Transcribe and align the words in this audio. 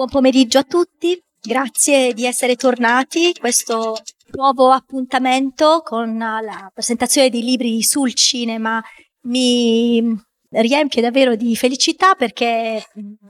buon 0.00 0.08
pomeriggio 0.08 0.56
a 0.56 0.62
tutti. 0.62 1.22
Grazie 1.42 2.14
di 2.14 2.24
essere 2.24 2.56
tornati. 2.56 3.34
Questo 3.38 3.98
nuovo 4.32 4.70
appuntamento 4.70 5.82
con 5.84 6.16
la 6.16 6.70
presentazione 6.72 7.28
di 7.28 7.42
libri 7.42 7.82
sul 7.82 8.14
cinema 8.14 8.82
mi 9.24 10.18
riempie 10.52 11.02
davvero 11.02 11.36
di 11.36 11.54
felicità 11.54 12.14
perché 12.14 12.82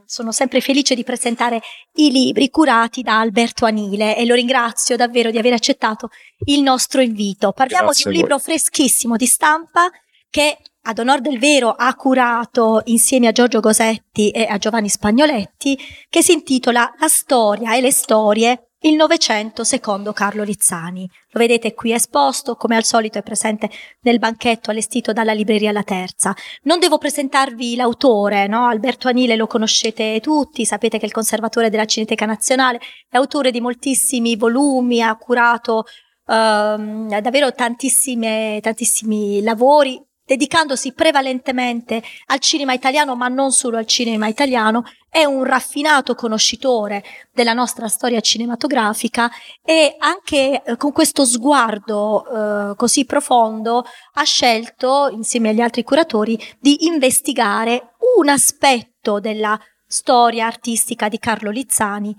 sono 0.05 0.31
sempre 0.31 0.61
felice 0.61 0.95
di 0.95 1.03
presentare 1.03 1.59
i 1.95 2.09
libri 2.09 2.49
curati 2.49 3.01
da 3.01 3.19
Alberto 3.19 3.65
Anile 3.65 4.15
e 4.15 4.25
lo 4.25 4.33
ringrazio 4.35 4.95
davvero 4.95 5.29
di 5.29 5.37
aver 5.37 5.51
accettato 5.51 6.09
il 6.45 6.61
nostro 6.61 7.01
invito. 7.01 7.51
Parliamo 7.51 7.87
Grazie 7.87 8.09
di 8.09 8.15
un 8.15 8.21
libro 8.21 8.39
freschissimo 8.39 9.17
di 9.17 9.25
stampa 9.25 9.89
che 10.29 10.57
ad 10.83 10.99
onor 10.99 11.21
del 11.21 11.39
vero 11.39 11.71
ha 11.71 11.93
curato 11.95 12.81
insieme 12.85 13.27
a 13.27 13.31
Giorgio 13.31 13.59
Gosetti 13.59 14.31
e 14.31 14.45
a 14.49 14.57
Giovanni 14.57 14.89
Spagnoletti, 14.89 15.77
che 16.09 16.23
si 16.23 16.33
intitola 16.33 16.93
La 16.99 17.07
storia 17.07 17.75
e 17.75 17.81
le 17.81 17.91
storie 17.91 18.71
il 18.83 18.95
Novecento 18.95 19.63
secondo 19.63 20.11
Carlo 20.11 20.41
Lizzani. 20.41 21.07
Lo 21.31 21.39
vedete 21.39 21.75
qui 21.75 21.93
esposto, 21.93 22.55
come 22.55 22.75
al 22.75 22.83
solito 22.83 23.19
è 23.19 23.21
presente 23.21 23.69
nel 24.01 24.17
banchetto 24.17 24.71
allestito 24.71 25.13
dalla 25.13 25.33
libreria 25.33 25.71
La 25.71 25.83
Terza. 25.83 26.33
Non 26.63 26.79
devo 26.79 26.97
presentarvi 26.97 27.75
l'autore, 27.75 28.47
no? 28.47 28.65
Alberto 28.65 29.07
Anile 29.07 29.35
lo 29.35 29.45
conoscete 29.45 30.19
tutti, 30.19 30.65
sapete 30.65 30.97
che 30.97 31.03
è 31.03 31.07
il 31.07 31.13
conservatore 31.13 31.69
della 31.69 31.85
Cineteca 31.85 32.25
Nazionale, 32.25 32.79
è 33.07 33.17
autore 33.17 33.51
di 33.51 33.61
moltissimi 33.61 34.35
volumi, 34.35 35.03
ha 35.03 35.15
curato 35.15 35.83
ehm, 36.25 37.19
davvero 37.19 37.53
tantissimi 37.53 39.43
lavori 39.43 40.03
dedicandosi 40.31 40.93
prevalentemente 40.93 42.01
al 42.27 42.39
cinema 42.39 42.71
italiano, 42.71 43.17
ma 43.17 43.27
non 43.27 43.51
solo 43.51 43.75
al 43.75 43.85
cinema 43.85 44.27
italiano, 44.27 44.85
è 45.09 45.25
un 45.25 45.43
raffinato 45.43 46.15
conoscitore 46.15 47.03
della 47.33 47.51
nostra 47.51 47.89
storia 47.89 48.21
cinematografica 48.21 49.29
e 49.61 49.93
anche 49.99 50.63
eh, 50.63 50.77
con 50.77 50.93
questo 50.93 51.25
sguardo 51.25 52.23
eh, 52.71 52.75
così 52.77 53.03
profondo 53.03 53.83
ha 54.13 54.23
scelto, 54.23 55.09
insieme 55.11 55.49
agli 55.49 55.59
altri 55.59 55.83
curatori, 55.83 56.39
di 56.61 56.85
investigare 56.85 57.95
un 58.17 58.29
aspetto 58.29 59.19
della 59.19 59.59
storia 59.85 60.45
artistica 60.45 61.09
di 61.09 61.19
Carlo 61.19 61.49
Lizzani 61.49 62.15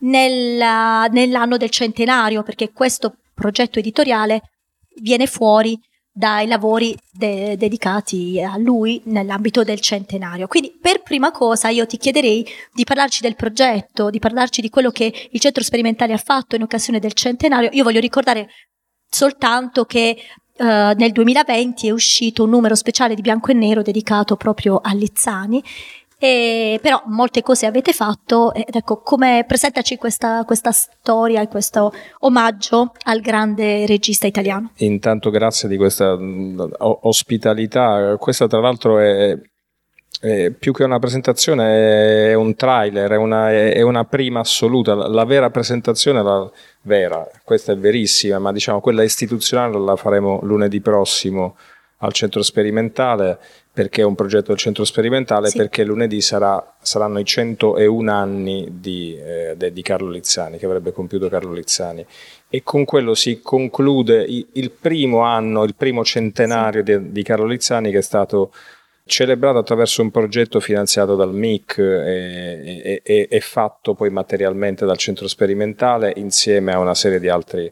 nella, 0.00 1.06
nell'anno 1.06 1.56
del 1.56 1.70
centenario, 1.70 2.42
perché 2.42 2.72
questo 2.72 3.16
progetto 3.32 3.78
editoriale 3.78 4.50
viene 5.00 5.26
fuori 5.26 5.80
dai 6.16 6.46
lavori 6.46 6.96
de- 7.10 7.56
dedicati 7.56 8.40
a 8.40 8.56
lui 8.56 9.02
nell'ambito 9.06 9.64
del 9.64 9.80
centenario. 9.80 10.46
Quindi 10.46 10.78
per 10.80 11.02
prima 11.02 11.32
cosa 11.32 11.70
io 11.70 11.86
ti 11.86 11.96
chiederei 11.96 12.46
di 12.72 12.84
parlarci 12.84 13.20
del 13.20 13.34
progetto, 13.34 14.10
di 14.10 14.20
parlarci 14.20 14.60
di 14.60 14.70
quello 14.70 14.90
che 14.90 15.12
il 15.28 15.40
centro 15.40 15.64
sperimentale 15.64 16.12
ha 16.12 16.18
fatto 16.18 16.54
in 16.54 16.62
occasione 16.62 17.00
del 17.00 17.14
centenario. 17.14 17.68
Io 17.72 17.82
voglio 17.82 18.00
ricordare 18.00 18.48
soltanto 19.10 19.84
che 19.84 20.16
Uh, 20.56 20.94
nel 20.94 21.10
2020 21.10 21.88
è 21.88 21.90
uscito 21.90 22.44
un 22.44 22.50
numero 22.50 22.76
speciale 22.76 23.16
di 23.16 23.22
bianco 23.22 23.50
e 23.50 23.54
nero 23.54 23.82
dedicato 23.82 24.36
proprio 24.36 24.78
a 24.80 24.94
Lizzani 24.94 25.60
e, 26.24 26.78
però 26.80 27.02
molte 27.08 27.42
cose 27.42 27.66
avete 27.66 27.92
fatto 27.92 28.54
ed 28.54 28.74
ecco 28.74 29.02
come 29.02 29.44
presentaci 29.46 29.98
questa, 29.98 30.42
questa 30.44 30.72
storia 30.72 31.42
e 31.42 31.48
questo 31.48 31.92
omaggio 32.20 32.92
al 33.02 33.20
grande 33.20 33.84
regista 33.84 34.26
italiano. 34.26 34.70
Intanto 34.76 35.28
grazie 35.28 35.68
di 35.68 35.76
questa 35.76 36.16
mm, 36.16 36.60
ospitalità, 36.78 38.16
questa 38.16 38.46
tra 38.46 38.60
l'altro 38.60 39.00
è, 39.00 39.38
è 40.18 40.50
più 40.50 40.72
che 40.72 40.84
una 40.84 40.98
presentazione 40.98 42.30
è 42.30 42.32
un 42.32 42.54
trailer, 42.54 43.10
è 43.10 43.16
una, 43.16 43.50
è 43.52 43.82
una 43.82 44.04
prima 44.04 44.40
assoluta, 44.40 44.94
la, 44.94 45.06
la 45.08 45.24
vera 45.26 45.50
presentazione, 45.50 46.22
la 46.22 46.50
vera, 46.84 47.28
questa 47.42 47.72
è 47.72 47.76
verissima, 47.76 48.38
ma 48.38 48.50
diciamo 48.50 48.80
quella 48.80 49.02
istituzionale 49.02 49.78
la 49.78 49.96
faremo 49.96 50.38
lunedì 50.42 50.80
prossimo 50.80 51.56
al 51.98 52.14
centro 52.14 52.42
sperimentale 52.42 53.38
perché 53.74 54.02
è 54.02 54.04
un 54.04 54.14
progetto 54.14 54.52
del 54.52 54.56
centro 54.56 54.84
sperimentale, 54.84 55.48
sì. 55.48 55.56
perché 55.56 55.82
lunedì 55.82 56.20
sarà, 56.20 56.76
saranno 56.80 57.18
i 57.18 57.24
101 57.24 58.12
anni 58.12 58.68
di, 58.70 59.18
eh, 59.18 59.56
di, 59.72 59.82
Carlo 59.82 60.08
Lizzani, 60.10 60.58
che 60.58 60.66
avrebbe 60.66 60.92
compiuto 60.92 61.28
Carlo 61.28 61.52
Lizzani. 61.52 62.06
E 62.48 62.62
con 62.62 62.84
quello 62.84 63.14
si 63.14 63.40
conclude 63.42 64.24
il, 64.28 64.70
primo 64.70 65.22
anno, 65.22 65.64
il 65.64 65.74
primo 65.74 66.04
centenario 66.04 66.84
sì. 66.86 66.98
di, 67.00 67.10
di, 67.10 67.22
Carlo 67.24 67.46
Lizzani, 67.46 67.90
che 67.90 67.98
è 67.98 68.02
stato 68.02 68.52
celebrato 69.06 69.58
attraverso 69.58 70.02
un 70.02 70.12
progetto 70.12 70.60
finanziato 70.60 71.16
dal 71.16 71.34
MIC 71.34 71.78
e, 71.78 72.80
e, 72.84 73.00
e, 73.02 73.26
e 73.28 73.40
fatto 73.40 73.94
poi 73.94 74.08
materialmente 74.08 74.86
dal 74.86 74.98
centro 74.98 75.26
sperimentale 75.26 76.12
insieme 76.14 76.72
a 76.72 76.78
una 76.78 76.94
serie 76.94 77.18
di, 77.18 77.28
altri, 77.28 77.70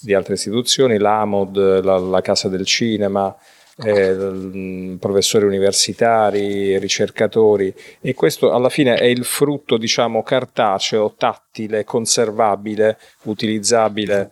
di 0.00 0.14
altre 0.14 0.34
istituzioni, 0.34 0.96
l'AMOD, 0.96 1.84
la, 1.84 1.98
la 1.98 2.20
Casa 2.22 2.48
del 2.48 2.64
Cinema, 2.64 3.36
eh, 3.82 4.96
professori 5.00 5.44
universitari, 5.44 6.78
ricercatori 6.78 7.74
e 8.00 8.14
questo 8.14 8.52
alla 8.52 8.68
fine 8.68 8.94
è 8.94 9.04
il 9.04 9.24
frutto 9.24 9.76
diciamo 9.76 10.22
cartaceo, 10.22 11.14
tattile, 11.16 11.84
conservabile, 11.84 12.98
utilizzabile 13.22 14.30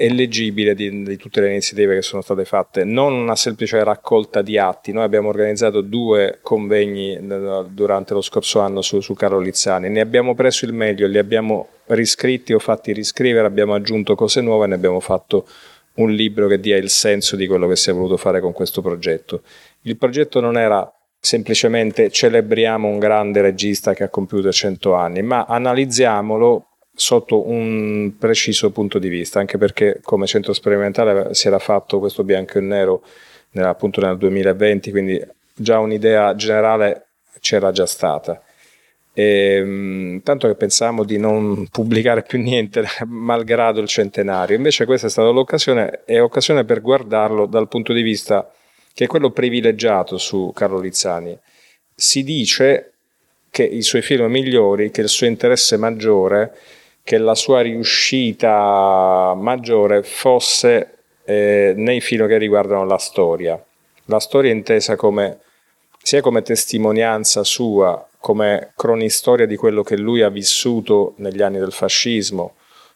e 0.00 0.10
leggibile 0.10 0.74
di, 0.74 1.02
di, 1.02 1.16
tutte 1.18 1.42
le 1.42 1.50
iniziative 1.50 1.94
che 1.94 2.00
sono 2.00 2.22
state 2.22 2.46
fatte, 2.46 2.84
non 2.84 3.12
una 3.12 3.36
semplice 3.36 3.84
raccolta 3.84 4.40
di 4.40 4.56
atti. 4.56 4.92
Noi 4.92 5.04
abbiamo 5.04 5.28
organizzato 5.28 5.82
due 5.82 6.38
convegni 6.40 7.18
durante 7.68 8.14
lo 8.14 8.22
scorso 8.22 8.60
anno 8.60 8.80
su, 8.80 9.00
su 9.00 9.12
Carlo 9.12 9.38
Lizzani, 9.38 9.90
ne 9.90 10.00
abbiamo 10.00 10.34
preso 10.34 10.64
il 10.64 10.72
meglio, 10.72 11.06
li 11.06 11.18
abbiamo 11.18 11.68
riscritti 11.88 12.54
o 12.54 12.58
fatti 12.58 12.94
riscrivere, 12.94 13.46
abbiamo 13.46 13.74
aggiunto 13.74 14.14
cose 14.14 14.40
nuove 14.40 14.66
ne 14.66 14.74
abbiamo 14.74 15.00
fatto 15.00 15.46
un 16.00 16.12
libro 16.12 16.48
che 16.48 16.58
dia 16.60 16.76
il 16.76 16.90
senso 16.90 17.36
di 17.36 17.46
quello 17.46 17.68
che 17.68 17.76
si 17.76 17.90
è 17.90 17.92
voluto 17.92 18.16
fare 18.16 18.40
con 18.40 18.52
questo 18.52 18.82
progetto. 18.82 19.42
Il 19.82 19.96
progetto 19.96 20.40
non 20.40 20.56
era 20.58 20.90
semplicemente 21.18 22.10
celebriamo 22.10 22.88
un 22.88 22.98
grande 22.98 23.40
regista 23.42 23.92
che 23.92 24.04
ha 24.04 24.08
compiuto 24.08 24.50
100 24.50 24.94
anni, 24.94 25.22
ma 25.22 25.44
analizziamolo 25.44 26.66
sotto 26.94 27.48
un 27.48 28.14
preciso 28.18 28.70
punto 28.70 28.98
di 28.98 29.08
vista, 29.08 29.38
anche 29.38 29.58
perché 29.58 30.00
come 30.02 30.26
centro 30.26 30.52
sperimentale 30.52 31.34
si 31.34 31.46
era 31.46 31.58
fatto 31.58 31.98
questo 31.98 32.24
bianco 32.24 32.58
e 32.58 32.60
nero 32.60 33.02
appunto 33.54 34.00
nel 34.00 34.16
2020, 34.16 34.90
quindi 34.90 35.22
già 35.54 35.78
un'idea 35.78 36.34
generale 36.34 37.08
c'era 37.40 37.72
già 37.72 37.86
stata. 37.86 38.42
E, 39.12 39.22
ehm, 39.22 40.22
tanto 40.22 40.46
che 40.46 40.54
pensavamo 40.54 41.04
di 41.04 41.18
non 41.18 41.66
pubblicare 41.70 42.22
più 42.22 42.38
niente 42.38 42.84
malgrado 43.06 43.80
il 43.80 43.88
centenario, 43.88 44.56
invece 44.56 44.84
questa 44.84 45.08
è 45.08 45.10
stata 45.10 45.30
l'occasione, 45.30 46.04
è 46.04 46.20
occasione 46.20 46.64
per 46.64 46.80
guardarlo 46.80 47.46
dal 47.46 47.68
punto 47.68 47.92
di 47.92 48.02
vista 48.02 48.50
che 48.92 49.04
è 49.04 49.06
quello 49.06 49.30
privilegiato 49.30 50.18
su 50.18 50.52
Carlo 50.54 50.80
Lizzani. 50.80 51.38
Si 51.94 52.22
dice 52.22 52.92
che 53.50 53.64
i 53.64 53.82
suoi 53.82 54.02
film 54.02 54.26
migliori, 54.26 54.90
che 54.90 55.00
il 55.00 55.08
suo 55.08 55.26
interesse 55.26 55.76
maggiore, 55.76 56.56
che 57.02 57.18
la 57.18 57.34
sua 57.34 57.60
riuscita 57.60 59.34
maggiore 59.36 60.02
fosse 60.02 60.98
eh, 61.24 61.72
nei 61.76 62.00
film 62.00 62.26
che 62.26 62.38
riguardano 62.38 62.84
la 62.84 62.98
storia. 62.98 63.62
La 64.06 64.20
storia 64.20 64.52
intesa 64.52 64.96
come, 64.96 65.38
sia 66.02 66.20
come 66.20 66.42
testimonianza 66.42 67.44
sua 67.44 68.04
come 68.20 68.72
cronistoria 68.76 69.46
di 69.46 69.56
quello 69.56 69.82
che 69.82 69.96
lui 69.96 70.20
ha 70.20 70.28
vissuto 70.28 71.14
negli 71.16 71.40
anni 71.40 71.58
del 71.58 71.72
fascismo 71.72 72.54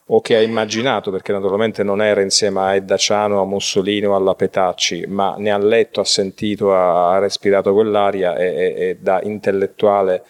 o 0.09 0.21
che 0.21 0.35
ha 0.35 0.41
immaginato, 0.41 1.09
perché 1.09 1.31
naturalmente 1.31 1.81
non 1.81 1.99
era 1.99 2.21
insieme 2.21 2.59
a 2.59 2.75
Edda 2.75 2.95
Ciano, 2.95 3.41
a 3.41 3.45
Mussolini 3.45 4.05
o 4.05 4.15
alla 4.15 4.35
Petacci, 4.35 5.05
ma 5.07 5.33
ne 5.39 5.49
ha 5.49 5.57
letto, 5.57 5.99
ha 5.99 6.05
sentito, 6.05 6.75
ha, 6.75 7.17
respirato 7.17 7.73
quell'aria 7.73 8.35
e, 8.37 8.45
e, 8.45 8.75
e 8.77 8.97
da 8.99 9.19
intellettuale 9.23 10.23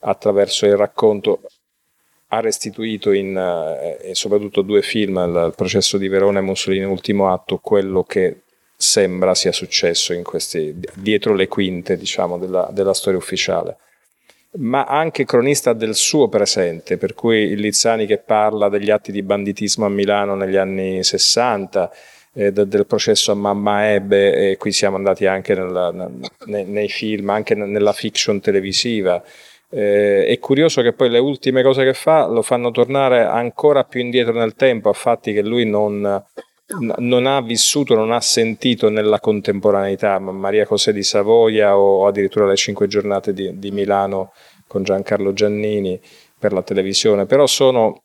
attraverso 0.00 0.64
il 0.64 0.76
racconto 0.76 1.42
ha 2.28 2.40
restituito 2.40 3.12
in, 3.12 3.36
eh, 3.36 4.14
soprattutto 4.14 4.62
due 4.62 4.80
film, 4.80 5.16
il, 5.16 5.52
processo 5.54 5.98
di 5.98 6.08
Verona 6.08 6.38
e 6.38 6.42
Mussolini 6.42 6.84
ultimo 6.84 7.30
atto, 7.30 7.58
quello 7.58 8.04
che 8.04 8.42
sembra 8.76 9.34
sia 9.34 9.52
successo 9.52 10.18
questi, 10.22 10.74
dietro 10.94 11.34
le 11.34 11.48
quinte 11.48 11.98
diciamo, 11.98 12.38
della, 12.38 12.68
della 12.72 12.94
storia 12.94 13.18
ufficiale 13.18 13.76
ma 14.52 14.84
anche 14.84 15.24
cronista 15.24 15.72
del 15.72 15.94
suo 15.94 16.28
presente, 16.28 16.96
per 16.96 17.14
cui 17.14 17.38
il 17.38 17.60
Lizzani 17.60 18.06
che 18.06 18.18
parla 18.18 18.68
degli 18.68 18.90
atti 18.90 19.12
di 19.12 19.22
banditismo 19.22 19.84
a 19.84 19.90
Milano 19.90 20.34
negli 20.34 20.56
anni 20.56 21.04
60, 21.04 21.90
eh, 22.34 22.52
del 22.52 22.86
processo 22.86 23.32
a 23.32 23.34
Mamma 23.34 23.92
Ebbe, 23.92 24.50
e 24.50 24.56
qui 24.56 24.72
siamo 24.72 24.96
andati 24.96 25.26
anche 25.26 25.54
nella, 25.54 25.92
nei, 26.46 26.64
nei, 26.64 26.88
film, 26.88 27.30
anche 27.30 27.54
nella 27.54 27.92
fiction 27.92 28.40
televisiva. 28.40 29.22
Eh, 29.70 30.26
è 30.26 30.38
curioso 30.38 30.80
che 30.80 30.94
poi 30.94 31.10
le 31.10 31.18
ultime 31.18 31.62
cose 31.62 31.84
che 31.84 31.92
fa 31.92 32.26
lo 32.26 32.40
fanno 32.40 32.70
tornare 32.70 33.24
ancora 33.24 33.84
più 33.84 34.00
indietro 34.00 34.32
nel 34.32 34.54
tempo, 34.54 34.88
a 34.88 34.94
fatti 34.94 35.32
che 35.34 35.42
lui 35.42 35.66
non, 35.66 36.24
non 36.76 37.26
ha 37.26 37.40
vissuto, 37.40 37.94
non 37.94 38.12
ha 38.12 38.20
sentito 38.20 38.90
nella 38.90 39.20
contemporaneità, 39.20 40.18
Maria 40.18 40.66
José 40.66 40.92
di 40.92 41.02
Savoia 41.02 41.76
o 41.76 42.06
addirittura 42.06 42.46
le 42.46 42.56
cinque 42.56 42.86
giornate 42.88 43.32
di, 43.32 43.58
di 43.58 43.70
Milano 43.70 44.32
con 44.66 44.82
Giancarlo 44.82 45.32
Giannini 45.32 45.98
per 46.38 46.52
la 46.52 46.62
televisione, 46.62 47.24
però 47.24 47.46
sono 47.46 48.02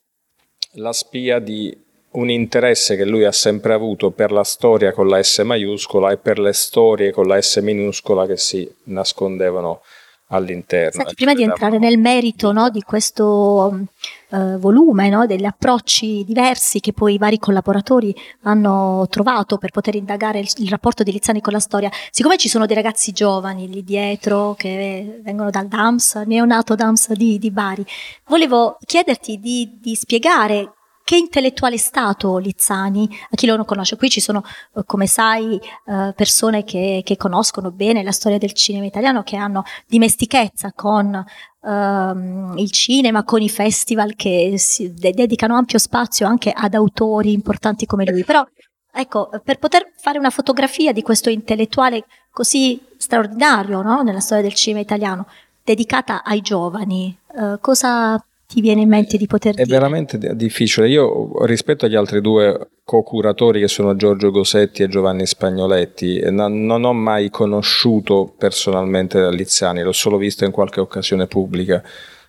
la 0.76 0.94
spia 0.94 1.40
di 1.40 1.78
un 2.12 2.30
interesse 2.30 2.96
che 2.96 3.06
lui 3.06 3.26
ha 3.26 3.32
sempre 3.32 3.74
avuto 3.74 4.12
per 4.12 4.32
la 4.32 4.44
storia 4.44 4.94
con 4.94 5.08
la 5.08 5.22
S 5.22 5.40
maiuscola 5.40 6.12
e 6.12 6.18
per 6.18 6.40
le 6.40 6.54
storie 6.54 7.12
con 7.12 7.28
la 7.28 7.42
S 7.42 7.58
minuscola 7.58 8.26
che 8.26 8.38
si 8.38 8.70
nascondevano 8.86 9.82
all'interno. 10.28 10.92
Senti, 10.92 11.16
prima 11.16 11.34
di 11.34 11.44
entrare 11.44 11.78
nel 11.80 11.98
merito 11.98 12.52
no, 12.52 12.70
di 12.70 12.82
questo 12.82 13.86
uh, 14.34 14.58
volume, 14.58 15.10
no, 15.10 15.26
degli 15.26 15.46
approcci 15.46 16.24
diversi 16.26 16.80
che 16.80 16.94
poi 16.94 17.14
i 17.14 17.18
vari 17.18 17.38
collaboratori 17.38 18.16
hanno 18.42 19.06
trovato 19.10 19.58
per 19.58 19.72
poter 19.72 19.96
indagare 19.96 20.40
il, 20.40 20.50
il, 20.58 20.70
rapporto 20.70 21.04
di 21.04 21.12
Lizzani 21.12 21.42
con 21.42 21.54
la 21.54 21.60
storia, 21.60 21.92
siccome 22.10 22.38
ci 22.38 22.50
sono 22.50 22.66
dei 22.66 22.76
ragazzi 22.76 23.12
giovani 23.12 23.68
lì 23.70 23.84
dietro 23.84 24.56
che 24.58 25.22
vengono 25.24 25.50
dal 25.50 25.68
DAMS, 25.68 26.24
neonato 26.26 26.76
DAMS 26.76 27.12
di, 27.14 27.38
di 27.38 27.52
Bari, 27.52 27.86
volevo 28.28 28.78
chiederti 28.86 29.40
di, 29.40 29.78
di 29.80 29.96
spiegare 29.96 30.74
che 31.06 31.18
intellettuale 31.18 31.76
è 31.76 31.80
stato 31.80 32.38
Lizzani? 32.38 33.10
A 33.30 33.36
chi 33.36 33.46
lo 33.46 33.58
non 33.58 33.66
conosce? 33.66 33.98
Qui 33.98 34.10
ci 34.10 34.22
sono, 34.22 34.42
eh, 34.74 34.84
come 34.86 35.06
sai, 35.06 35.60
eh, 35.86 36.14
persone 36.16 36.64
che, 36.64 37.02
che, 37.04 37.18
conoscono 37.18 37.72
bene 37.72 38.04
la 38.04 38.14
storia 38.14 38.38
del 38.38 38.54
cinema 38.54 38.86
italiano, 38.86 39.22
che 39.22 39.36
hanno 39.36 39.64
dimestichezza 39.86 40.72
con 40.74 41.22
um, 41.64 42.54
il 42.58 42.72
cinema, 42.72 43.24
con 43.24 43.42
i 43.42 43.50
festival 43.50 44.16
che 44.16 44.54
si 44.58 44.94
dedicano 44.94 45.56
ampio 45.56 45.80
spazio 45.80 46.28
anche 46.28 46.52
ad 46.52 46.74
autori 46.74 47.34
importanti 47.34 47.86
come 47.86 48.06
lui. 48.06 48.24
Però, 48.24 48.46
ecco, 48.92 49.30
per 49.44 49.60
poter 49.60 49.92
fare 49.98 50.18
una 50.18 50.30
fotografia 50.30 50.92
di 50.92 51.02
questo 51.02 51.30
intellettuale 51.30 52.06
così 52.32 52.82
straordinario 52.98 53.82
no? 53.82 54.02
nella 54.02 54.20
storia 54.20 54.44
del 54.44 54.54
cinema 54.54 54.82
italiano, 54.82 55.28
dedicata 55.64 56.24
ai 56.24 56.42
giovani, 56.42 57.18
uh, 57.34 57.60
cosa 57.60 58.24
ti 58.54 58.62
viene 58.62 58.82
in 58.82 58.90
mente 58.90 59.18
di 59.18 59.26
poter 59.26 59.54
È 59.54 59.64
dire? 59.64 59.68
È 59.68 59.80
veramente 59.80 60.36
difficile. 60.36 60.88
Io 60.88 61.44
rispetto 61.46 61.86
agli 61.86 61.96
altri 61.96 62.22
due 62.22 62.70
co-curatori 62.84 63.60
che 63.60 63.68
sono 63.68 63.96
Giorgio 63.96 64.30
Gosetti 64.30 64.84
e 64.84 64.88
Giovanni 64.88 65.26
Spagnoletti, 65.26 66.22
non 66.30 66.84
ho 66.84 66.94
mai 66.94 67.30
conosciuto 67.30 68.34
personalmente 68.38 69.32
Liziani, 69.32 69.82
l'ho 69.82 69.92
solo 69.92 70.18
visto 70.18 70.46
in 70.46 70.52
qualche 70.52 70.80
occasione 70.80 71.26
pubblica. 71.26 71.82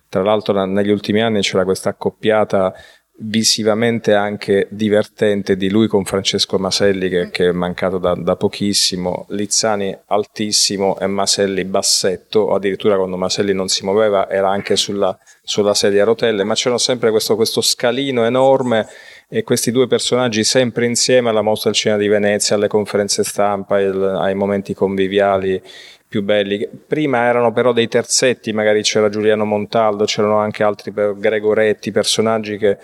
Tra 0.09 0.23
l'altro 0.23 0.65
negli 0.65 0.91
ultimi 0.91 1.21
anni 1.21 1.41
c'era 1.41 1.63
questa 1.63 1.89
accoppiata 1.89 2.73
visivamente 3.17 4.13
anche 4.13 4.67
divertente 4.69 5.55
di 5.55 5.69
lui 5.69 5.87
con 5.87 6.03
Francesco 6.03 6.57
Maselli 6.57 7.07
che, 7.07 7.29
che 7.31 7.47
è 7.47 7.51
mancato 7.51 7.97
da, 7.97 8.13
da, 8.13 8.35
pochissimo, 8.35 9.25
Lizzani 9.29 9.97
altissimo 10.07 10.99
e 10.99 11.07
Maselli 11.07 11.63
bassetto, 11.63 12.41
o 12.41 12.55
addirittura 12.55 12.97
quando 12.97 13.15
Maselli 13.15 13.53
non 13.53 13.69
si 13.69 13.85
muoveva 13.85 14.29
era 14.29 14.49
anche 14.49 14.75
sulla, 14.75 15.17
sulla 15.43 15.73
sedia 15.73 16.01
a 16.01 16.05
rotelle, 16.05 16.43
ma 16.43 16.55
c'era 16.55 16.77
sempre 16.77 17.09
questo, 17.09 17.35
questo 17.35 17.61
scalino 17.61 18.25
enorme 18.25 18.87
e 19.29 19.43
questi 19.43 19.71
due 19.71 19.87
personaggi 19.87 20.43
sempre 20.43 20.85
insieme 20.85 21.29
alla 21.29 21.41
mostra 21.41 21.69
del 21.69 21.79
cinema 21.79 21.99
di 21.99 22.07
Venezia, 22.07 22.55
alle 22.55 22.67
conferenze 22.67 23.23
stampa, 23.23 23.79
il, 23.79 24.01
ai 24.19 24.35
momenti 24.35 24.73
conviviali 24.73 25.61
più 26.07 26.21
belli. 26.21 26.67
Prima 26.87 27.25
erano 27.25 27.51
però 27.51 27.73
dei 27.73 27.87
terzetti, 27.87 28.53
magari 28.53 28.83
c'era 28.83 29.09
Giuliano 29.09 29.43
Montaldo, 29.45 30.05
c'erano 30.05 30.37
anche 30.37 30.63
altri 30.63 30.93
Gregoretti, 30.93 31.91
personaggi 31.91 32.57
che 32.57 32.77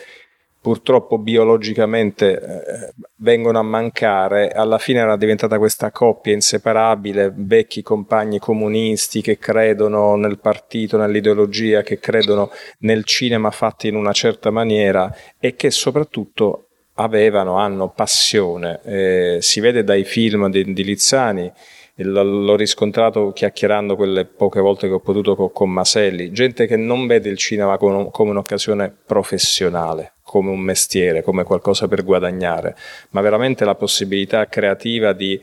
purtroppo 0.61 1.17
biologicamente 1.17 2.39
eh, 2.39 2.93
vengono 3.15 3.57
a 3.57 3.63
mancare, 3.63 4.49
alla 4.49 4.77
fine 4.77 4.99
era 4.99 5.17
diventata 5.17 5.57
questa 5.57 5.89
coppia 5.91 6.33
inseparabile, 6.33 7.33
vecchi 7.35 7.81
compagni 7.81 8.37
comunisti 8.37 9.21
che 9.21 9.39
credono 9.39 10.15
nel 10.15 10.37
partito, 10.39 10.97
nell'ideologia, 10.97 11.81
che 11.81 11.99
credono 11.99 12.51
nel 12.79 13.03
cinema 13.05 13.49
fatto 13.49 13.87
in 13.87 13.95
una 13.95 14.13
certa 14.13 14.51
maniera 14.51 15.13
e 15.39 15.55
che 15.55 15.71
soprattutto 15.71 16.67
avevano, 16.95 17.57
hanno 17.57 17.89
passione. 17.89 18.81
Eh, 18.83 19.37
si 19.41 19.59
vede 19.61 19.83
dai 19.83 20.03
film 20.03 20.49
di, 20.49 20.73
di 20.73 20.83
Lizzani, 20.83 21.51
l'ho 21.95 22.55
riscontrato 22.55 23.31
chiacchierando 23.31 23.95
quelle 23.95 24.25
poche 24.25 24.59
volte 24.59 24.87
che 24.87 24.93
ho 24.93 24.99
potuto 24.99 25.35
con, 25.35 25.51
con 25.51 25.69
Maselli, 25.69 26.31
gente 26.31 26.65
che 26.67 26.77
non 26.77 27.07
vede 27.07 27.29
il 27.29 27.37
cinema 27.37 27.77
come, 27.77 28.09
come 28.11 28.31
un'occasione 28.31 28.93
professionale, 29.05 30.13
come 30.31 30.49
un 30.49 30.61
mestiere, 30.61 31.23
come 31.23 31.43
qualcosa 31.43 31.89
per 31.89 32.05
guadagnare, 32.05 32.73
ma 33.09 33.19
veramente 33.19 33.65
la 33.65 33.75
possibilità 33.75 34.47
creativa 34.47 35.11
di 35.11 35.37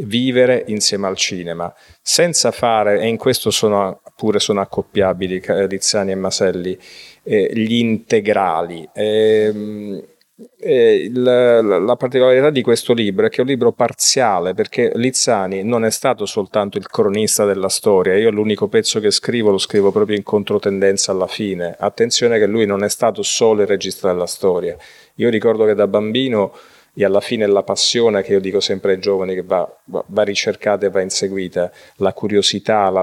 vivere 0.00 0.64
insieme 0.66 1.06
al 1.06 1.16
cinema, 1.16 1.74
senza 2.02 2.50
fare, 2.50 3.00
e 3.00 3.06
in 3.06 3.16
questo 3.16 3.50
sono, 3.50 4.02
pure 4.14 4.38
sono 4.38 4.60
accoppiabili 4.60 5.40
Rizzani 5.42 6.10
e 6.12 6.16
Maselli, 6.16 6.78
eh, 7.22 7.50
gli 7.54 7.76
integrali. 7.76 8.86
Eh, 8.92 10.04
il, 10.38 11.22
la 11.22 11.96
particolarità 11.96 12.50
di 12.50 12.60
questo 12.60 12.92
libro 12.92 13.24
è 13.24 13.30
che 13.30 13.38
è 13.38 13.40
un 13.40 13.46
libro 13.46 13.72
parziale 13.72 14.52
perché 14.52 14.92
Lizzani 14.94 15.62
non 15.62 15.84
è 15.84 15.90
stato 15.90 16.26
soltanto 16.26 16.76
il 16.76 16.88
cronista 16.88 17.46
della 17.46 17.70
storia, 17.70 18.16
io 18.16 18.30
l'unico 18.30 18.68
pezzo 18.68 19.00
che 19.00 19.10
scrivo 19.10 19.50
lo 19.50 19.56
scrivo 19.56 19.90
proprio 19.92 20.16
in 20.16 20.22
controtendenza 20.22 21.12
alla 21.12 21.26
fine. 21.26 21.74
Attenzione 21.78 22.38
che 22.38 22.46
lui 22.46 22.66
non 22.66 22.84
è 22.84 22.88
stato 22.90 23.22
solo 23.22 23.62
il 23.62 23.66
regista 23.66 24.08
della 24.08 24.26
storia. 24.26 24.76
Io 25.14 25.30
ricordo 25.30 25.64
che 25.64 25.74
da 25.74 25.86
bambino 25.86 26.52
e 26.98 27.04
alla 27.04 27.20
fine 27.20 27.46
la 27.46 27.62
passione 27.62 28.22
che 28.22 28.32
io 28.32 28.40
dico 28.40 28.58
sempre 28.58 28.92
ai 28.92 28.98
giovani 28.98 29.34
che 29.34 29.42
va, 29.42 29.70
va 29.84 30.22
ricercata 30.22 30.86
e 30.86 30.88
va 30.88 31.02
inseguita, 31.02 31.70
la 31.96 32.14
curiosità, 32.14 32.88
la, 32.88 33.02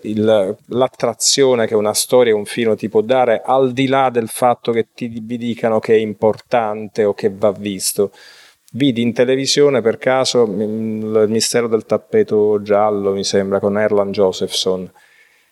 il, 0.00 0.56
l'attrazione 0.68 1.66
che 1.66 1.74
una 1.74 1.92
storia 1.92 2.32
e 2.32 2.34
un 2.34 2.46
film 2.46 2.74
ti 2.74 2.88
può 2.88 3.02
dare 3.02 3.42
al 3.44 3.74
di 3.74 3.86
là 3.86 4.08
del 4.08 4.28
fatto 4.28 4.72
che 4.72 4.86
ti, 4.94 5.08
vi 5.08 5.36
dicano 5.36 5.78
che 5.78 5.92
è 5.92 5.98
importante 5.98 7.04
o 7.04 7.12
che 7.12 7.30
va 7.30 7.52
visto. 7.52 8.12
Vidi 8.72 9.02
in 9.02 9.12
televisione 9.12 9.82
per 9.82 9.98
caso 9.98 10.44
il 10.44 11.26
mistero 11.28 11.68
del 11.68 11.84
tappeto 11.84 12.62
giallo, 12.62 13.12
mi 13.12 13.24
sembra, 13.24 13.60
con 13.60 13.76
Erland 13.76 14.14
Josephson 14.14 14.90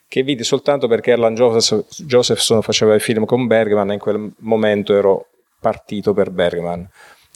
che 0.08 0.22
vidi 0.22 0.44
soltanto 0.44 0.88
perché 0.88 1.12
Erland 1.12 1.38
Josephson 1.38 2.60
faceva 2.60 2.94
il 2.94 3.00
film 3.00 3.24
con 3.24 3.46
Bergman 3.46 3.90
e 3.90 3.94
in 3.94 3.98
quel 3.98 4.32
momento 4.40 4.94
ero 4.94 5.28
partito 5.62 6.12
per 6.12 6.30
Bergman 6.30 6.88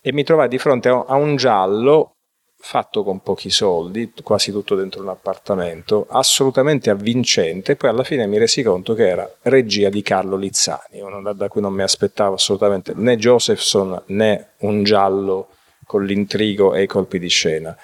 e 0.02 0.12
mi 0.12 0.24
trovai 0.24 0.48
di 0.48 0.58
fronte 0.58 0.88
a 0.88 1.14
un 1.14 1.36
giallo 1.36 2.16
fatto 2.58 3.04
con 3.04 3.20
pochi 3.20 3.48
soldi, 3.48 4.12
quasi 4.24 4.50
tutto 4.50 4.74
dentro 4.74 5.00
un 5.00 5.08
appartamento, 5.08 6.06
assolutamente 6.10 6.90
avvincente, 6.90 7.76
poi 7.76 7.90
alla 7.90 8.02
fine 8.02 8.26
mi 8.26 8.38
resi 8.38 8.64
conto 8.64 8.94
che 8.94 9.08
era 9.08 9.30
regia 9.42 9.88
di 9.88 10.02
Carlo 10.02 10.36
Lizzani, 10.36 11.00
da 11.34 11.48
cui 11.48 11.60
non 11.60 11.72
mi 11.72 11.82
aspettavo 11.82 12.34
assolutamente 12.34 12.92
né 12.96 13.16
Josephson 13.16 14.02
né 14.06 14.48
un 14.58 14.82
giallo 14.82 15.50
con 15.86 16.04
l'intrigo 16.04 16.74
e 16.74 16.82
i 16.82 16.86
colpi 16.86 17.20
di 17.20 17.28
scena. 17.28 17.76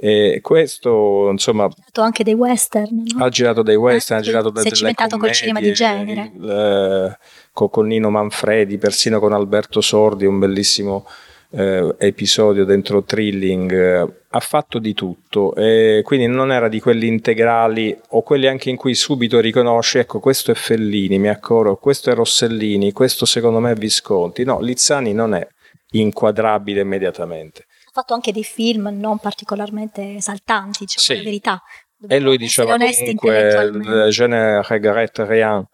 E 0.00 0.38
questo, 0.42 1.28
insomma. 1.28 1.64
Ha 1.64 1.68
girato 1.68 2.02
anche 2.02 2.22
dei 2.22 2.34
western. 2.34 3.02
No? 3.16 3.24
Ha 3.24 3.28
girato 3.28 3.62
dei 3.62 3.74
western, 3.74 4.18
eh, 4.18 4.22
ha 4.22 4.24
girato 4.24 4.50
delle 4.50 4.66
Si 4.66 4.72
è 4.72 4.76
cimentato 4.76 5.16
col 5.16 5.32
cinema 5.32 5.60
di 5.60 5.72
genere. 5.72 6.32
Il, 6.36 6.48
eh, 6.48 7.18
con, 7.52 7.68
con, 7.68 7.86
Nino 7.88 8.08
Manfredi, 8.08 8.78
persino 8.78 9.18
con 9.18 9.32
Alberto 9.32 9.80
Sordi, 9.80 10.24
un 10.24 10.38
bellissimo 10.38 11.04
eh, 11.50 11.96
episodio 11.98 12.64
dentro 12.64 13.02
Thrilling. 13.02 13.72
Eh, 13.72 14.12
ha 14.30 14.40
fatto 14.40 14.78
di 14.78 14.94
tutto, 14.94 15.52
e 15.56 16.02
quindi 16.04 16.28
non 16.28 16.52
era 16.52 16.68
di 16.68 16.78
quelli 16.78 17.08
integrali 17.08 17.98
o 18.10 18.22
quelli 18.22 18.46
anche 18.46 18.70
in 18.70 18.76
cui 18.76 18.94
subito 18.94 19.40
riconosci, 19.40 19.98
ecco, 19.98 20.20
questo 20.20 20.52
è 20.52 20.54
Fellini, 20.54 21.18
mi 21.18 21.28
accorgo, 21.28 21.74
questo 21.76 22.10
è 22.10 22.14
Rossellini, 22.14 22.92
questo 22.92 23.24
secondo 23.26 23.58
me 23.58 23.72
è 23.72 23.74
Visconti. 23.74 24.44
No, 24.44 24.60
Lizzani 24.60 25.12
non 25.12 25.34
è 25.34 25.44
inquadrabile 25.90 26.82
immediatamente 26.82 27.64
fatto 27.98 28.14
anche 28.14 28.32
dei 28.32 28.44
film 28.44 28.90
non 28.92 29.18
particolarmente 29.18 30.16
esaltanti, 30.16 30.84
diciamo 30.84 31.04
sì. 31.04 31.16
la 31.16 31.22
verità. 31.22 31.62
Dobbiamo 31.96 32.22
e 32.22 32.24
lui 32.24 32.36
diceva 32.36 32.76
comunque 32.76 34.08
je 34.10 34.26
ne 34.26 34.62
regrette 34.62 35.24
rien, 35.24 35.66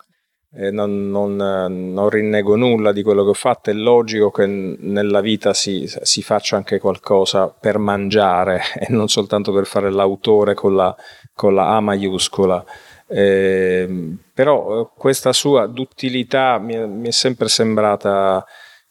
non, 0.70 1.10
non, 1.10 1.36
non, 1.36 2.08
rinnego 2.08 2.56
nulla 2.56 2.92
di 2.92 3.02
quello 3.02 3.24
che 3.24 3.30
ho 3.30 3.34
fatto, 3.34 3.68
è 3.68 3.74
logico 3.74 4.30
che 4.30 4.46
nella 4.46 5.20
vita 5.20 5.52
si, 5.52 5.86
si, 6.02 6.22
faccia 6.22 6.56
anche 6.56 6.78
qualcosa 6.78 7.48
per 7.48 7.76
mangiare 7.76 8.62
e 8.78 8.86
non 8.88 9.08
soltanto 9.08 9.52
per 9.52 9.66
fare 9.66 9.90
l'autore 9.90 10.54
con 10.54 10.74
la, 10.74 10.94
con 11.34 11.54
la 11.54 11.76
A 11.76 11.80
maiuscola. 11.80 12.64
Eh, 13.06 14.16
però 14.32 14.90
questa 14.96 15.34
sua 15.34 15.66
duttilità 15.66 16.58
mi, 16.58 16.88
mi 16.88 17.08
è 17.08 17.12
sempre 17.12 17.48
sembrata 17.48 18.44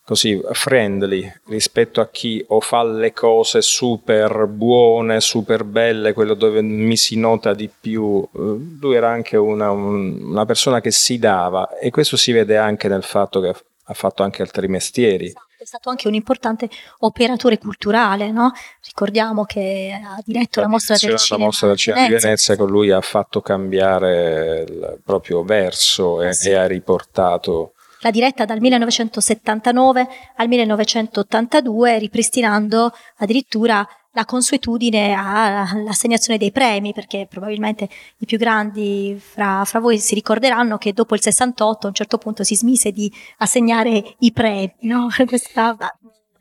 così 0.05 0.39
friendly 0.51 1.31
rispetto 1.47 2.01
a 2.01 2.09
chi 2.09 2.43
o 2.49 2.59
fa 2.59 2.83
le 2.83 3.13
cose 3.13 3.61
super 3.61 4.47
buone, 4.47 5.21
super 5.21 5.63
belle, 5.63 6.13
quello 6.13 6.33
dove 6.33 6.61
mi 6.61 6.97
si 6.97 7.17
nota 7.17 7.53
di 7.53 7.69
più. 7.69 8.27
Lui 8.33 8.95
era 8.95 9.09
anche 9.09 9.37
una, 9.37 9.71
una 9.71 10.45
persona 10.45 10.81
che 10.81 10.91
si 10.91 11.17
dava 11.19 11.77
e 11.77 11.89
questo 11.89 12.17
si 12.17 12.31
vede 12.31 12.57
anche 12.57 12.87
nel 12.87 13.03
fatto 13.03 13.39
che 13.39 13.55
ha 13.85 13.93
fatto 13.93 14.23
anche 14.23 14.41
altri 14.41 14.67
mestieri. 14.67 15.33
È 15.57 15.65
stato 15.65 15.89
anche 15.89 16.09
un 16.09 16.13
importante 16.13 16.69
operatore 16.99 17.57
culturale, 17.57 18.31
no? 18.31 18.51
Ricordiamo 18.85 19.45
che 19.45 19.97
ha 19.97 20.21
diretto 20.25 20.59
la, 20.59 20.65
la 20.65 20.71
mostra 20.73 20.97
del 20.99 21.17
cinema, 21.17 21.39
la 21.39 21.45
mostra 21.45 21.67
del 21.69 21.77
cinema 21.77 22.05
di 22.05 22.13
Venezia, 22.13 22.57
con 22.57 22.69
lui 22.69 22.91
ha 22.91 22.99
fatto 22.99 23.39
cambiare 23.39 24.65
il 24.67 24.99
proprio 25.01 25.43
verso 25.43 26.21
e, 26.21 26.33
sì. 26.33 26.49
e 26.49 26.55
ha 26.55 26.67
riportato 26.67 27.75
l'ha 28.03 28.11
diretta 28.11 28.45
dal 28.45 28.59
1979 28.59 30.07
al 30.35 30.47
1982, 30.47 31.97
ripristinando 31.97 32.91
addirittura 33.17 33.87
la 34.15 34.25
consuetudine 34.25 35.15
all'assegnazione 35.15 36.37
dei 36.37 36.51
premi, 36.51 36.93
perché 36.93 37.25
probabilmente 37.27 37.89
i 38.19 38.25
più 38.25 38.37
grandi 38.37 39.17
fra, 39.19 39.63
fra, 39.65 39.79
voi 39.79 39.97
si 39.97 40.13
ricorderanno 40.13 40.77
che 40.77 40.93
dopo 40.93 41.15
il 41.15 41.21
68 41.21 41.85
a 41.85 41.89
un 41.89 41.95
certo 41.95 42.17
punto 42.19 42.43
si 42.43 42.55
smise 42.55 42.91
di 42.91 43.11
assegnare 43.37 44.15
i 44.19 44.31
premi, 44.31 44.71
no? 44.81 45.07
questa 45.25 45.75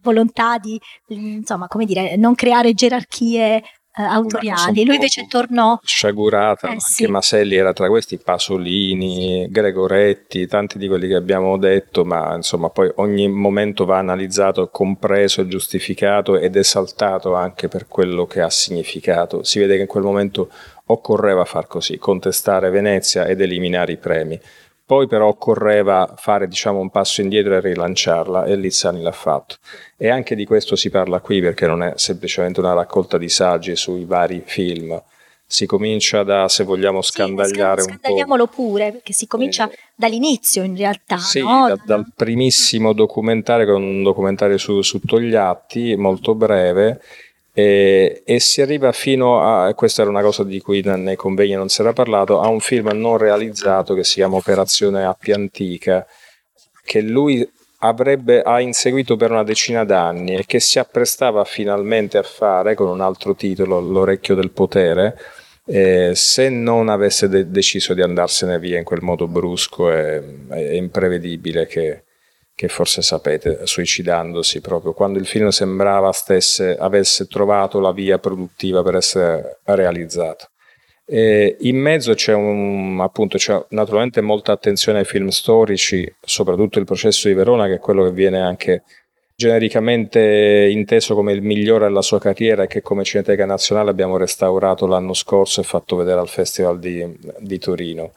volontà 0.03 0.59
di 0.59 0.79
insomma, 1.09 1.69
come 1.69 1.87
dire, 1.87 2.17
non 2.17 2.35
creare 2.35 2.75
gerarchie 2.75 3.63
eh, 3.97 4.03
autoriali. 4.03 4.85
Lui 4.85 4.95
invece 4.95 5.27
tornò. 5.29 5.79
Sciagurata, 5.83 6.69
eh, 6.69 6.71
anche 6.71 6.85
sì. 6.85 7.07
Maselli 7.07 7.57
era 7.57 7.73
tra 7.73 7.89
questi, 7.89 8.19
Pasolini, 8.19 9.47
Gregoretti, 9.51 10.47
tanti 10.47 10.79
di 10.79 10.89
quelli 10.89 11.09
che 11.09 11.15
abbiamo 11.15 11.57
detto, 11.59 12.05
ma 12.05 12.35
insomma 12.35 12.71
poi 12.71 12.91
ogni 12.97 13.29
momento 13.29 13.85
va 13.85 13.99
analizzato, 13.99 14.69
compreso, 14.69 15.47
giustificato 15.47 16.39
ed 16.39 16.57
esaltato 16.57 17.35
anche 17.35 17.69
per 17.69 17.87
quello 17.87 18.27
che 18.27 18.41
ha 18.41 18.51
significato. 18.51 19.43
Si 19.43 19.59
vede 19.59 19.77
che 19.77 19.83
in 19.83 19.87
quel 19.87 20.05
momento 20.05 20.51
occorreva 20.87 21.45
far 21.45 21.67
così, 21.67 21.99
contestare 21.99 22.71
Venezia 22.71 23.27
ed 23.27 23.41
eliminare 23.41 23.93
i 23.93 23.97
premi. 23.97 24.41
Poi 24.93 25.07
però 25.07 25.29
occorreva 25.29 26.17
fare 26.19 26.47
diciamo, 26.47 26.79
un 26.79 26.91
passo 26.91 27.23
indietro 27.23 27.55
e 27.55 27.61
rilanciarla 27.61 28.45
e 28.45 28.57
Lizzani 28.57 29.01
l'ha 29.01 29.11
fatto. 29.11 29.57
E 29.97 30.11
anche 30.11 30.35
di 30.35 30.45
questo 30.45 30.77
si 30.77 30.91
parla 30.91 31.21
qui 31.21 31.41
perché 31.41 31.67
non 31.67 31.83
è 31.83 31.95
semplicemente 31.97 32.61
una 32.61 32.75
raccolta 32.75 33.17
di 33.17 33.31
saggi 33.31 33.75
sui 33.75 34.05
vari 34.05 34.43
film. 34.45 35.03
Si 35.47 35.65
comincia 35.65 36.25
da, 36.25 36.47
se 36.51 36.65
vogliamo, 36.65 37.01
scandagliare 37.01 37.81
sì, 37.81 37.89
un 37.89 37.95
po'. 37.95 38.01
Scandagliamolo 38.03 38.47
pure, 38.49 38.93
perché 38.93 39.15
si 39.15 39.27
comincia 39.27 39.71
eh, 39.71 39.79
dall'inizio 39.95 40.63
in 40.63 40.77
realtà. 40.77 41.17
Sì, 41.17 41.41
no? 41.41 41.69
da, 41.69 41.81
dal 41.83 42.13
primissimo 42.15 42.93
documentario, 42.93 43.65
che 43.65 43.73
è 43.73 43.75
un 43.75 44.03
documentario 44.03 44.59
su, 44.59 44.83
su 44.83 45.01
Togliatti, 45.01 45.97
molto 45.97 46.35
breve, 46.35 47.01
e, 47.53 48.23
e, 48.25 48.41
si 48.41 48.63
arriva 48.63 48.93
fino 48.93 49.43
a, 49.43 49.75
questa 49.75 50.03
era 50.03 50.11
una 50.11 50.23
cosa 50.23 50.43
di 50.43 50.61
cui 50.61 50.81
nei 50.83 51.17
convegni 51.17 51.55
non 51.55 51.69
si 51.69 51.83
era 51.83 51.93
parlato, 51.93 52.41
a 52.41 52.49
un 52.49 52.61
film 52.61 52.89
non 52.95 53.19
realizzato 53.19 53.95
che 53.95 54.05
si 54.05 54.15
chiama 54.15 54.37
Operazione 54.37 55.05
Appia 55.05 55.35
Antica, 55.35 56.07
che 56.85 57.01
lui 57.03 57.47
avrebbe, 57.79 58.43
ha 58.43 58.61
inseguito 58.61 59.17
per 59.17 59.31
una 59.31 59.43
decina 59.43 59.85
d'anni 59.85 60.37
e 60.37 60.45
che 60.47 60.61
si 60.61 60.79
apprestava 60.79 61.45
finalmente 61.45 62.17
a 62.17 62.23
fare 62.23 62.75
con 62.75 62.89
un 62.89 63.01
altro 63.01 63.35
titolo, 63.35 63.81
L'orecchio 63.81 64.35
del 64.35 64.51
potere, 64.51 65.19
eh, 65.67 66.13
se 66.15 66.49
non 66.49 66.89
avesse 66.89 67.29
de- 67.29 67.51
deciso 67.51 67.93
di 67.95 68.03
andarsene 68.03 68.59
via 68.59 68.79
in 68.79 68.85
quel 68.85 69.03
modo 69.03 69.29
brusco 69.29 69.93
e, 69.93 70.23
e 70.51 70.77
imprevedibile 70.77 71.67
che, 71.67 72.05
che 72.63 72.69
forse 72.69 73.03
sapete, 73.03 73.67
suicidandosi 73.67 74.61
proprio 74.61 74.93
quando 74.93 75.19
il 75.19 75.27
film 75.27 75.49
sembrava 75.49 76.13
stesse, 76.13 76.77
avesse 76.77 77.27
trovato 77.27 77.81
la 77.81 77.91
via 77.91 78.19
produttiva 78.21 78.85
per 78.85 78.95
essere 78.95 79.59
realizzato. 79.65 80.51
E 81.05 81.57
in 81.63 81.77
mezzo 81.77 82.15
c'è, 82.15 82.33
un, 82.33 83.01
appunto, 83.01 83.37
c'è 83.37 83.61
naturalmente 83.71 84.21
molta 84.21 84.53
attenzione 84.53 85.01
ai 85.01 85.05
film 85.05 85.27
storici, 85.31 86.09
soprattutto 86.21 86.79
il 86.79 86.85
processo 86.85 87.27
di 87.27 87.35
Verona, 87.35 87.67
che 87.67 87.75
è 87.75 87.79
quello 87.81 88.05
che 88.05 88.13
viene 88.13 88.41
anche 88.41 88.85
genericamente 89.35 90.69
inteso 90.71 91.17
come 91.17 91.33
il 91.33 91.43
migliore 91.43 91.87
della 91.87 92.01
sua 92.01 92.21
carriera 92.21 92.63
e 92.63 92.69
che 92.69 92.81
come 92.81 93.03
Cineteca 93.03 93.45
Nazionale 93.45 93.91
abbiamo 93.91 94.17
restaurato 94.17 94.87
l'anno 94.87 95.15
scorso 95.15 95.61
e 95.61 95.65
fatto 95.65 95.97
vedere 95.97 96.21
al 96.21 96.29
Festival 96.29 96.79
di, 96.79 97.05
di 97.41 97.59
Torino. 97.59 98.13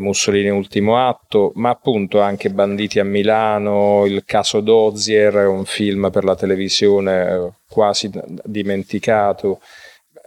Mussolini 0.00 0.48
ultimo 0.48 1.06
atto, 1.06 1.52
ma 1.54 1.70
appunto 1.70 2.20
anche 2.20 2.50
Banditi 2.50 2.98
a 2.98 3.04
Milano, 3.04 4.04
il 4.06 4.24
caso 4.24 4.60
Dozier, 4.60 5.46
un 5.46 5.64
film 5.64 6.10
per 6.10 6.24
la 6.24 6.34
televisione 6.34 7.30
eh, 7.30 7.50
quasi 7.68 8.10
dimenticato, 8.44 9.60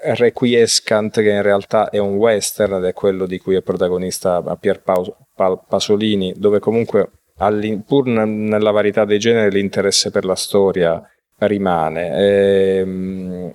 Requiescant 0.06 1.22
che 1.22 1.30
in 1.30 1.42
realtà 1.42 1.90
è 1.90 1.98
un 1.98 2.16
western 2.16 2.76
ed 2.76 2.86
è 2.86 2.94
quello 2.94 3.26
di 3.26 3.40
cui 3.40 3.56
è 3.56 3.62
protagonista 3.62 4.42
Pier 4.60 4.82
Pasolini, 5.68 6.34
dove 6.36 6.60
comunque 6.60 7.10
pur 7.86 8.06
nella 8.08 8.72
varietà 8.72 9.06
dei 9.06 9.20
generi 9.20 9.56
l'interesse 9.56 10.12
per 10.12 10.26
la 10.26 10.36
storia 10.36 11.02
rimane. 11.38 12.18
E, 12.18 12.78
ehm, 12.78 13.52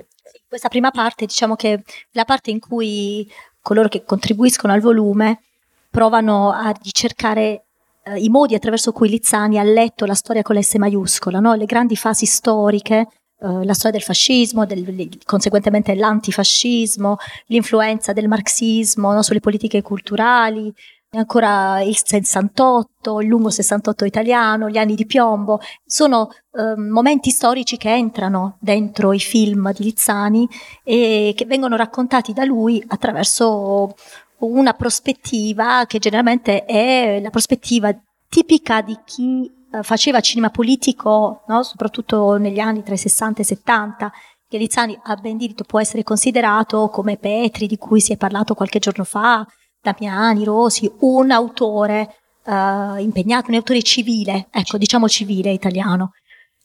questa 0.49 0.69
prima 0.69 0.91
parte, 0.91 1.27
diciamo 1.27 1.55
che 1.55 1.83
la 2.13 2.25
parte 2.25 2.51
in 2.51 2.61
cui 2.61 3.31
coloro 3.61 3.89
che 3.89 4.05
contribuiscono 4.05 4.73
al 4.73 4.81
volume 4.81 5.43
provano 5.91 6.51
a 6.51 6.73
ricercare 6.83 7.65
eh, 8.05 8.19
i 8.19 8.29
modi 8.29 8.55
attraverso 8.55 8.93
cui 8.93 9.09
Lizzani 9.09 9.59
ha 9.59 9.63
letto 9.63 10.05
la 10.05 10.15
storia 10.15 10.43
con 10.43 10.57
l'S 10.57 10.75
maiuscola, 10.75 11.41
no? 11.41 11.55
le 11.55 11.67
grandi 11.67 11.97
fasi 11.97 12.27
storiche, 12.27 13.07
eh, 13.41 13.65
la 13.65 13.75
storia 13.75 13.93
del 13.99 14.03
fascismo, 14.03 14.67
del, 14.67 15.09
conseguentemente 15.25 15.95
l'antifascismo, 15.95 17.17
l'influenza 17.47 18.13
del 18.13 18.29
marxismo 18.29 19.13
no? 19.13 19.23
sulle 19.23 19.41
politiche 19.41 19.83
culturali, 19.83 20.73
ancora 21.11 21.81
il 21.81 21.97
68, 21.97 23.21
il 23.21 23.29
lungo 23.29 23.51
68 23.51 24.05
italiano, 24.05 24.69
gli 24.69 24.77
anni 24.77 24.95
di 24.95 25.07
piombo, 25.07 25.61
sono 25.85 26.31
eh, 26.53 26.77
momenti 26.77 27.31
storici 27.31 27.77
che 27.77 27.91
entrano 27.91 28.59
dentro 28.61 29.13
i 29.13 29.21
film 29.21 29.73
di 29.73 29.85
Lizzani 29.85 30.49
e 30.85 31.33
che 31.35 31.47
vengono 31.47 31.77
raccontati 31.77 32.33
da 32.33 32.45
lui 32.45 32.83
attraverso 32.89 33.95
una 34.41 34.73
prospettiva 34.75 35.85
che 35.87 35.99
generalmente 35.99 36.65
è 36.65 37.21
la 37.21 37.31
prospettiva 37.31 37.93
tipica 38.29 38.83
di 38.83 38.97
chi 39.05 39.51
eh, 39.73 39.83
faceva 39.83 40.21
cinema 40.21 40.51
politico, 40.51 41.43
no? 41.49 41.63
soprattutto 41.63 42.37
negli 42.37 42.59
anni 42.59 42.83
tra 42.83 42.95
i 42.95 42.99
60 42.99 43.39
e 43.39 43.43
i 43.43 43.47
70, 43.47 44.13
che 44.49 44.59
Lizzani 44.59 44.99
a 45.05 45.15
ben 45.17 45.37
diritto 45.37 45.65
può 45.65 45.81
essere 45.81 46.03
considerato 46.03 46.89
come 46.89 47.19
Petri, 47.19 47.67
di 47.67 47.77
cui 47.77 48.01
si 48.01 48.13
è 48.13 48.17
parlato 48.17 48.55
qualche 48.55 48.79
giorno 48.79 49.05
fa, 49.05 49.47
Damiani, 49.81 50.45
Rosi, 50.45 50.91
un 51.01 51.31
autore 51.31 52.17
uh, 52.45 52.97
impegnato, 52.97 53.51
un 53.51 53.57
autore 53.57 53.83
civile, 53.83 54.49
ecco, 54.51 54.79
diciamo 54.79 55.07
civile 55.07 55.51
italiano. 55.51 56.13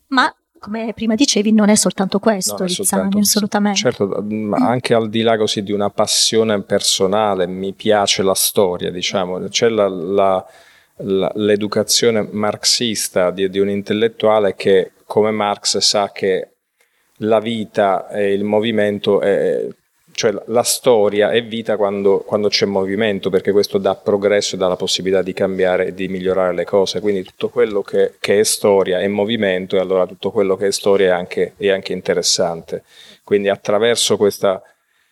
Ma 0.07 0.33
come 0.63 0.93
prima 0.93 1.15
dicevi, 1.15 1.51
non 1.51 1.67
è 1.67 1.75
soltanto 1.75 2.20
questo, 2.20 2.55
non 2.60 2.67
Lizzani, 2.67 3.20
assolutamente. 3.20 3.79
Certo, 3.79 4.25
anche 4.51 4.93
al 4.93 5.10
di 5.10 5.22
là 5.22 5.36
così 5.36 5.62
di 5.62 5.74
una 5.74 5.89
passione 5.89 6.62
personale, 6.62 7.48
mi 7.48 7.74
piace 7.74 8.24
la 8.24 8.34
storia, 8.34 8.89
diciamo, 8.89 9.39
c'è 9.50 9.67
la, 9.67 9.89
la, 9.89 10.46
la, 11.00 11.32
l'educazione 11.36 12.29
marxista 12.32 13.29
di, 13.32 13.50
di 13.50 13.60
un 13.60 13.70
intellettuale 13.70 14.55
che, 14.55 14.93
come 15.05 15.32
Marx, 15.32 15.79
sa 15.79 16.12
che 16.13 16.51
la 17.17 17.39
vita 17.39 18.08
e 18.08 18.32
il 18.32 18.46
movimento 18.46 19.20
è, 19.20 19.67
cioè 20.13 20.34
la 20.46 20.63
storia 20.63 21.32
è 21.32 21.43
vita 21.43 21.75
quando, 21.75 22.20
quando, 22.20 22.48
c'è 22.48 22.65
movimento, 22.65 23.29
perché 23.29 23.51
questo 23.51 23.77
dà 23.77 23.96
progresso 23.96 24.55
e 24.55 24.58
dà 24.58 24.67
la 24.67 24.75
possibilità 24.75 25.22
di 25.22 25.34
cambiare 25.34 25.88
e 25.88 25.93
di 25.93 26.08
migliorare 26.08 26.53
le 26.53 26.65
cose. 26.65 27.00
Quindi 27.00 27.24
tutto 27.24 27.50
quello 27.50 27.82
che, 27.82 28.13
che 28.20 28.39
è 28.39 28.43
storia 28.43 29.00
è 29.00 29.08
movimento 29.08 29.75
e 29.75 29.79
allora 29.79 30.05
tutto 30.05 30.32
quello 30.32 30.55
che 30.55 30.67
è 30.67 30.72
storia 30.72 31.08
è 31.08 31.12
anche, 31.12 31.53
è 31.58 31.70
anche 31.70 31.93
interessante. 31.93 32.84
Quindi 33.24 33.50
attraverso 33.50 34.15
questa, 34.15 34.62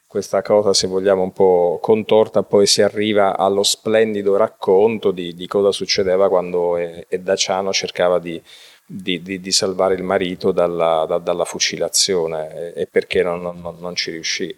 questa, 0.06 0.42
cosa, 0.42 0.74
se 0.74 0.88
vogliamo, 0.88 1.24
un 1.24 1.34
po' 1.34 1.80
contorta, 1.82 2.44
poi 2.44 2.68
si 2.68 2.82
arriva 2.82 3.38
allo 3.38 3.64
splendido 3.64 4.38
racconto 4.38 5.12
di, 5.12 5.34
di 5.34 5.48
cosa 5.48 5.72
succedeva 5.72 6.30
quando 6.30 6.78
Daciano 7.20 7.74
cercava 7.74 8.20
di, 8.20 8.42
di, 8.86 9.22
di, 9.22 9.40
di, 9.40 9.52
salvare 9.52 9.96
il 9.96 10.04
marito 10.04 10.52
dalla, 10.52 11.06
da, 11.08 11.18
dalla 11.18 11.46
fucilazione 11.46 12.74
e, 12.74 12.82
e 12.82 12.88
perché 12.88 13.24
non, 13.24 13.42
non, 13.42 13.78
non 13.80 13.96
ci 13.96 14.12
riuscì 14.12 14.56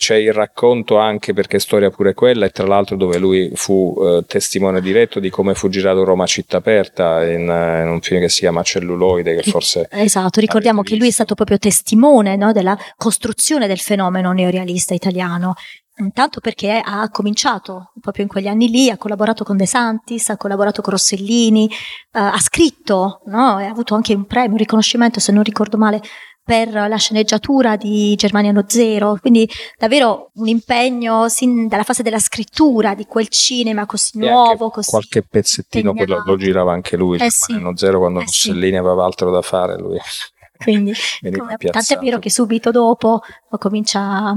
c'è 0.00 0.14
il 0.14 0.32
racconto 0.32 0.96
anche 0.96 1.34
perché 1.34 1.58
è 1.58 1.60
storia 1.60 1.90
pure 1.90 2.14
quella 2.14 2.46
e 2.46 2.48
tra 2.48 2.66
l'altro 2.66 2.96
dove 2.96 3.18
lui 3.18 3.50
fu 3.52 3.94
eh, 4.00 4.24
testimone 4.26 4.80
diretto 4.80 5.20
di 5.20 5.28
come 5.28 5.52
fu 5.52 5.68
girato 5.68 6.04
Roma 6.04 6.24
città 6.24 6.56
aperta 6.56 7.22
in, 7.26 7.42
in, 7.42 7.86
un 7.86 8.00
film 8.00 8.20
che 8.20 8.30
si 8.30 8.40
chiama 8.40 8.62
Celluloide 8.62 9.36
che 9.36 9.50
forse 9.50 9.88
esatto 9.90 10.40
ricordiamo 10.40 10.80
che 10.80 10.96
lui 10.96 11.08
è 11.08 11.10
stato 11.10 11.34
proprio 11.34 11.58
testimone 11.58 12.36
no, 12.36 12.52
della 12.52 12.78
costruzione 12.96 13.66
del 13.66 13.78
fenomeno 13.78 14.32
neorealista 14.32 14.94
italiano 14.94 15.52
Intanto 15.98 16.40
perché 16.40 16.80
ha 16.82 17.10
cominciato 17.10 17.92
proprio 18.00 18.24
in 18.24 18.30
quegli 18.30 18.46
anni 18.46 18.70
lì, 18.70 18.88
ha 18.88 18.96
collaborato 18.96 19.44
con 19.44 19.58
De 19.58 19.66
Santis, 19.66 20.30
ha 20.30 20.38
collaborato 20.38 20.80
con 20.80 20.92
Rossellini, 20.92 21.68
eh, 21.68 22.18
ha 22.18 22.38
scritto, 22.38 23.20
no? 23.26 23.56
ha 23.56 23.68
avuto 23.68 23.94
anche 23.94 24.14
un 24.14 24.24
premio, 24.24 24.52
un 24.52 24.56
riconoscimento, 24.56 25.20
se 25.20 25.30
non 25.30 25.42
ricordo 25.42 25.76
male, 25.76 26.00
per 26.42 26.72
la 26.72 26.96
sceneggiatura 26.96 27.76
di 27.76 28.14
Germaniano 28.16 28.64
Zero, 28.66 29.16
quindi 29.20 29.48
davvero 29.78 30.30
un 30.34 30.48
impegno 30.48 31.28
sin 31.28 31.68
dalla 31.68 31.84
fase 31.84 32.02
della 32.02 32.18
scrittura 32.18 32.94
di 32.94 33.06
quel 33.06 33.28
cinema 33.28 33.86
così 33.86 34.18
e 34.18 34.26
nuovo. 34.26 34.70
Così 34.70 34.90
qualche 34.90 35.22
pezzettino 35.22 35.92
lo, 35.92 36.22
lo, 36.24 36.36
girava 36.36 36.72
anche 36.72 36.96
lui, 36.96 37.18
eh 37.18 37.28
Germaniano 37.28 37.76
sì. 37.76 37.84
Zero 37.84 37.98
quando 37.98 38.20
eh 38.20 38.24
Rossellini 38.24 38.72
sì. 38.72 38.76
aveva 38.76 39.04
altro 39.04 39.30
da 39.30 39.42
fare 39.42 39.78
lui. 39.78 39.98
Quindi, 40.60 40.92
tanto 41.70 41.94
è 41.94 41.98
vero 41.98 42.18
che 42.18 42.30
subito 42.30 42.70
dopo 42.70 43.20
comincia 43.58 44.34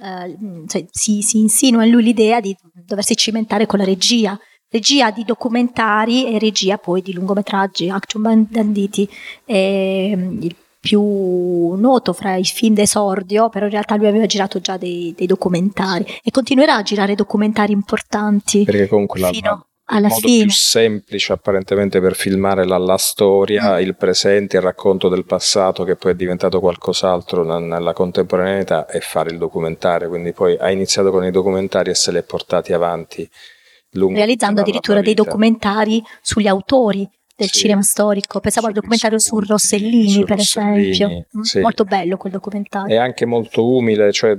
Uh, 0.00 0.66
cioè, 0.66 0.86
si, 0.90 1.20
si, 1.20 1.40
insinua 1.40 1.84
in 1.84 1.90
lui 1.90 2.02
l'idea 2.02 2.40
di 2.40 2.56
doversi 2.72 3.14
cimentare 3.14 3.66
con 3.66 3.78
la 3.78 3.84
regia, 3.84 4.38
regia 4.70 5.10
di 5.10 5.24
documentari 5.24 6.24
e 6.24 6.38
regia 6.38 6.78
poi 6.78 7.02
di 7.02 7.12
lungometraggi, 7.12 7.90
Action 7.90 8.46
Banditi. 8.48 9.06
E, 9.44 10.14
mm, 10.16 10.42
il 10.42 10.56
più 10.80 11.74
noto 11.74 12.14
fra 12.14 12.36
i 12.36 12.44
film 12.44 12.74
d'esordio, 12.74 13.50
però 13.50 13.66
in 13.66 13.72
realtà 13.72 13.96
lui 13.96 14.06
aveva 14.06 14.24
girato 14.24 14.60
già 14.60 14.78
dei, 14.78 15.14
dei 15.16 15.26
documentari 15.26 16.06
e 16.22 16.30
continuerà 16.30 16.76
a 16.76 16.82
girare 16.82 17.14
documentari 17.14 17.72
importanti. 17.72 18.64
Perché 18.64 18.88
comunque 18.88 19.20
la, 19.20 19.30
alla 19.92 20.06
il 20.06 20.12
modo 20.12 20.26
fine. 20.26 20.44
più 20.44 20.52
semplice 20.52 21.32
apparentemente 21.32 22.00
per 22.00 22.14
filmare 22.14 22.64
la, 22.64 22.78
la 22.78 22.96
storia, 22.96 23.76
mm. 23.76 23.80
il 23.80 23.94
presente, 23.94 24.56
il 24.56 24.62
racconto 24.62 25.08
del 25.08 25.26
passato 25.26 25.84
che 25.84 25.96
poi 25.96 26.12
è 26.12 26.14
diventato 26.14 26.60
qualcos'altro 26.60 27.44
nella 27.58 27.92
contemporaneità 27.92 28.86
è 28.86 29.00
fare 29.00 29.30
il 29.30 29.38
documentario, 29.38 30.08
quindi 30.08 30.32
poi 30.32 30.56
ha 30.58 30.70
iniziato 30.70 31.10
con 31.10 31.24
i 31.24 31.30
documentari 31.30 31.90
e 31.90 31.94
se 31.94 32.10
li 32.10 32.18
è 32.18 32.22
portati 32.22 32.72
avanti. 32.72 33.28
Lungo 33.94 34.16
realizzando 34.16 34.60
addirittura 34.60 35.00
dei 35.00 35.14
documentari 35.14 36.00
sugli 36.22 36.46
autori 36.46 37.08
del 37.40 37.50
sì. 37.50 37.60
cinema 37.60 37.82
storico. 37.82 38.40
Pensavo 38.40 38.66
al 38.66 38.72
documentario 38.72 39.18
su 39.18 39.38
Rossellini, 39.40 40.10
su 40.10 40.24
per 40.24 40.36
Rossellini, 40.36 40.90
esempio. 40.90 41.26
Mm, 41.36 41.40
sì. 41.40 41.60
Molto 41.60 41.84
bello 41.84 42.16
quel 42.16 42.32
documentario. 42.32 42.94
È 42.94 42.98
anche 42.98 43.24
molto 43.24 43.66
umile, 43.66 44.12
cioè 44.12 44.36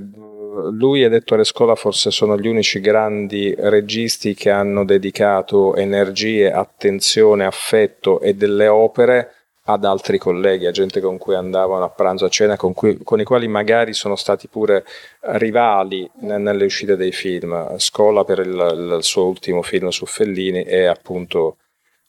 lui 0.72 1.04
ed 1.04 1.14
Ettore 1.14 1.44
Scola 1.44 1.76
forse 1.76 2.12
sono 2.12 2.38
gli 2.38 2.48
unici 2.48 2.80
grandi 2.80 3.56
registi 3.58 4.34
che 4.34 4.50
hanno 4.50 4.86
dedicato 4.86 5.76
energie, 5.76 6.52
attenzione, 6.52 7.46
affetto 7.46 8.20
e 8.20 8.36
delle 8.36 8.68
opere 8.68 9.34
ad 9.66 9.86
altri 9.86 10.18
colleghi, 10.18 10.66
a 10.66 10.72
gente 10.72 11.00
con 11.00 11.18
cui 11.18 11.36
andavano 11.36 11.84
a 11.86 11.90
pranzo, 11.90 12.26
a 12.26 12.30
cena, 12.30 12.58
con, 12.58 12.74
cui, 12.74 12.98
con 13.04 13.20
i 13.20 13.24
quali 13.24 13.48
magari 13.48 13.94
sono 13.94 14.16
stati 14.16 14.48
pure 14.48 14.84
rivali 15.22 16.10
nelle 16.22 16.66
uscite 16.66 16.96
dei 16.96 17.12
film. 17.12 17.78
Scola 17.78 18.24
per 18.26 18.40
il, 18.40 18.98
il 18.98 19.04
suo 19.04 19.26
ultimo 19.26 19.62
film 19.62 19.90
su 19.90 20.06
Fellini 20.06 20.64
e 20.64 20.86
appunto 20.86 21.58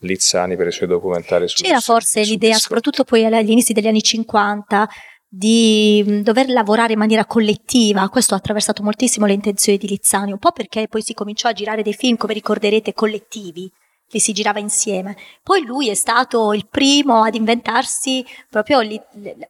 Lizzani 0.03 0.57
per 0.57 0.67
i 0.67 0.73
suoi 0.73 0.89
documentari 0.89 1.49
su 1.49 1.63
C'era 1.63 1.81
forse 1.81 2.25
su 2.25 2.31
l'idea, 2.31 2.57
soprattutto 2.57 3.05
poi 3.05 3.25
agli 3.25 3.51
inizi 3.51 3.73
degli 3.73 3.87
anni 3.87 4.03
50, 4.03 4.89
di 5.35 6.21
dover 6.23 6.49
lavorare 6.51 6.93
in 6.93 6.99
maniera 6.99 7.25
collettiva, 7.25 8.09
questo 8.11 8.35
ha 8.35 8.37
attraversato 8.37 8.83
moltissimo 8.83 9.25
le 9.25 9.33
intenzioni 9.33 9.79
di 9.79 9.89
Lizzani, 9.89 10.31
un 10.31 10.39
po' 10.39 10.53
perché 10.53 10.89
poi 10.89 11.03
si 11.03 11.15
cominciò 11.15 11.49
a 11.49 11.53
girare 11.53 11.83
dei 11.83 11.95
film, 11.95 12.17
come 12.17 12.35
ricorderete, 12.35 12.93
collettivi, 12.93 13.71
li 14.11 14.19
si 14.19 14.33
girava 14.33 14.59
insieme. 14.59 15.17
Poi 15.43 15.65
lui 15.65 15.89
è 15.89 15.95
stato 15.95 16.53
il 16.53 16.67
primo 16.69 17.23
ad 17.23 17.35
inventarsi 17.35 18.25
proprio 18.51 18.81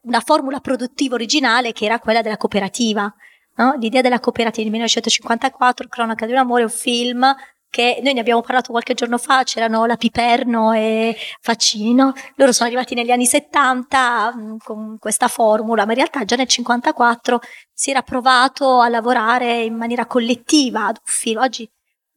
una 0.03 0.21
formula 0.21 0.59
produttiva 0.59 1.15
originale 1.15 1.73
che 1.73 1.83
era 1.83 1.99
quella 1.99 2.21
della 2.21 2.37
cooperativa. 2.37 3.13
No? 3.55 3.75
L'idea 3.77 4.01
della 4.01 4.21
cooperativa 4.21 4.63
di 4.63 4.71
1954, 4.71 5.87
Cronaca 5.89 6.25
di 6.25 6.31
un 6.31 6.37
amore, 6.37 6.63
un 6.63 6.69
film 6.69 7.25
che 7.73 7.99
noi 8.03 8.13
ne 8.13 8.19
abbiamo 8.19 8.41
parlato 8.41 8.69
qualche 8.69 8.93
giorno 8.93 9.17
fa, 9.17 9.41
c'erano 9.41 9.87
la 9.87 9.97
Piperno 9.97 10.73
e 10.73 11.17
Faccini, 11.41 11.95
no? 11.95 12.13
loro 12.35 12.51
sono 12.51 12.67
arrivati 12.67 12.93
negli 12.93 13.09
anni 13.09 13.25
70 13.25 14.35
mh, 14.35 14.41
mm, 14.41 14.55
con 14.63 14.97
questa 14.99 15.27
formula, 15.27 15.83
ma 15.83 15.93
in 15.93 15.97
realtà 15.97 16.23
già 16.23 16.35
nel 16.35 16.47
54 16.47 17.41
si 17.73 17.89
era 17.89 18.03
provato 18.03 18.79
a 18.79 18.89
lavorare 18.89 19.63
in 19.63 19.73
maniera 19.73 20.05
collettiva 20.05 20.85
ad 20.85 20.97
un 20.97 21.11
film. 21.11 21.41
Oggi 21.41 21.67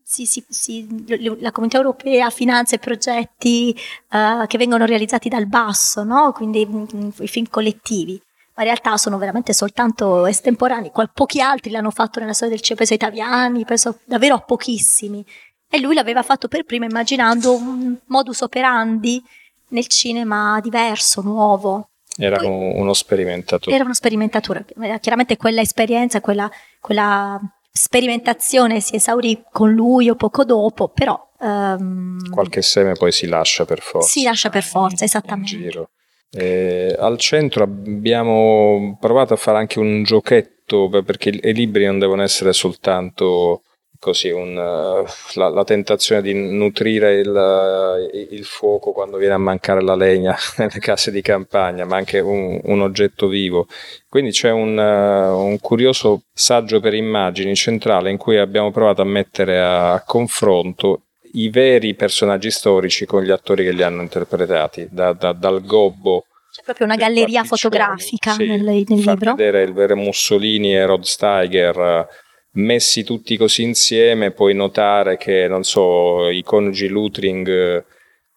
si, 0.03 0.27
si, 0.27 0.45
si, 0.47 1.05
la 1.41 1.53
comunità 1.53 1.79
europea 1.79 2.29
finanzia 2.29 2.77
progetti 2.77 3.75
uh, 4.11 4.47
che 4.47 4.59
vengono 4.59 4.85
realizzati 4.85 5.31
dal 5.31 5.47
basso, 5.47 6.05
no? 6.05 6.33
quindi 6.33 6.67
mh, 6.67 6.87
mm, 6.95 7.09
i 7.21 7.29
film 7.29 7.47
collettivi 7.49 8.21
ma 8.57 8.63
in 8.63 8.69
realtà 8.71 8.97
sono 8.97 9.19
veramente 9.19 9.53
soltanto 9.53 10.25
estemporanei. 10.25 10.91
Qual- 10.91 11.11
pochi 11.13 11.41
altri 11.43 11.71
l'hanno 11.71 11.91
fatto 11.91 12.21
nella 12.21 12.33
storia 12.33 12.55
del 12.55 12.63
cinema, 12.63 12.87
penso 12.87 12.95
italiani, 12.95 13.65
penso 13.67 13.99
davvero 14.05 14.35
a 14.35 14.41
pochissimi. 14.41 15.25
E 15.69 15.81
lui 15.81 15.95
l'aveva 15.95 16.23
fatto 16.23 16.49
per 16.49 16.65
prima 16.65 16.85
immaginando 16.85 17.55
un 17.55 17.97
modus 18.07 18.41
operandi 18.41 19.23
nel 19.69 19.87
cinema 19.89 20.61
diverso, 20.63 21.23
nuovo. 21.23 21.89
Era 22.17 22.37
Poi, 22.37 22.47
uno 22.47 22.95
sperimentatore. 22.95 23.75
Era 23.75 23.85
uno 23.85 23.95
sperimentatore. 23.95 24.65
Chiaramente 25.01 25.37
quella 25.37 25.61
esperienza, 25.61 26.21
quella, 26.21 26.51
quella 26.81 27.39
sperimentazione 27.71 28.81
si 28.81 28.97
esaurì 28.97 29.43
con 29.51 29.73
lui 29.73 30.09
o 30.09 30.15
poco 30.15 30.45
dopo, 30.45 30.89
però... 30.89 31.25
Um, 31.39 32.31
Qualche 32.31 32.63
seme 32.63 32.95
poi 32.95 33.13
si 33.13 33.27
lascia 33.27 33.67
per 33.67 33.81
forza. 33.81 34.09
Si 34.09 34.23
lascia 34.23 34.49
per 34.49 34.63
forza, 34.63 35.05
esattamente. 35.05 35.89
Eh, 36.31 36.97
al 36.99 37.19
centro 37.19 37.65
abbiamo 37.65 38.97
provato 38.99 39.35
a 39.35 39.37
fare 39.37 39.59
anche 39.59 39.79
un 39.79 40.03
giochetto 40.03 40.89
perché 41.05 41.29
i 41.29 41.53
libri 41.53 41.85
non 41.85 41.99
devono 41.99 42.23
essere 42.23 42.53
soltanto 42.53 43.63
così 43.99 44.31
un, 44.31 44.57
uh, 44.57 45.05
la, 45.39 45.49
la, 45.49 45.65
tentazione 45.65 46.23
di 46.23 46.35
nutrire 46.35 47.15
il, 47.15 47.29
uh, 47.29 48.35
il, 48.35 48.45
fuoco 48.45 48.93
quando 48.93 49.17
viene 49.17 49.35
a 49.35 49.39
mancare 49.39 49.83
la 49.83 49.95
legna 49.95 50.37
nelle 50.59 50.79
case 50.79 51.11
di 51.11 51.23
campagna, 51.23 51.85
ma 51.85 51.97
anche 51.97 52.21
un, 52.21 52.61
un 52.63 52.81
oggetto 52.81 53.29
vivo. 53.29 53.67
Quindi 54.09 54.31
c'è 54.31 54.51
un, 54.51 54.77
uh, 54.77 55.37
un, 55.39 55.59
curioso 55.61 56.23
saggio 56.33 56.81
per 56.81 56.95
immagini 56.95 57.55
centrale 57.55 58.11
in 58.11 58.17
cui 58.17 58.39
abbiamo 58.39 58.71
provato 58.71 59.03
a 59.03 59.07
mettere 59.07 59.61
a, 59.61 59.93
a 59.93 60.03
confronto 60.03 61.03
i 61.33 61.49
veri 61.51 61.95
personaggi 61.95 62.51
storici 62.51 63.05
con 63.05 63.23
gli 63.23 63.31
attori 63.31 63.65
che 63.65 63.73
li 63.73 63.83
hanno 63.83 64.03
interpretati, 64.03 64.89
da, 64.91 65.13
da, 65.13 65.33
dal 65.33 65.65
gobbo 65.65 66.25
c'è 66.57 66.63
proprio 66.63 66.87
una 66.87 66.97
galleria 66.97 67.45
fotografica 67.45 68.33
sì, 68.33 68.47
nel, 68.47 68.63
nel 68.63 68.85
libro. 68.87 69.35
vedere 69.35 69.63
il 69.63 69.75
vero 69.75 69.95
Mussolini 69.95 70.75
e 70.75 70.87
Rod 70.87 71.03
Steiger 71.03 72.09
messi 72.57 73.05
tutti 73.05 73.37
così 73.37 73.63
insieme 73.63 74.31
puoi 74.31 74.55
notare 74.55 75.17
che, 75.17 75.47
non 75.49 75.65
so, 75.65 76.29
i 76.29 76.43
coniugi 76.43 76.89
Lutring 76.89 77.49
eh, 77.49 77.85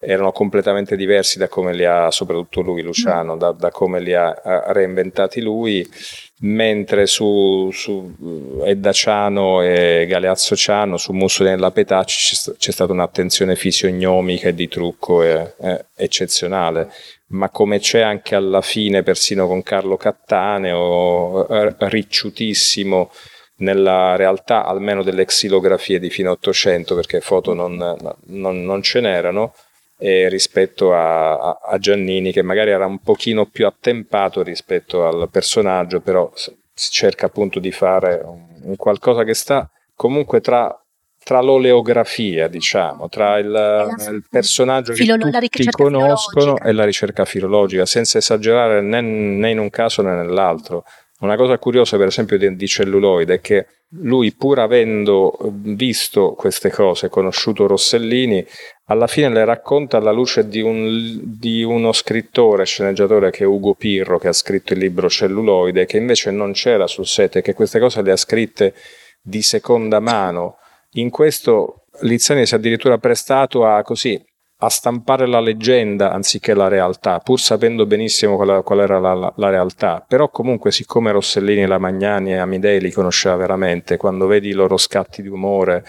erano 0.02 0.32
completamente 0.32 0.96
diversi 0.96 1.38
da 1.38 1.48
come 1.48 1.74
li 1.74 1.84
ha, 1.84 2.10
soprattutto 2.10 2.62
lui, 2.62 2.82
Luciano, 2.82 3.36
da, 3.36 3.52
da 3.52 3.70
come 3.70 4.00
li 4.00 4.14
ha, 4.14 4.32
reinventati 4.72 5.42
lui, 5.42 5.86
mentre 6.40 7.06
su, 7.06 7.68
su 7.70 8.62
Edda 8.64 8.92
Ciano 8.92 9.60
e 9.60 10.06
Galeazzo 10.08 10.56
Ciano, 10.56 10.96
su 10.96 11.12
Mussolini 11.12 11.62
e 11.62 11.70
Petacci 11.70 12.34
c'è, 12.34 12.52
c'è 12.56 12.70
stata 12.72 12.92
un'attenzione 12.92 13.56
fisionomica 13.56 14.48
e 14.48 14.54
di 14.54 14.68
trucco 14.68 15.22
eh, 15.22 15.54
eh, 15.60 15.84
eccezionale. 15.94 16.90
Ma 17.32 17.50
come 17.50 17.78
c'è 17.78 18.00
anche 18.00 18.34
alla 18.34 18.62
fine 18.62 19.02
persino 19.02 19.46
con 19.46 19.62
Carlo 19.62 19.98
Cattaneo, 19.98 21.46
eh, 21.46 21.74
ricciutissimo, 21.78 23.10
nella 23.60 24.16
realtà 24.16 24.64
almeno 24.64 25.02
delle 25.02 25.24
xilografie 25.24 25.98
di 25.98 26.10
fine 26.10 26.28
800 26.28 26.94
perché 26.94 27.20
foto 27.20 27.54
non, 27.54 27.76
non, 28.26 28.64
non 28.64 28.82
ce 28.82 29.00
n'erano 29.00 29.54
e 29.98 30.28
rispetto 30.28 30.94
a, 30.94 31.58
a, 31.62 31.78
Giannini 31.78 32.32
che 32.32 32.42
magari 32.42 32.70
era 32.70 32.86
un 32.86 33.00
pochino 33.00 33.46
più 33.46 33.66
attempato 33.66 34.42
rispetto 34.42 35.06
al 35.06 35.28
personaggio 35.30 36.00
però 36.00 36.30
si 36.34 36.90
cerca 36.90 37.26
appunto 37.26 37.58
di 37.58 37.70
fare 37.70 38.22
un, 38.24 38.76
qualcosa 38.76 39.24
che 39.24 39.34
sta 39.34 39.70
comunque 39.94 40.40
tra 40.40 40.74
tra 41.22 41.42
l'oleografia, 41.42 42.48
diciamo, 42.48 43.10
tra 43.10 43.36
il, 43.36 43.46
il 44.10 44.24
personaggio 44.28 44.92
che 44.92 45.02
Filolo- 45.02 45.30
tutti 45.30 45.66
conoscono 45.70 46.58
e 46.58 46.72
la 46.72 46.84
ricerca 46.84 47.26
filologica, 47.26 47.84
senza 47.84 48.16
esagerare 48.16 48.80
né, 48.80 49.02
né 49.02 49.50
in 49.50 49.58
un 49.58 49.68
caso 49.68 50.00
né 50.00 50.14
nell'altro. 50.14 50.82
Una 51.20 51.36
cosa 51.36 51.58
curiosa, 51.58 51.98
per 51.98 52.06
esempio, 52.06 52.38
di, 52.38 52.56
di 52.56 52.66
celluloide 52.66 53.34
è 53.34 53.40
che 53.40 53.66
lui, 53.94 54.32
pur 54.32 54.58
avendo 54.58 55.36
visto 55.50 56.32
queste 56.32 56.70
cose, 56.70 57.08
conosciuto 57.08 57.66
Rossellini, 57.66 58.44
alla 58.86 59.06
fine 59.06 59.28
le 59.28 59.44
racconta 59.44 59.98
alla 59.98 60.12
luce 60.12 60.48
di, 60.48 60.60
un, 60.60 61.18
di, 61.22 61.62
uno 61.62 61.92
scrittore, 61.92 62.64
sceneggiatore 62.64 63.30
che 63.30 63.44
è 63.44 63.46
Ugo 63.46 63.74
Pirro, 63.74 64.18
che 64.18 64.28
ha 64.28 64.32
scritto 64.32 64.72
il 64.72 64.78
libro 64.78 65.10
Celluloide, 65.10 65.86
che 65.86 65.98
invece 65.98 66.30
non 66.30 66.52
c'era 66.52 66.86
sul 66.86 67.06
set 67.06 67.36
e 67.36 67.42
che 67.42 67.52
queste 67.52 67.80
cose 67.80 68.00
le 68.00 68.12
ha 68.12 68.16
scritte 68.16 68.74
di 69.20 69.42
seconda 69.42 70.00
mano. 70.00 70.56
In 70.92 71.10
questo 71.10 71.84
Lizzani 72.00 72.46
si 72.46 72.54
è 72.54 72.56
addirittura 72.56 72.96
prestato 72.96 73.66
a 73.66 73.82
così 73.82 74.18
a 74.62 74.68
stampare 74.68 75.26
la 75.26 75.40
leggenda 75.40 76.12
anziché 76.12 76.54
la 76.54 76.68
realtà, 76.68 77.18
pur 77.20 77.40
sapendo 77.40 77.86
benissimo 77.86 78.36
qual, 78.36 78.62
qual 78.62 78.80
era 78.80 78.98
la, 78.98 79.14
la, 79.14 79.32
la, 79.36 79.48
realtà. 79.48 80.04
Però 80.06 80.28
comunque, 80.28 80.70
siccome 80.70 81.12
Rossellini, 81.12 81.66
Lamagnani 81.66 82.32
e 82.32 82.36
Amidei 82.36 82.80
li 82.80 82.90
conosceva 82.90 83.36
veramente, 83.36 83.96
quando 83.96 84.26
vedi 84.26 84.48
i 84.48 84.52
loro 84.52 84.76
scatti 84.76 85.22
di 85.22 85.28
umore, 85.28 85.84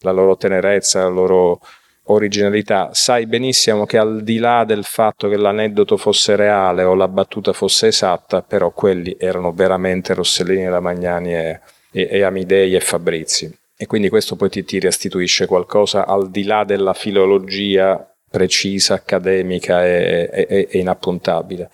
la 0.00 0.12
loro 0.12 0.36
tenerezza, 0.36 1.02
la 1.02 1.08
loro 1.08 1.60
originalità, 2.06 2.90
sai 2.92 3.26
benissimo 3.26 3.86
che 3.86 3.98
al 3.98 4.22
di 4.22 4.38
là 4.38 4.64
del 4.64 4.84
fatto 4.84 5.28
che 5.28 5.36
l'aneddoto 5.36 5.96
fosse 5.96 6.36
reale 6.36 6.82
o 6.84 6.94
la 6.94 7.08
battuta 7.08 7.52
fosse 7.52 7.88
esatta, 7.88 8.42
però 8.42 8.70
quelli 8.70 9.16
erano 9.18 9.52
veramente 9.52 10.14
Rossellini, 10.14 10.68
Ramagnani 10.68 11.34
e, 11.34 11.60
e, 11.90 12.08
e 12.10 12.22
Amidei 12.22 12.74
e 12.74 12.80
Fabrizi. 12.80 13.58
E 13.76 13.86
quindi 13.86 14.08
questo 14.08 14.36
poi 14.36 14.48
ti, 14.48 14.64
ti 14.64 14.78
restituisce 14.78 15.46
qualcosa 15.46 16.06
al 16.06 16.30
di 16.30 16.44
là 16.44 16.62
della 16.62 16.92
filologia 16.92 18.11
precisa, 18.32 18.94
accademica 18.94 19.86
e, 19.86 20.28
e, 20.32 20.68
e 20.70 20.78
inappuntabile. 20.78 21.70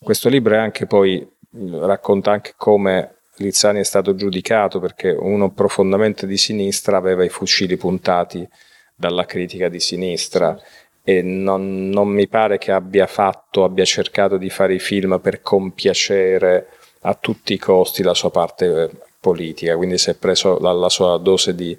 Questo 0.00 0.28
libro 0.28 0.56
anche 0.56 0.86
poi, 0.86 1.26
racconta 1.50 2.30
anche 2.30 2.52
come 2.56 3.14
Lizzani 3.36 3.80
è 3.80 3.84
stato 3.84 4.14
giudicato 4.14 4.78
perché 4.78 5.10
uno 5.10 5.50
profondamente 5.50 6.26
di 6.26 6.36
sinistra 6.36 6.98
aveva 6.98 7.24
i 7.24 7.28
fucili 7.30 7.76
puntati 7.76 8.46
dalla 8.94 9.24
critica 9.24 9.68
di 9.68 9.80
sinistra 9.80 10.56
e 11.02 11.22
non, 11.22 11.88
non, 11.88 12.08
mi 12.08 12.28
pare 12.28 12.58
che 12.58 12.70
abbia 12.70 13.06
fatto, 13.06 13.64
abbia 13.64 13.84
cercato 13.84 14.36
di 14.36 14.50
fare 14.50 14.74
i 14.74 14.78
film 14.78 15.18
per 15.20 15.40
compiacere 15.40 16.68
a 17.00 17.14
tutti 17.14 17.54
i 17.54 17.58
costi 17.58 18.02
la 18.02 18.14
sua 18.14 18.30
parte 18.30 18.90
politica, 19.18 19.76
quindi 19.76 19.98
si 19.98 20.10
è 20.10 20.14
preso 20.14 20.58
la, 20.58 20.72
la 20.72 20.88
sua 20.88 21.16
dose 21.18 21.54
di, 21.54 21.76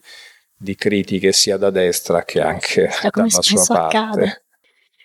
di, 0.58 0.76
critiche 0.76 1.32
sia 1.32 1.58
da 1.58 1.70
destra 1.70 2.24
che 2.24 2.42
anche 2.42 2.90
cioè, 2.92 3.10
dalla 3.12 3.30
sua 3.30 3.66
parte. 3.66 3.98
Accade. 3.98 4.44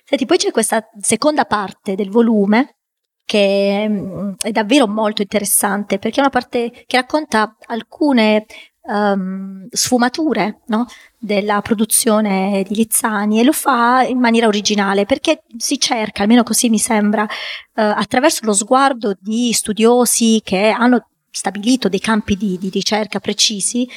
Senti, 0.04 0.26
poi 0.26 0.38
c'è 0.38 0.50
questa 0.50 0.88
seconda 1.00 1.44
parte 1.44 1.94
del 1.94 2.10
volume 2.10 2.76
che 3.24 3.86
mm, 3.88 4.32
è 4.40 4.50
davvero 4.50 4.88
molto 4.88 5.22
interessante 5.22 5.98
perché 5.98 6.16
è 6.16 6.20
una 6.20 6.30
parte 6.30 6.84
che 6.86 6.96
racconta 6.96 7.56
alcune 7.66 8.46
um, 8.82 9.68
sfumature 9.70 10.62
no? 10.66 10.86
della 11.16 11.60
produzione 11.60 12.64
di 12.66 12.74
Lizzani 12.74 13.38
e 13.38 13.44
lo 13.44 13.52
fa 13.52 14.02
in 14.02 14.18
maniera 14.18 14.48
originale 14.48 15.06
perché 15.06 15.42
si 15.56 15.78
cerca, 15.78 16.22
almeno 16.22 16.42
così 16.42 16.68
mi 16.68 16.78
sembra, 16.78 17.22
uh, 17.22 17.28
attraverso 17.72 18.40
lo 18.44 18.52
sguardo 18.52 19.16
di 19.20 19.52
studiosi 19.52 20.40
che 20.42 20.68
hanno 20.68 21.08
stabilito 21.30 21.88
dei 21.88 22.00
campi 22.00 22.36
di, 22.36 22.58
di 22.58 22.70
ricerca 22.70 23.20
precisi, 23.20 23.88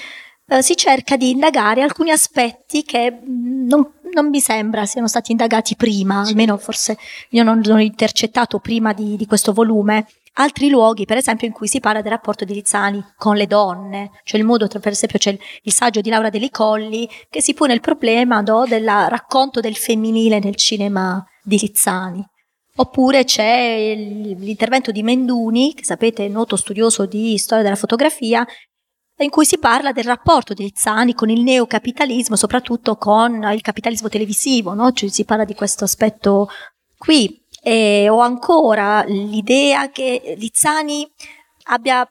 uh, 0.58 0.62
si 0.62 0.76
cerca 0.76 1.18
di 1.18 1.32
indagare 1.32 1.82
alcuni 1.82 2.12
aspetti 2.12 2.84
che 2.84 3.12
mm, 3.12 3.68
non, 3.68 3.92
non, 4.14 4.30
mi 4.30 4.40
sembra 4.40 4.86
siano 4.86 5.08
stati 5.08 5.32
indagati 5.32 5.76
prima, 5.76 6.20
almeno 6.20 6.58
forse 6.58 6.98
io 7.30 7.44
non, 7.44 7.62
non 7.64 7.78
ho 7.78 7.82
intercettato 7.82 8.60
prima 8.60 8.94
di, 8.94 9.16
di 9.16 9.26
questo 9.26 9.54
volume 9.54 10.06
altri 10.34 10.70
luoghi, 10.70 11.06
per 11.06 11.18
esempio, 11.18 11.48
in 11.48 11.54
cui 11.54 11.68
si 11.68 11.80
parla 11.80 12.02
del 12.02 12.12
rapporto 12.12 12.46
di 12.46 12.54
Lizzani 12.54 13.04
con 13.18 13.36
le 13.36 13.48
donne, 13.48 14.12
cioè 14.24 14.40
il 14.40 14.46
modo, 14.46 14.68
per 14.68 14.92
esempio, 14.92 15.20
c'è 15.20 15.32
il, 15.32 15.40
il 15.64 15.74
saggio 15.74 16.02
di 16.02 16.10
Laura 16.10 16.30
Deli 16.30 16.50
Colli 16.50 17.08
che 17.30 17.42
si 17.42 17.54
pone 17.54 17.74
il 17.74 17.82
problema 17.82 18.42
no, 18.42 18.66
del 18.66 18.86
racconto 18.86 19.60
del 19.60 19.76
femminile 19.76 20.40
nel 20.40 20.56
cinema 20.56 21.24
di 21.44 21.60
Lizzani. 21.60 22.26
Oppure 22.76 23.24
c'è 23.24 23.94
l'intervento 23.96 24.92
di 24.92 25.04
Menduni, 25.04 25.76
che 25.76 25.84
sapete 25.84 26.26
è 26.26 26.28
noto 26.28 26.56
studioso 26.56 27.06
di 27.06 27.38
storia 27.38 27.64
della 27.64 27.76
fotografia, 27.76 28.44
in 29.18 29.30
cui 29.30 29.46
si 29.46 29.60
parla 29.60 29.92
del 29.92 30.06
rapporto 30.06 30.54
di 30.54 30.64
Lizzani 30.64 31.14
con 31.14 31.30
il 31.30 31.42
neocapitalismo, 31.42 32.36
soprattutto 32.36 32.96
con 32.96 33.48
il 33.54 33.62
capitalismo 33.62 34.10
televisivo, 34.10 34.74
no? 34.74 34.92
cioè 34.92 35.10
si 35.10 35.24
parla 35.26 35.46
di 35.46 35.54
questo 35.54 35.84
aspetto 35.84 36.50
qui. 36.98 37.42
E 37.66 38.10
ho 38.10 38.20
ancora 38.20 39.04
l'idea 39.06 39.90
che 39.90 40.36
Lizzani 40.38 41.10
abbia 41.66 42.06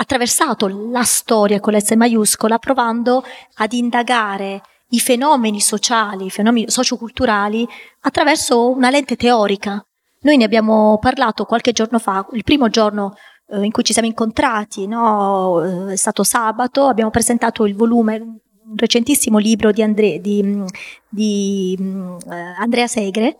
attraversato 0.00 0.90
la 0.90 1.04
storia 1.04 1.60
con 1.60 1.72
l'S 1.72 1.90
maiuscola 1.92 2.58
provando 2.58 3.24
ad 3.56 3.72
indagare 3.72 4.62
i 4.90 5.00
fenomeni 5.00 5.60
sociali, 5.60 6.26
i 6.26 6.30
fenomeni 6.30 6.70
socioculturali 6.70 7.66
attraverso 8.00 8.70
una 8.70 8.90
lente 8.90 9.16
teorica. 9.16 9.84
Noi 10.20 10.36
ne 10.36 10.44
abbiamo 10.44 10.98
parlato 10.98 11.44
qualche 11.44 11.72
giorno 11.72 11.98
fa, 11.98 12.26
il 12.32 12.42
primo 12.42 12.68
giorno 12.68 13.14
eh, 13.50 13.64
in 13.64 13.70
cui 13.70 13.82
ci 13.82 13.92
siamo 13.92 14.08
incontrati, 14.08 14.86
no? 14.86 15.88
Eh, 15.88 15.92
è 15.92 15.96
stato 15.96 16.22
sabato, 16.22 16.86
abbiamo 16.86 17.10
presentato 17.10 17.64
il 17.64 17.74
volume, 17.74 18.16
un 18.16 18.76
recentissimo 18.76 19.38
libro 19.38 19.72
di, 19.72 19.82
Andre, 19.82 20.20
di, 20.20 20.62
di 21.08 21.76
uh, 21.78 22.18
Andrea 22.58 22.86
Segre, 22.86 23.38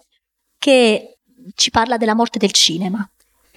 che 0.59 1.19
ci 1.55 1.71
parla 1.71 1.97
della 1.99 2.15
morte 2.15 2.39
del 2.39 2.53
cinema. 2.53 3.07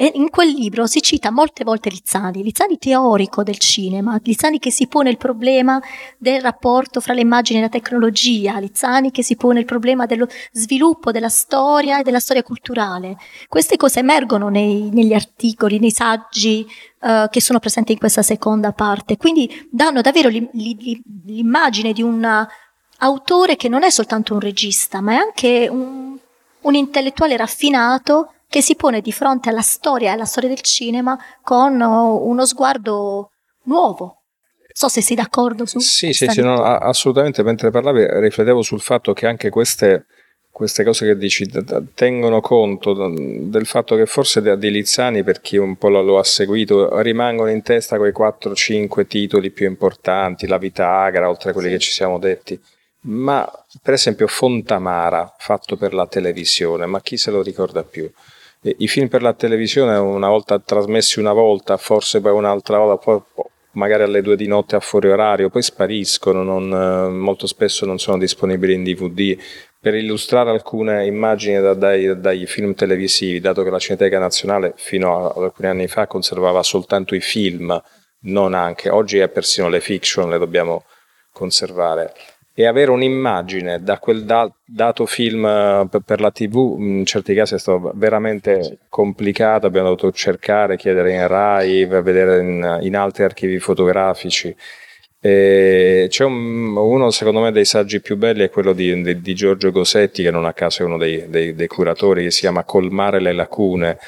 E 0.02 0.14
in 0.16 0.32
quel 0.32 0.50
libro 0.50 0.88
si 0.88 1.00
cita 1.00 1.30
molte 1.30 1.64
volte 1.64 1.92
Lizzani, 1.92 2.42
Lizzani 2.42 2.80
teorico 2.80 3.44
del 3.44 3.60
cinema, 3.60 4.20
Lizzani 4.24 4.58
che 4.58 4.72
si 4.72 4.88
pone 4.88 5.12
il 5.12 5.18
problema 5.18 5.80
del 6.18 6.42
rapporto 6.42 7.00
fra 7.02 7.14
le 7.14 7.22
immagini 7.22 7.60
e 7.60 7.62
la 7.62 7.70
tecnologia, 7.70 8.58
Lizzani 8.58 9.12
che 9.12 9.22
si 9.22 9.36
pone 9.36 9.60
il 9.60 9.66
problema 9.66 10.08
dello 10.08 10.28
sviluppo 10.54 11.12
della 11.12 11.30
storia 11.30 12.00
e 12.00 12.02
della 12.02 12.20
storia 12.20 12.42
culturale. 12.42 13.16
Queste 13.48 13.78
cose 13.78 14.00
emergono 14.00 14.50
nei, 14.50 14.90
negli 14.92 15.14
articoli, 15.14 15.78
nei 15.78 15.92
saggi 15.92 16.66
uh, 17.02 17.30
che 17.30 17.40
sono 17.40 17.60
presenti 17.60 17.92
in 17.92 18.00
questa 18.00 18.24
seconda 18.24 18.72
parte, 18.72 19.18
quindi 19.18 19.68
danno 19.70 20.02
davvero 20.02 20.30
l'immagine 20.30 21.94
di 21.94 22.02
un 22.02 22.48
autore 22.98 23.56
che 23.56 23.70
non 23.70 23.84
è 23.84 23.92
soltanto 23.92 24.34
un 24.34 24.40
regista, 24.40 25.00
ma 25.00 25.12
è 25.12 25.18
anche 25.18 25.68
un 25.70 26.02
un 26.62 26.76
intellettuale 26.76 27.38
raffinato 27.38 28.34
che 28.52 28.62
si 28.62 28.76
pone 28.76 29.00
di 29.00 29.14
fronte 29.14 29.48
alla 29.48 29.62
storia 29.62 30.10
e 30.10 30.12
alla 30.12 30.26
storia 30.26 30.50
del 30.50 30.60
cinema 30.60 31.18
con 31.42 31.80
uh, 31.80 32.28
uno 32.28 32.46
sguardo 32.46 33.32
nuovo. 33.64 34.24
So 34.74 34.90
se 34.90 35.02
sei 35.02 35.16
d'accordo 35.16 35.66
su 35.66 35.80
Sì, 35.80 36.12
sì, 36.12 36.28
sì 36.28 36.42
no, 36.42 36.62
assolutamente. 36.62 37.44
Mentre 37.44 37.72
parlavi 37.72 38.06
riflettevo 38.20 38.62
sul 38.62 38.82
fatto 38.82 39.14
che 39.14 39.26
anche 39.26 39.50
queste, 39.50 40.08
queste 40.52 40.84
cose 40.84 41.06
che 41.06 41.16
dici 41.16 41.50
tengono 41.94 42.42
conto 42.42 42.94
del 42.94 43.66
fatto 43.66 43.96
che 43.96 44.06
forse 44.06 44.58
di 44.58 44.70
Lizzani, 44.70 45.24
per 45.24 45.40
chi 45.40 45.56
un 45.56 45.78
po' 45.78 45.88
lo 45.88 46.20
ha 46.20 46.24
seguito, 46.26 47.00
rimangono 47.00 47.52
in 47.52 47.62
testa 47.62 47.96
quei 47.96 48.12
4-5 48.12 49.08
titoli 49.08 49.52
più 49.52 49.66
importanti, 49.66 50.46
la 50.46 50.58
vita 50.58 50.90
agra, 50.92 51.30
oltre 51.30 51.52
a 51.52 51.54
quelli 51.54 51.70
che 51.70 51.80
ci 51.80 51.92
siamo 51.92 52.20
detti 52.20 52.60
ma 53.04 53.50
per 53.82 53.96
esempio 53.96 54.28
Fontamara 54.28 55.34
fatto 55.40 55.76
per 55.76 55.92
la 55.92 56.06
televisione, 56.06 56.86
ma 56.86 57.02
chi 57.02 57.18
se 57.18 57.32
lo 57.32 57.42
ricorda 57.42 57.84
più? 57.84 58.12
I 58.64 58.88
film 58.88 59.08
per 59.08 59.24
la 59.24 59.34
televisione 59.34 59.98
una 59.98 60.30
volta 60.30 60.60
trasmessi 60.60 61.20
una 61.20 61.34
volta, 61.34 61.78
forse 61.78 62.22
poi 62.22 62.32
un'altra 62.32 62.78
volta, 62.78 63.24
magari 63.72 64.04
alle 64.04 64.22
due 64.22 64.36
di 64.36 64.46
notte 64.46 64.76
a 64.76 64.80
fuori 64.80 65.10
orario, 65.10 65.50
poi 65.50 65.64
spariscono, 65.64 66.44
non, 66.44 67.18
molto 67.18 67.48
spesso 67.48 67.88
non 67.88 67.98
sono 67.98 68.20
disponibili 68.20 68.74
in 68.76 68.84
DVD. 68.84 69.36
Per 69.80 69.96
illustrare 69.96 70.52
alcune 70.52 71.08
immagini 71.08 71.60
da, 71.60 71.74
dai, 71.74 72.20
dai, 72.20 72.46
film 72.46 72.76
televisivi, 72.76 73.40
dato 73.40 73.64
che 73.64 73.72
la 73.72 73.80
Cineteca 73.80 74.20
Nazionale 74.20 74.74
fino 74.76 75.28
a 75.28 75.44
alcuni 75.44 75.68
anni 75.68 75.88
fa 75.88 76.06
conservava 76.06 76.62
soltanto 76.62 77.16
i 77.16 77.22
film, 77.22 77.82
non 78.26 78.54
anche, 78.54 78.92
oggi 78.92 79.18
è 79.18 79.28
persino 79.30 79.70
le 79.70 79.82
fiction, 79.82 80.30
le 80.30 80.38
dobbiamo 80.38 80.84
conservare 81.32 82.14
e 82.54 82.66
avere 82.66 82.92
un'immagine 82.92 83.82
da 83.82 83.98
quel 83.98 84.26
da- 84.26 84.52
dato 84.66 85.06
film 85.06 85.46
eh, 85.46 85.88
per 86.06 86.20
la 86.20 86.32
tv 86.32 86.76
in 86.80 87.06
certi 87.06 87.34
casi 87.34 87.56
è 87.56 87.60
stato 87.60 87.92
veramente 87.96 88.80
complicato. 88.90 89.68
Abbiamo 89.68 89.88
dovuto 89.88 90.12
cercare, 90.12 90.78
chiedere 90.78 91.14
in 91.14 91.28
Rai 91.28 91.86
vedere 91.86 92.42
in, 92.42 92.80
in 92.82 92.96
altri 92.96 93.24
archivi 93.24 93.60
fotografici. 93.60 94.56
E 95.24 96.08
c'è 96.10 96.24
un, 96.26 96.76
uno 96.76 97.12
secondo 97.12 97.42
me 97.42 97.52
dei 97.52 97.66
saggi 97.66 98.02
più 98.02 98.18
belli 98.18 98.44
è 98.44 98.50
quello 98.50 98.74
di, 98.74 99.02
di, 99.04 99.22
di 99.22 99.36
Giorgio 99.36 99.72
Gosetti 99.72 100.24
che 100.24 100.32
non 100.32 100.46
a 100.46 100.54
caso 100.54 100.82
è 100.82 100.86
uno 100.86 100.98
dei, 100.98 101.30
dei, 101.30 101.54
dei 101.54 101.68
curatori 101.68 102.24
che 102.24 102.32
si 102.32 102.40
chiama 102.42 102.64
Colmare 102.64 103.20
le 103.20 103.32
lacune 103.32 104.00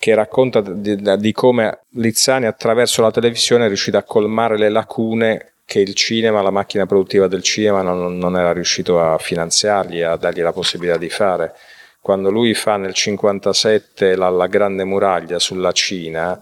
che 0.00 0.14
racconta 0.14 0.62
di, 0.62 0.96
di, 1.18 1.32
come 1.32 1.80
Lizzani 1.90 2.46
attraverso 2.46 3.02
la 3.02 3.10
televisione 3.10 3.64
è 3.64 3.68
riuscito 3.68 3.98
a 3.98 4.02
colmare 4.02 4.56
le 4.56 4.70
lacune 4.70 5.52
che 5.70 5.78
il 5.78 5.94
cinema, 5.94 6.42
la 6.42 6.50
macchina 6.50 6.84
produttiva 6.84 7.28
del 7.28 7.44
cinema 7.44 7.80
non, 7.82 8.18
non 8.18 8.36
era 8.36 8.52
riuscito 8.52 9.00
a 9.00 9.18
finanziargli, 9.18 10.00
a 10.00 10.16
dargli 10.16 10.40
la 10.40 10.52
possibilità 10.52 10.98
di 10.98 11.08
fare. 11.08 11.54
Quando 12.00 12.28
lui 12.28 12.54
fa 12.54 12.72
nel 12.72 12.92
1957 12.96 14.16
la, 14.16 14.30
la 14.30 14.48
Grande 14.48 14.82
Muraglia 14.82 15.38
sulla 15.38 15.70
Cina, 15.70 16.36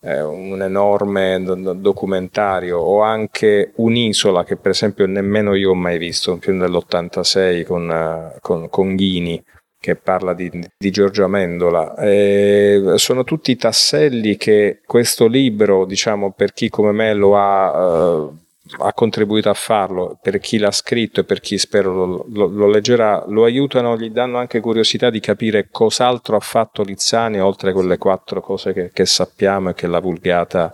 eh, 0.00 0.22
un 0.22 0.62
enorme 0.62 1.42
do- 1.42 1.74
documentario, 1.74 2.78
o 2.78 3.02
anche 3.02 3.72
Un'isola 3.74 4.44
che 4.44 4.56
per 4.56 4.70
esempio 4.70 5.04
nemmeno 5.04 5.54
io 5.54 5.72
ho 5.72 5.74
mai 5.74 5.98
visto, 5.98 6.32
un 6.32 6.40
film 6.40 6.60
dell'86 6.60 7.66
con, 7.66 7.86
uh, 7.86 8.38
con, 8.40 8.70
con 8.70 8.96
Ghini 8.96 9.44
che 9.78 9.94
parla 9.96 10.32
di, 10.32 10.50
di 10.78 10.90
Giorgio 10.90 11.24
Amendola. 11.24 11.96
Eh, 11.96 12.94
sono 12.94 13.24
tutti 13.24 13.54
tasselli 13.56 14.38
che 14.38 14.80
questo 14.86 15.26
libro, 15.26 15.84
diciamo, 15.84 16.32
per 16.32 16.54
chi 16.54 16.70
come 16.70 16.92
me 16.92 17.12
lo 17.12 17.36
ha 17.36 18.14
uh, 18.14 18.38
ha 18.78 18.92
contribuito 18.92 19.50
a 19.50 19.54
farlo, 19.54 20.18
per 20.20 20.38
chi 20.38 20.58
l'ha 20.58 20.70
scritto 20.70 21.20
e 21.20 21.24
per 21.24 21.40
chi 21.40 21.58
spero 21.58 21.94
lo, 21.94 22.26
lo, 22.28 22.46
lo, 22.46 22.66
leggerà, 22.68 23.24
lo 23.28 23.44
aiutano, 23.44 23.96
gli 23.96 24.10
danno 24.10 24.38
anche 24.38 24.60
curiosità 24.60 25.10
di 25.10 25.20
capire 25.20 25.68
cos'altro 25.70 26.36
ha 26.36 26.40
fatto 26.40 26.82
Lizzani 26.82 27.40
oltre 27.40 27.70
a 27.70 27.72
quelle 27.72 27.98
quattro 27.98 28.40
cose 28.40 28.72
che, 28.72 28.90
che 28.92 29.06
sappiamo 29.06 29.70
e 29.70 29.74
che 29.74 29.86
la 29.86 30.00
vulgata 30.00 30.72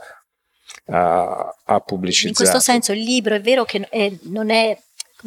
ha, 0.87 1.55
ha, 1.65 1.81
pubblicizzato. 1.81 2.29
In 2.29 2.35
questo 2.35 2.61
senso 2.61 2.93
il 2.93 3.03
libro 3.03 3.35
è 3.35 3.41
vero 3.41 3.65
che 3.65 3.87
è, 3.89 4.13
non 4.25 4.51
è 4.51 4.77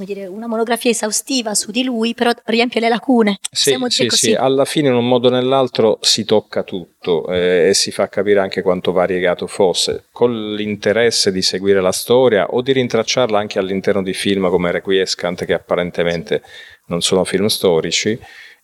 dire, 0.05 0.25
una 0.27 0.47
monografia 0.47 0.91
esaustiva 0.91 1.53
su 1.53 1.71
di 1.71 1.83
lui, 1.83 2.13
però 2.13 2.31
riempie 2.45 2.79
le 2.79 2.89
lacune. 2.89 3.39
Sì, 3.51 3.77
sì, 3.88 4.07
sì, 4.09 4.33
alla 4.33 4.65
fine 4.65 4.88
in 4.89 4.95
un 4.95 5.07
modo 5.07 5.27
o 5.27 5.31
nell'altro 5.31 5.99
si 6.01 6.25
tocca 6.25 6.63
tutto 6.63 7.27
eh, 7.31 7.69
e 7.69 7.73
si 7.73 7.91
fa 7.91 8.09
capire 8.09 8.39
anche 8.39 8.62
quanto 8.62 8.91
variegato 8.91 9.47
fosse, 9.47 10.05
con 10.12 10.53
l'interesse 10.53 11.31
di 11.31 11.41
seguire 11.41 11.81
la 11.81 11.91
storia 11.91 12.47
o 12.47 12.62
di 12.62 12.71
rintracciarla 12.71 13.38
anche 13.38 13.59
all'interno 13.59 14.03
di 14.03 14.13
film 14.13 14.49
come 14.49 14.71
Requiescant, 14.71 15.45
che 15.45 15.53
apparentemente 15.53 16.41
non 16.88 17.01
sono 17.01 17.23
film 17.23 17.47
storici 17.47 18.19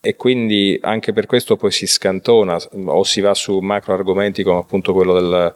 e 0.06 0.16
quindi 0.16 0.78
anche 0.84 1.14
per 1.14 1.26
questo 1.26 1.56
poi 1.56 1.72
si 1.72 1.88
scantona 1.88 2.58
o 2.86 3.04
si 3.04 3.22
va 3.22 3.34
su 3.34 3.58
macro 3.60 3.94
argomenti 3.94 4.44
come 4.44 4.60
appunto 4.60 4.94
quello 4.94 5.14
del 5.14 5.54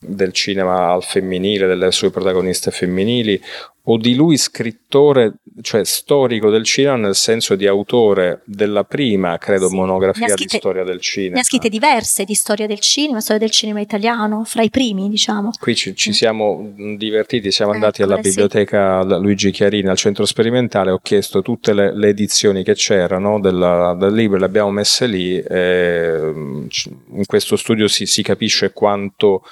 del 0.00 0.32
cinema 0.32 0.90
al 0.92 1.04
femminile, 1.04 1.66
delle 1.66 1.92
sue 1.92 2.10
protagoniste 2.10 2.70
femminili, 2.70 3.40
o 3.84 3.96
di 3.96 4.14
lui 4.14 4.36
scrittore, 4.36 5.34
cioè 5.62 5.84
storico 5.84 6.48
del 6.50 6.64
cinema 6.64 6.96
nel 6.96 7.14
senso 7.14 7.54
di 7.54 7.66
autore 7.66 8.42
della 8.44 8.84
prima, 8.84 9.36
credo, 9.38 9.68
sì, 9.68 9.74
monografia 9.74 10.28
scritte, 10.28 10.44
di 10.52 10.58
storia 10.58 10.84
del 10.84 11.00
cinema. 11.00 11.34
Ne 11.34 11.40
ha 11.40 11.44
scritte 11.44 11.68
diverse 11.68 12.24
di 12.24 12.34
storia 12.34 12.66
del 12.66 12.78
cinema, 12.78 13.20
storia 13.20 13.40
del 13.40 13.50
cinema 13.50 13.80
italiano, 13.80 14.44
fra 14.44 14.62
i 14.62 14.70
primi, 14.70 15.08
diciamo. 15.08 15.50
Qui 15.58 15.74
ci, 15.74 15.94
ci 15.96 16.12
siamo 16.12 16.72
divertiti, 16.96 17.50
siamo 17.50 17.72
eh, 17.72 17.74
andati 17.74 18.02
alla 18.02 18.18
biblioteca 18.18 19.02
sì. 19.02 19.08
Luigi 19.20 19.50
Chiarini, 19.50 19.88
al 19.88 19.96
centro 19.96 20.24
sperimentale, 20.24 20.90
ho 20.90 21.00
chiesto 21.02 21.42
tutte 21.42 21.72
le, 21.72 21.94
le 21.94 22.08
edizioni 22.08 22.62
che 22.62 22.74
c'erano 22.74 23.40
della, 23.40 23.94
del 23.98 24.14
libro, 24.14 24.38
le 24.38 24.44
abbiamo 24.44 24.70
messe 24.70 25.06
lì, 25.06 25.34
in 25.36 27.24
questo 27.26 27.56
studio 27.56 27.88
si, 27.88 28.06
si 28.06 28.22
capisce 28.22 28.72
quanto 28.72 29.42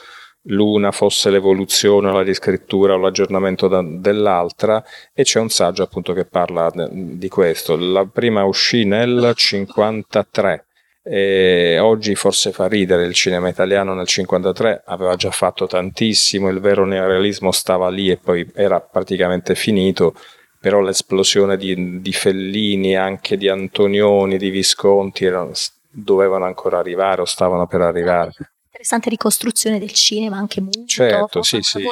l'una 0.42 0.92
fosse 0.92 1.31
l'evoluzione 1.31 2.09
o 2.09 2.12
la 2.12 2.22
riscrittura 2.22 2.94
o 2.94 2.98
l'aggiornamento 2.98 3.68
da, 3.68 3.83
dell'altra 3.83 4.83
e 5.12 5.22
c'è 5.22 5.40
un 5.40 5.48
saggio 5.51 5.83
appunto 5.83 6.12
che 6.12 6.24
parla 6.24 6.70
di 6.74 7.29
questo. 7.29 7.77
La 7.77 8.07
prima 8.07 8.44
uscì 8.44 8.85
nel 8.85 9.33
53 9.35 10.66
e 11.03 11.79
oggi 11.79 12.14
forse 12.14 12.53
fa 12.53 12.66
ridere 12.66 13.05
il 13.05 13.14
cinema 13.14 13.48
italiano 13.48 13.94
nel 13.94 14.07
53 14.07 14.83
aveva 14.87 15.16
già 15.16 15.31
fatto 15.31 15.66
tantissimo, 15.66 16.48
il 16.48 16.61
vero 16.61 16.85
neorealismo 16.85 17.51
stava 17.51 17.88
lì 17.88 18.11
e 18.11 18.18
poi 18.18 18.46
era 18.55 18.81
praticamente 18.81 19.55
finito 19.55 20.14
però 20.61 20.81
l'esplosione 20.81 21.57
di, 21.57 22.01
di 22.01 22.12
Fellini, 22.12 22.96
anche 22.96 23.37
di 23.37 23.48
Antonioni, 23.48 24.38
di 24.38 24.51
Visconti 24.51 25.24
erano, 25.24 25.53
dovevano 25.88 26.46
ancora 26.46 26.79
arrivare 26.79 27.20
o 27.20 27.24
stavano 27.24 27.66
per 27.68 27.81
arrivare 27.81 28.33
interessante 28.78 29.10
ricostruzione 29.10 29.80
del 29.80 29.92
cinema, 29.92 30.36
anche 30.36 30.60
muto, 30.60 30.84
certo, 30.86 31.42
sì, 31.42 31.58
sì. 31.62 31.82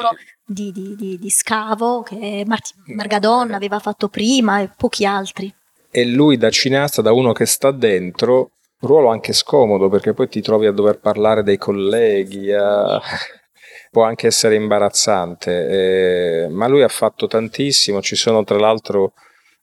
Di, 0.45 0.71
di, 0.71 0.95
di, 0.95 1.19
di, 1.19 1.29
scavo 1.29 2.01
che 2.03 2.45
Marti, 2.47 2.71
Margadonna 2.95 3.57
aveva 3.57 3.79
fatto 3.79 4.07
prima 4.07 4.61
e 4.61 4.69
pochi 4.75 5.05
altri. 5.05 5.53
E 5.91 6.05
lui 6.05 6.37
da 6.37 6.49
cineasta, 6.49 7.01
da 7.01 7.11
uno 7.11 7.33
che 7.33 7.45
sta 7.45 7.71
dentro, 7.71 8.51
ruolo 8.79 9.09
anche 9.09 9.33
scomodo 9.33 9.89
perché 9.89 10.13
poi 10.13 10.29
ti 10.29 10.41
trovi 10.41 10.65
a 10.67 10.71
dover 10.71 10.99
parlare 10.99 11.43
dei 11.43 11.57
colleghi, 11.57 12.53
a... 12.53 13.01
può 13.91 14.03
anche 14.03 14.27
essere 14.27 14.55
imbarazzante, 14.55 16.45
eh, 16.45 16.47
ma 16.47 16.67
lui 16.67 16.83
ha 16.83 16.87
fatto 16.87 17.27
tantissimo, 17.27 18.01
ci 18.01 18.15
sono 18.15 18.45
tra 18.45 18.57
l'altro 18.57 19.13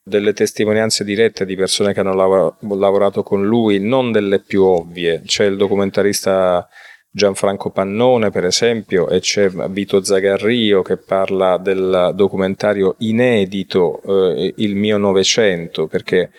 delle 0.03 0.33
testimonianze 0.33 1.03
dirette 1.03 1.45
di 1.45 1.55
persone 1.55 1.91
che 1.93 2.01
hanno 2.01 2.13
lavorato 2.13 3.23
con 3.23 3.43
lui, 3.43 3.79
non 3.79 4.11
delle 4.11 4.39
più 4.39 4.61
ovvie, 4.63 5.23
c'è 5.25 5.45
il 5.45 5.57
documentarista 5.57 6.67
Gianfranco 7.15 7.69
Pannone, 7.69 8.29
per 8.29 8.43
esempio, 8.43 9.07
e 9.07 9.21
c'è 9.21 9.49
Vito 9.69 10.03
Zagarrio 10.03 10.81
che 10.81 10.97
parla 10.97 11.57
del 11.57 12.11
documentario 12.13 12.95
inedito 12.99 14.01
eh, 14.35 14.53
Il 14.57 14.75
mio 14.75 14.97
Novecento, 14.97 15.87
perché 15.87 16.31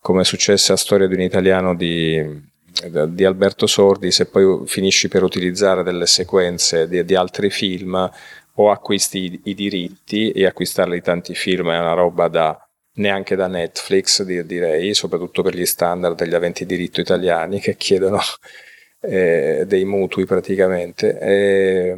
come 0.00 0.22
è 0.22 0.24
successo 0.24 0.72
a 0.72 0.76
Storia 0.76 1.06
di 1.06 1.14
un 1.14 1.20
italiano 1.20 1.76
di, 1.76 2.20
di, 3.10 3.24
Alberto 3.24 3.68
Sordi, 3.68 4.10
se 4.10 4.26
poi 4.26 4.66
finisci 4.66 5.06
per 5.06 5.22
utilizzare 5.22 5.84
delle 5.84 6.06
sequenze 6.06 6.88
di, 6.88 7.04
di 7.04 7.14
altri 7.14 7.48
film 7.48 8.10
o 8.54 8.70
acquisti 8.72 9.18
i, 9.18 9.40
i 9.50 9.54
diritti 9.54 10.32
e 10.32 10.46
acquistarli 10.46 11.00
tanti 11.00 11.36
film 11.36 11.70
è 11.70 11.78
una 11.78 11.92
roba 11.92 12.26
da 12.26 12.58
neanche 12.94 13.36
da 13.36 13.46
Netflix 13.46 14.24
direi, 14.24 14.94
soprattutto 14.94 15.42
per 15.42 15.54
gli 15.54 15.64
standard 15.64 16.16
degli 16.16 16.34
aventi 16.34 16.66
diritto 16.66 17.00
italiani 17.00 17.60
che 17.60 17.76
chiedono 17.76 18.18
eh, 19.06 19.64
dei 19.66 19.84
mutui 19.84 20.24
praticamente, 20.24 21.18
eh, 21.18 21.96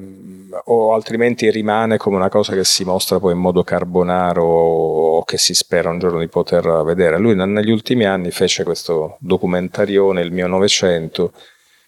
o 0.64 0.94
altrimenti 0.94 1.50
rimane 1.50 1.96
come 1.96 2.16
una 2.16 2.28
cosa 2.28 2.54
che 2.54 2.64
si 2.64 2.84
mostra 2.84 3.18
poi 3.18 3.32
in 3.32 3.38
modo 3.38 3.62
carbonaro 3.62 4.44
o 4.44 5.24
che 5.24 5.38
si 5.38 5.54
spera 5.54 5.90
un 5.90 5.98
giorno 5.98 6.20
di 6.20 6.28
poter 6.28 6.64
vedere. 6.84 7.18
Lui 7.18 7.34
negli 7.34 7.70
ultimi 7.70 8.04
anni 8.04 8.30
fece 8.30 8.64
questo 8.64 9.16
documentarione, 9.20 10.22
Il 10.22 10.32
mio 10.32 10.46
Novecento, 10.46 11.32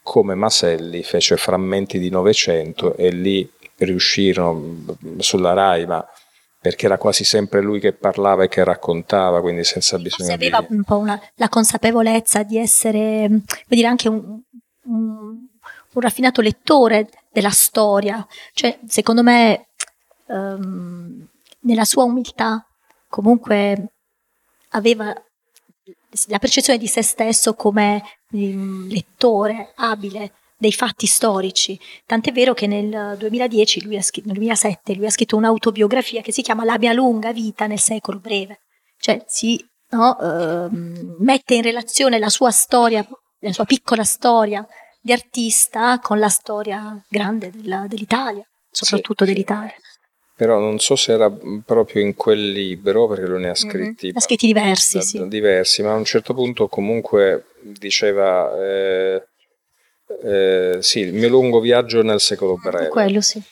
come 0.03 0.35
Maselli 0.35 1.03
fece 1.03 1.37
Frammenti 1.37 1.99
di 1.99 2.11
Novecento 2.11 2.97
e 2.97 3.11
lì 3.11 3.49
riuscirono 3.77 4.85
sulla 5.19 5.53
Rai, 5.53 5.87
ma 5.87 6.05
perché 6.61 6.87
era 6.87 6.99
quasi 6.99 7.25
sempre 7.25 7.63
lui 7.63 7.79
che 7.79 7.93
parlava 7.93 8.43
e 8.43 8.49
che 8.49 8.65
raccontava, 8.65 9.41
quindi 9.41 9.63
senza 9.63 9.97
bisogno 9.97 10.37
di... 10.37 10.47
aveva 10.47 10.67
un 10.69 10.83
po' 10.83 10.99
una, 10.99 11.21
la 11.37 11.49
consapevolezza 11.49 12.43
di 12.43 12.59
essere, 12.59 13.29
vuol 13.29 13.43
dire, 13.69 13.87
anche 13.87 14.09
un, 14.09 14.41
un, 14.88 15.46
un 15.92 16.01
raffinato 16.01 16.40
lettore 16.40 17.09
della 17.31 17.51
storia, 17.51 18.27
cioè 18.53 18.79
secondo 18.87 19.22
me 19.22 19.68
um, 20.27 21.27
nella 21.61 21.85
sua 21.85 22.05
umiltà 22.05 22.66
comunque 23.09 23.92
aveva 24.70 25.14
la 26.27 26.38
percezione 26.38 26.79
di 26.79 26.87
se 26.87 27.03
stesso 27.03 27.55
come 27.55 28.03
um, 28.31 28.88
lettore 28.88 29.72
abile 29.77 30.33
dei 30.57 30.72
fatti 30.72 31.07
storici. 31.07 31.79
Tant'è 32.05 32.33
vero 32.33 32.53
che 32.53 32.66
nel 32.66 33.16
2010, 33.16 33.85
lui 33.85 34.01
scritto, 34.03 34.27
nel 34.27 34.37
2007, 34.37 34.94
lui 34.94 35.07
ha 35.07 35.11
scritto 35.11 35.37
un'autobiografia 35.37 36.20
che 36.20 36.33
si 36.33 36.42
chiama 36.42 36.64
La 36.64 36.79
mia 36.79 36.92
lunga 36.92 37.33
vita 37.33 37.66
nel 37.66 37.79
secolo 37.79 38.18
breve. 38.18 38.62
Cioè 38.98 39.22
si 39.27 39.64
no, 39.90 40.16
uh, 40.18 40.68
mette 41.20 41.55
in 41.55 41.62
relazione 41.62 42.18
la 42.18 42.29
sua 42.29 42.51
storia 42.51 43.07
la 43.40 43.53
sua 43.53 43.64
piccola 43.64 44.05
storia 44.05 44.66
di 45.01 45.12
artista 45.12 45.98
con 46.01 46.18
la 46.18 46.29
storia 46.29 47.03
grande 47.09 47.51
della, 47.51 47.87
dell'Italia, 47.88 48.44
soprattutto 48.70 49.24
sì. 49.24 49.33
dell'Italia. 49.33 49.74
Però 50.37 50.59
non 50.59 50.79
so 50.79 50.94
se 50.94 51.12
era 51.12 51.33
proprio 51.64 52.03
in 52.03 52.14
quel 52.14 52.53
libro, 52.53 53.09
perché 53.09 53.27
lui 53.27 53.40
ne 53.40 53.48
ha 53.48 53.55
scritti, 53.55 54.07
mm-hmm. 54.07 54.16
ha 54.16 54.20
scritti 54.20 54.46
diversi, 54.46 54.98
da, 54.98 55.03
sì. 55.03 55.29
diversi, 55.29 55.83
ma 55.83 55.92
a 55.92 55.96
un 55.96 56.05
certo 56.05 56.33
punto 56.33 56.68
comunque 56.68 57.46
diceva 57.61 58.57
eh, 58.57 59.27
eh, 60.22 60.79
sì, 60.81 61.01
il 61.01 61.14
mio 61.14 61.29
lungo 61.29 61.59
viaggio 61.59 62.03
nel 62.03 62.20
secolo 62.20 62.57
breve. 62.57 62.88
Quello 62.88 63.20
sì. 63.20 63.42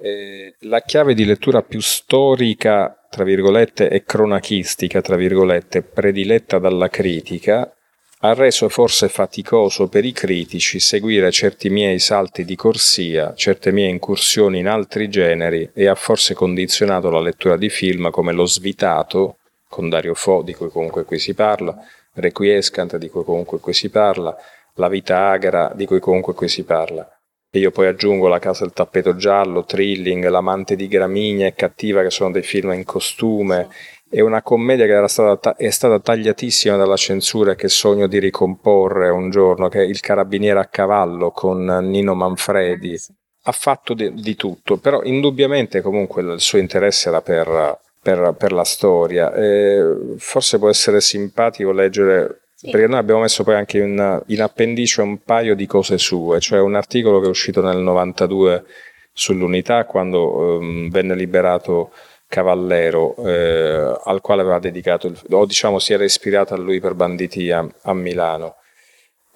Eh, 0.00 0.54
la 0.60 0.82
chiave 0.82 1.14
di 1.14 1.24
lettura 1.24 1.62
più 1.62 1.80
storica, 1.80 3.06
tra 3.10 3.24
virgolette, 3.24 3.88
e 3.88 4.04
cronachistica, 4.04 5.00
tra 5.00 5.16
virgolette, 5.16 5.82
prediletta 5.82 6.58
dalla 6.58 6.88
critica 6.88 7.75
ha 8.20 8.32
reso 8.32 8.70
forse 8.70 9.08
faticoso 9.08 9.88
per 9.88 10.04
i 10.06 10.12
critici 10.12 10.80
seguire 10.80 11.30
certi 11.30 11.68
miei 11.68 11.98
salti 11.98 12.44
di 12.46 12.56
corsia, 12.56 13.34
certe 13.34 13.72
mie 13.72 13.88
incursioni 13.88 14.58
in 14.60 14.68
altri 14.68 15.10
generi 15.10 15.70
e 15.74 15.86
ha 15.86 15.94
forse 15.94 16.32
condizionato 16.32 17.10
la 17.10 17.20
lettura 17.20 17.58
di 17.58 17.68
film 17.68 18.10
come 18.10 18.32
Lo 18.32 18.46
Svitato, 18.46 19.36
con 19.68 19.90
Dario 19.90 20.14
Fo, 20.14 20.40
di 20.40 20.54
cui 20.54 20.70
comunque 20.70 21.04
qui 21.04 21.18
si 21.18 21.34
parla, 21.34 21.76
Requiescant, 22.14 22.96
di 22.96 23.10
cui 23.10 23.22
comunque 23.22 23.58
qui 23.58 23.74
si 23.74 23.90
parla, 23.90 24.34
La 24.76 24.88
vita 24.88 25.28
agra, 25.28 25.72
di 25.74 25.84
cui 25.84 26.00
comunque 26.00 26.32
qui 26.32 26.48
si 26.48 26.64
parla. 26.64 27.06
E 27.50 27.58
io 27.58 27.70
poi 27.70 27.86
aggiungo 27.86 28.28
La 28.28 28.38
casa 28.38 28.64
del 28.64 28.72
tappeto 28.72 29.16
giallo, 29.16 29.64
Trilling, 29.66 30.26
L'amante 30.26 30.76
di 30.76 30.88
Gramigna 30.88 31.46
e 31.46 31.54
Cattiva, 31.54 32.02
che 32.02 32.10
sono 32.10 32.30
dei 32.30 32.42
film 32.42 32.72
in 32.72 32.84
costume 32.84 33.68
è 34.16 34.20
una 34.20 34.40
commedia 34.40 34.86
che 34.86 34.92
era 34.92 35.08
stata, 35.08 35.56
è 35.56 35.68
stata 35.68 36.00
tagliatissima 36.00 36.74
dalla 36.74 36.96
censura 36.96 37.52
e 37.52 37.54
che 37.54 37.68
sogno 37.68 38.06
di 38.06 38.18
ricomporre 38.18 39.10
un 39.10 39.28
giorno, 39.28 39.68
che 39.68 39.80
è 39.80 39.84
Il 39.84 40.00
carabiniere 40.00 40.58
a 40.58 40.64
cavallo 40.64 41.32
con 41.32 41.66
Nino 41.82 42.14
Manfredi. 42.14 42.98
Ha 43.42 43.52
fatto 43.52 43.92
di, 43.92 44.14
di 44.14 44.34
tutto, 44.34 44.78
però 44.78 45.02
indubbiamente 45.02 45.82
comunque 45.82 46.22
il 46.22 46.40
suo 46.40 46.56
interesse 46.56 47.10
era 47.10 47.20
per, 47.20 47.78
per, 48.00 48.34
per 48.38 48.52
la 48.52 48.64
storia. 48.64 49.34
E 49.34 50.14
forse 50.16 50.58
può 50.58 50.70
essere 50.70 51.02
simpatico 51.02 51.70
leggere 51.70 52.40
perché 52.70 52.86
noi 52.86 52.98
abbiamo 52.98 53.20
messo 53.20 53.44
poi 53.44 53.56
anche 53.56 53.80
in, 53.80 54.22
in, 54.28 54.40
appendice 54.40 55.02
un 55.02 55.22
paio 55.24 55.54
di 55.54 55.66
cose 55.66 55.98
sue, 55.98 56.40
cioè 56.40 56.58
un 56.58 56.74
articolo 56.74 57.20
che 57.20 57.26
è 57.26 57.28
uscito 57.28 57.60
nel 57.60 57.76
92 57.76 58.64
sull'unità 59.12 59.84
quando 59.84 60.58
um, 60.58 60.88
venne 60.88 61.14
liberato 61.14 61.90
Cavallero 62.28 63.14
eh, 63.24 64.00
al 64.04 64.20
quale 64.20 64.42
aveva 64.42 64.58
dedicato, 64.58 65.06
il, 65.06 65.20
o 65.30 65.46
diciamo 65.46 65.78
si 65.78 65.92
era 65.92 66.04
ispirato 66.04 66.54
a 66.54 66.56
lui 66.56 66.80
per 66.80 66.94
Banditi 66.94 67.50
a, 67.50 67.66
a 67.82 67.94
Milano. 67.94 68.56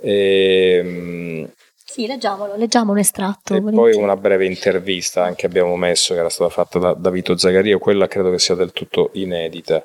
E, 0.01 0.81
ehm, 0.83 1.53
sì, 1.85 2.07
leggiamolo, 2.07 2.57
leggiamo 2.57 2.93
un 2.93 2.99
estratto. 2.99 3.55
E 3.55 3.61
poi 3.61 3.95
una 3.95 4.17
breve 4.17 4.47
intervista 4.47 5.25
anche 5.25 5.47
abbiamo 5.47 5.75
messo 5.77 6.15
che 6.15 6.21
era 6.21 6.29
stata 6.29 6.51
fatta 6.51 6.79
da, 6.79 6.95
da 6.95 7.11
Vito 7.11 7.37
Zagario, 7.37 7.79
quella 7.79 8.07
credo 8.07 8.31
che 8.31 8.39
sia 8.39 8.55
del 8.55 8.73
tutto 8.73 9.11
inedita. 9.15 9.85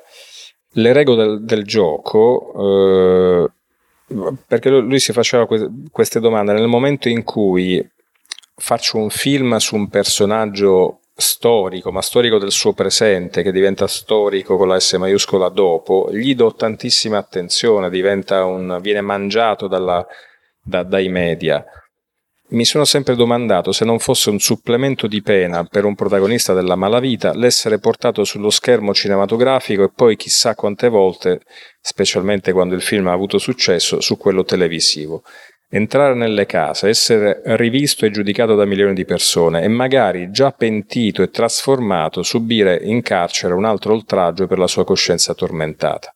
le 0.74 0.92
regole 0.92 1.24
del, 1.24 1.44
del 1.44 1.64
gioco, 1.64 3.48
eh, 4.08 4.34
perché 4.46 4.70
lui 4.70 5.00
si 5.00 5.12
faceva 5.12 5.48
queste 5.90 6.20
domande 6.20 6.52
nel 6.52 6.68
momento 6.68 7.08
in 7.08 7.24
cui 7.24 7.84
faccio 8.54 8.98
un 8.98 9.10
film 9.10 9.56
su 9.56 9.74
un 9.74 9.88
personaggio 9.88 11.00
storico, 11.18 11.90
ma 11.90 12.02
storico 12.02 12.38
del 12.38 12.50
suo 12.50 12.74
presente, 12.74 13.42
che 13.42 13.50
diventa 13.50 13.86
storico 13.86 14.56
con 14.56 14.68
la 14.68 14.78
S 14.78 14.92
maiuscola 14.94 15.48
dopo, 15.48 16.08
gli 16.12 16.34
do 16.34 16.54
tantissima 16.54 17.16
attenzione, 17.16 17.86
un, 17.88 18.78
viene 18.82 19.00
mangiato 19.00 19.66
dalla, 19.66 20.06
da, 20.62 20.82
dai 20.82 21.08
media. 21.08 21.64
Mi 22.48 22.64
sono 22.64 22.84
sempre 22.84 23.16
domandato 23.16 23.72
se 23.72 23.84
non 23.84 23.98
fosse 23.98 24.30
un 24.30 24.38
supplemento 24.38 25.08
di 25.08 25.20
pena 25.20 25.64
per 25.64 25.84
un 25.84 25.96
protagonista 25.96 26.52
della 26.52 26.76
malavita 26.76 27.34
l'essere 27.34 27.80
portato 27.80 28.22
sullo 28.22 28.50
schermo 28.50 28.94
cinematografico 28.94 29.82
e 29.82 29.90
poi 29.92 30.14
chissà 30.14 30.54
quante 30.54 30.88
volte, 30.88 31.40
specialmente 31.80 32.52
quando 32.52 32.76
il 32.76 32.82
film 32.82 33.08
ha 33.08 33.12
avuto 33.12 33.38
successo, 33.38 34.00
su 34.00 34.16
quello 34.16 34.44
televisivo. 34.44 35.24
Entrare 35.68 36.14
nelle 36.14 36.46
case, 36.46 36.88
essere 36.88 37.42
rivisto 37.56 38.06
e 38.06 38.10
giudicato 38.10 38.54
da 38.54 38.64
milioni 38.64 38.94
di 38.94 39.04
persone 39.04 39.62
e 39.62 39.68
magari 39.68 40.30
già 40.30 40.52
pentito 40.52 41.22
e 41.22 41.30
trasformato 41.30 42.22
subire 42.22 42.78
in 42.82 43.02
carcere 43.02 43.52
un 43.52 43.64
altro 43.64 43.92
oltraggio 43.92 44.46
per 44.46 44.58
la 44.58 44.68
sua 44.68 44.84
coscienza 44.84 45.34
tormentata. 45.34 46.14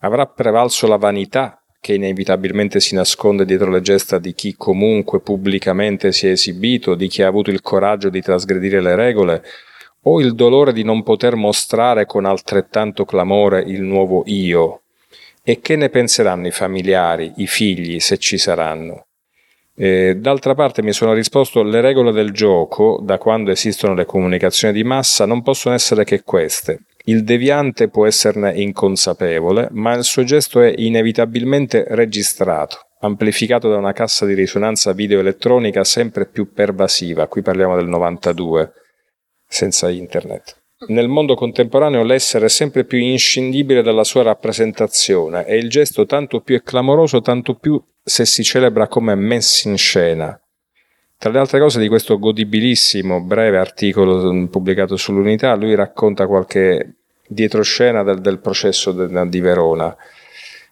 Avrà 0.00 0.26
prevalso 0.26 0.86
la 0.86 0.98
vanità 0.98 1.64
che 1.80 1.94
inevitabilmente 1.94 2.78
si 2.78 2.94
nasconde 2.94 3.46
dietro 3.46 3.70
le 3.70 3.80
gesta 3.80 4.18
di 4.18 4.34
chi 4.34 4.54
comunque 4.54 5.20
pubblicamente 5.20 6.12
si 6.12 6.26
è 6.26 6.30
esibito, 6.30 6.94
di 6.94 7.08
chi 7.08 7.22
ha 7.22 7.26
avuto 7.26 7.50
il 7.50 7.62
coraggio 7.62 8.10
di 8.10 8.20
trasgredire 8.20 8.82
le 8.82 8.94
regole, 8.94 9.42
o 10.02 10.20
il 10.20 10.34
dolore 10.34 10.74
di 10.74 10.82
non 10.82 11.02
poter 11.02 11.36
mostrare 11.36 12.04
con 12.04 12.26
altrettanto 12.26 13.06
clamore 13.06 13.60
il 13.60 13.82
nuovo 13.82 14.22
io? 14.26 14.83
E 15.46 15.60
che 15.60 15.76
ne 15.76 15.90
penseranno 15.90 16.46
i 16.46 16.50
familiari, 16.50 17.34
i 17.36 17.46
figli, 17.46 18.00
se 18.00 18.16
ci 18.16 18.38
saranno? 18.38 19.08
Eh, 19.76 20.16
d'altra 20.16 20.54
parte 20.54 20.82
mi 20.82 20.94
sono 20.94 21.12
risposto 21.12 21.62
le 21.62 21.82
regole 21.82 22.12
del 22.12 22.30
gioco, 22.30 22.98
da 23.02 23.18
quando 23.18 23.50
esistono 23.50 23.92
le 23.92 24.06
comunicazioni 24.06 24.72
di 24.72 24.84
massa, 24.84 25.26
non 25.26 25.42
possono 25.42 25.74
essere 25.74 26.04
che 26.04 26.22
queste. 26.22 26.84
Il 27.04 27.24
deviante 27.24 27.88
può 27.88 28.06
esserne 28.06 28.54
inconsapevole, 28.54 29.68
ma 29.72 29.92
il 29.92 30.04
suo 30.04 30.24
gesto 30.24 30.62
è 30.62 30.72
inevitabilmente 30.74 31.84
registrato, 31.88 32.78
amplificato 33.00 33.68
da 33.68 33.76
una 33.76 33.92
cassa 33.92 34.24
di 34.24 34.32
risonanza 34.32 34.92
video 34.92 35.20
elettronica 35.20 35.84
sempre 35.84 36.24
più 36.24 36.54
pervasiva, 36.54 37.26
qui 37.26 37.42
parliamo 37.42 37.76
del 37.76 37.88
92, 37.88 38.72
senza 39.46 39.90
internet. 39.90 40.63
Nel 40.88 41.08
mondo 41.08 41.34
contemporaneo 41.34 42.02
l'essere 42.02 42.46
è 42.46 42.48
sempre 42.48 42.84
più 42.84 42.98
inscindibile 42.98 43.82
dalla 43.82 44.04
sua 44.04 44.22
rappresentazione 44.22 45.46
e 45.46 45.56
il 45.56 45.68
gesto 45.68 46.06
tanto 46.06 46.40
più 46.40 46.56
è 46.56 46.62
clamoroso 46.62 47.20
tanto 47.20 47.54
più 47.54 47.82
se 48.02 48.24
si 48.24 48.42
celebra 48.42 48.88
come 48.88 49.14
messo 49.14 49.68
in 49.68 49.78
scena. 49.78 50.38
Tra 51.16 51.30
le 51.30 51.38
altre 51.38 51.58
cose 51.58 51.80
di 51.80 51.88
questo 51.88 52.18
godibilissimo 52.18 53.22
breve 53.22 53.58
articolo 53.58 54.32
mm, 54.32 54.46
pubblicato 54.46 54.96
sull'unità, 54.96 55.54
lui 55.54 55.74
racconta 55.74 56.26
qualche 56.26 56.96
dietroscena 57.26 58.02
del, 58.02 58.20
del 58.20 58.40
processo 58.40 58.92
de, 58.92 59.28
di 59.28 59.40
Verona. 59.40 59.96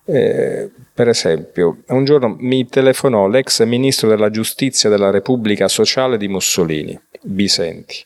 Eh, 0.05 0.71
per 0.93 1.09
esempio, 1.09 1.83
un 1.87 2.05
giorno 2.05 2.37
mi 2.39 2.67
telefonò 2.67 3.29
l'ex 3.29 3.65
ministro 3.65 4.09
della 4.09 4.31
giustizia 4.31 4.91
della 4.91 5.11
Repubblica 5.11 5.69
Sociale 5.69 6.19
di 6.19 6.29
Mussolini, 6.29 7.01
Bisenti. 7.23 8.05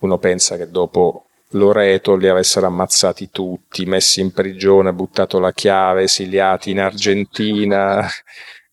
Uno 0.00 0.18
pensa 0.18 0.56
che 0.56 0.70
dopo 0.70 1.23
Loreto 1.54 2.16
li 2.16 2.28
avessero 2.28 2.66
ammazzati 2.66 3.30
tutti, 3.30 3.84
messi 3.86 4.20
in 4.20 4.32
prigione, 4.32 4.92
buttato 4.92 5.38
la 5.38 5.52
chiave, 5.52 6.02
esiliati 6.02 6.70
in 6.70 6.80
Argentina. 6.80 8.06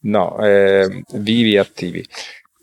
No, 0.04 0.38
eh, 0.40 1.04
vivi 1.14 1.54
e 1.54 1.60
attivi 1.60 2.06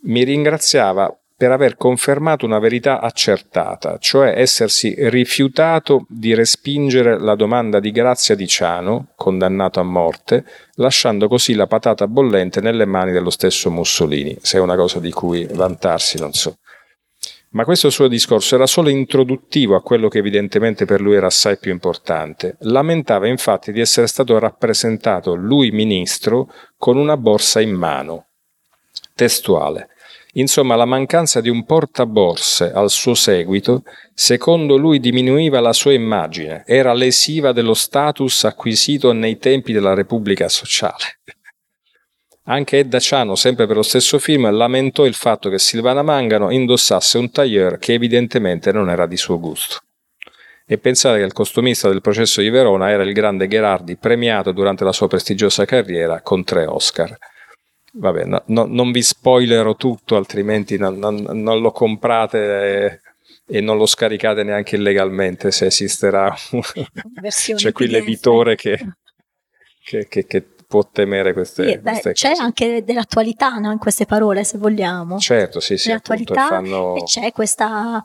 mi 0.02 0.22
ringraziava 0.22 1.12
per 1.37 1.52
aver 1.52 1.76
confermato 1.76 2.44
una 2.44 2.59
verità 2.59 3.00
accertata, 3.00 3.98
cioè 3.98 4.35
essersi 4.37 4.94
rifiutato 5.09 6.04
di 6.09 6.35
respingere 6.35 7.16
la 7.20 7.37
domanda 7.37 7.78
di 7.78 7.92
grazia 7.92 8.35
di 8.35 8.48
Ciano, 8.48 9.11
condannato 9.14 9.78
a 9.78 9.85
morte, 9.85 10.44
lasciando 10.74 11.28
così 11.28 11.54
la 11.54 11.68
patata 11.68 12.09
bollente 12.09 12.61
nelle 12.61 12.87
mani 12.87 13.12
dello 13.12 13.31
stesso 13.31 13.70
Mussolini, 13.70 14.37
se 14.40 14.59
è 14.59 14.61
una 14.61 14.74
cosa 14.74 14.98
di 14.98 15.12
cui 15.12 15.46
vantarsi, 15.46 16.18
non 16.18 16.33
so. 16.33 16.59
Ma 17.50 17.64
questo 17.64 17.88
suo 17.88 18.08
discorso 18.08 18.56
era 18.56 18.66
solo 18.66 18.90
introduttivo 18.90 19.74
a 19.74 19.82
quello 19.82 20.08
che 20.08 20.18
evidentemente 20.18 20.84
per 20.84 21.00
lui 21.00 21.14
era 21.14 21.26
assai 21.26 21.58
più 21.58 21.72
importante. 21.72 22.56
Lamentava 22.61 23.26
infatti 23.26 23.72
di 23.72 23.80
essere 23.80 24.06
stato 24.06 24.38
rappresentato 24.38 25.34
lui 25.34 25.70
ministro 25.70 26.52
con 26.76 26.98
una 26.98 27.16
borsa 27.16 27.61
in 27.61 27.72
mano. 27.72 28.26
Testuale. 29.14 29.88
Insomma, 30.34 30.76
la 30.76 30.84
mancanza 30.84 31.40
di 31.40 31.48
un 31.48 31.64
portaborse 31.64 32.70
al 32.70 32.90
suo 32.90 33.14
seguito, 33.14 33.82
secondo 34.12 34.76
lui, 34.76 35.00
diminuiva 35.00 35.58
la 35.58 35.72
sua 35.72 35.94
immagine, 35.94 36.64
era 36.66 36.92
lesiva 36.92 37.52
dello 37.52 37.74
status 37.74 38.44
acquisito 38.44 39.12
nei 39.12 39.38
tempi 39.38 39.72
della 39.72 39.94
Repubblica 39.94 40.48
Sociale. 40.48 41.20
Anche 42.50 42.78
Edda 42.78 42.98
Ciano, 42.98 43.34
sempre 43.34 43.66
per 43.66 43.76
lo 43.76 43.82
stesso 43.82 44.18
film, 44.18 44.50
lamentò 44.50 45.04
il 45.04 45.12
fatto 45.12 45.50
che 45.50 45.58
Silvana 45.58 46.00
Mangano 46.00 46.50
indossasse 46.50 47.18
un 47.18 47.30
tailleur 47.30 47.78
che 47.78 47.92
evidentemente 47.92 48.72
non 48.72 48.88
era 48.88 49.06
di 49.06 49.18
suo 49.18 49.38
gusto. 49.38 49.80
E 50.66 50.78
pensare 50.78 51.18
che 51.18 51.26
il 51.26 51.34
costumista 51.34 51.88
del 51.88 52.00
processo 52.00 52.40
di 52.40 52.48
Verona 52.48 52.88
era 52.88 53.02
il 53.02 53.12
grande 53.12 53.48
Gherardi, 53.48 53.96
premiato 53.96 54.52
durante 54.52 54.82
la 54.84 54.92
sua 54.92 55.08
prestigiosa 55.08 55.66
carriera 55.66 56.22
con 56.22 56.42
tre 56.42 56.64
Oscar. 56.64 57.14
Vabbè, 57.92 58.24
no, 58.24 58.42
no, 58.46 58.64
non 58.64 58.92
vi 58.92 59.02
spoilerò 59.02 59.76
tutto, 59.76 60.16
altrimenti 60.16 60.78
non, 60.78 60.98
non, 60.98 61.16
non 61.16 61.61
lo 61.61 61.70
comprate 61.70 63.02
e, 63.46 63.61
non 63.61 63.76
lo 63.76 63.84
scaricate 63.84 64.42
neanche 64.42 64.76
illegalmente 64.76 65.50
se 65.50 65.66
esisterà. 65.66 66.34
C'è 67.56 67.72
qui 67.72 67.88
l'editore 67.88 68.56
che, 68.56 68.78
che, 69.82 70.06
che, 70.08 70.26
che, 70.26 70.46
può 70.68 70.87
temere 70.87 71.33
queste, 71.33 71.66
sì, 71.66 71.78
beh, 71.78 71.90
queste 71.90 72.12
c'è 72.12 72.28
cose. 72.28 72.42
anche 72.42 72.85
dell'attualità 72.85 73.57
no, 73.57 73.72
in 73.72 73.78
queste 73.78 74.04
parole, 74.04 74.44
se 74.44 74.59
vogliamo. 74.59 75.18
Certo, 75.18 75.61
sì, 75.61 75.78
sì. 75.78 75.88
Dell'attualità 75.88 76.46
fanno... 76.46 76.94
e 76.94 77.04
c'è 77.04 77.33
questa 77.33 78.04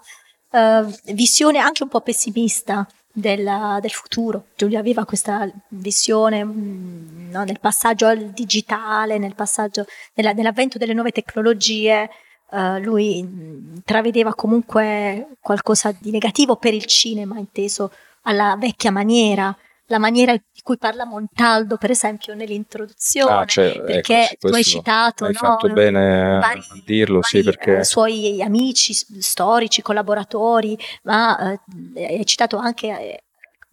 uh, 0.49 1.13
visione 1.13 1.60
anche 1.60 1.84
un 1.84 1.89
po' 1.89 1.99
pessimista 1.99 2.88
del, 3.12 3.80
del, 3.82 3.91
futuro. 3.91 4.45
Giulia 4.56 4.80
aveva 4.80 5.04
questa 5.04 5.47
visione 5.69 6.43
mm, 6.43 7.32
no, 7.32 7.43
nel 7.43 7.60
passaggio 7.60 8.08
al 8.08 8.30
digitale, 8.30 9.17
nel 9.17 9.36
passaggio, 9.36 9.86
nella, 10.13 10.32
nell'avvento 10.32 10.78
delle 10.78 10.93
nuove 10.93 11.12
tecnologie. 11.12 12.10
Uh, 12.49 12.78
lui 12.78 13.21
mm, 13.21 13.78
travedeva 13.84 14.34
comunque 14.36 15.36
qualcosa 15.41 15.93
di 15.99 16.12
negativo 16.12 16.56
per 16.56 16.73
il 16.73 16.86
cinema, 16.86 17.38
inteso 17.38 17.91
alla 18.21 18.56
vecchia 18.58 18.91
maniera, 18.91 19.54
la 19.88 20.00
maniera 20.00 20.34
di 20.34 20.62
cui 20.63 20.78
parla 20.78 21.06
Montaldo, 21.06 21.78
per 21.78 21.91
esempio, 21.91 22.34
nell'introduzione, 22.34 23.32
ah, 23.32 23.46
cioè, 23.46 23.82
perché 23.82 24.30
ecco, 24.32 24.50
tu 24.50 24.56
hai 24.56 24.63
citato, 24.63 25.26
hai 25.26 25.34
no, 25.34 25.39
fatto 25.39 25.69
bene 25.69 26.39
vari, 26.39 26.60
a 26.60 26.82
dirlo, 26.86 27.19
vari, 27.19 27.28
sì, 27.28 27.43
perché... 27.43 27.80
Eh, 27.80 27.84
suoi 27.84 28.41
amici 28.41 28.93
storici, 28.93 29.82
collaboratori, 29.82 30.78
ma 31.04 31.60
eh, 31.96 32.17
hai 32.17 32.26
citato 32.26 32.58
anche 32.58 32.88
eh, 32.88 33.24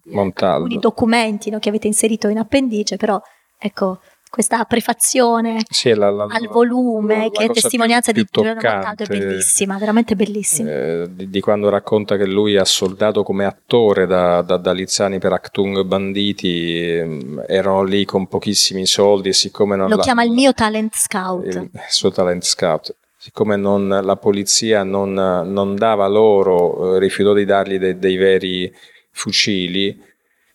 Montaldo. 0.05 0.64
alcuni 0.64 0.79
documenti 0.81 1.51
no, 1.51 1.59
che 1.59 1.68
avete 1.68 1.87
inserito 1.87 2.29
in 2.29 2.38
appendice, 2.38 2.96
però 2.96 3.20
ecco, 3.57 4.01
questa 4.30 4.64
prefazione 4.64 5.60
sì, 5.68 5.92
la, 5.92 6.08
la, 6.08 6.26
al 6.30 6.46
volume 6.48 7.24
la, 7.24 7.30
che 7.30 7.44
è 7.44 7.50
testimonianza 7.50 8.12
più, 8.12 8.24
più 8.24 8.42
di 8.42 8.48
Giuliano 8.48 8.76
Montaldo 8.76 9.02
è 9.02 9.06
bellissima, 9.06 9.76
veramente 9.76 10.14
bellissima. 10.14 10.70
Eh, 10.70 11.06
di, 11.10 11.28
di, 11.28 11.40
quando 11.40 11.68
racconta 11.68 12.16
che 12.16 12.26
lui 12.26 12.56
ha 12.56 12.64
soldato 12.64 13.24
come 13.24 13.44
attore 13.44 14.06
da, 14.06 14.40
da, 14.42 14.56
da 14.56 14.72
Lizzani 14.72 15.18
per 15.18 15.32
Actung 15.32 15.82
Banditi, 15.82 16.78
eh, 16.78 17.44
erano 17.48 17.82
lì 17.82 18.04
con 18.04 18.28
pochissimi 18.28 18.86
soldi 18.86 19.30
e 19.30 19.32
siccome 19.32 19.74
non... 19.74 19.90
Lo 19.90 19.98
chiama 19.98 20.22
il 20.22 20.30
mio 20.30 20.54
talent 20.54 20.94
scout. 20.94 21.46
Il 21.46 21.70
suo 21.88 22.10
talent 22.12 22.44
scout. 22.44 22.94
Siccome 23.16 23.56
non, 23.56 23.88
la 23.88 24.16
polizia 24.16 24.82
non, 24.82 25.12
non, 25.12 25.74
dava 25.74 26.06
loro, 26.06 26.94
eh, 26.94 26.98
rifiutò 27.00 27.34
di 27.34 27.44
dargli 27.44 27.78
dei, 27.78 27.98
dei 27.98 28.16
veri 28.16 28.72
fucili, 29.10 30.08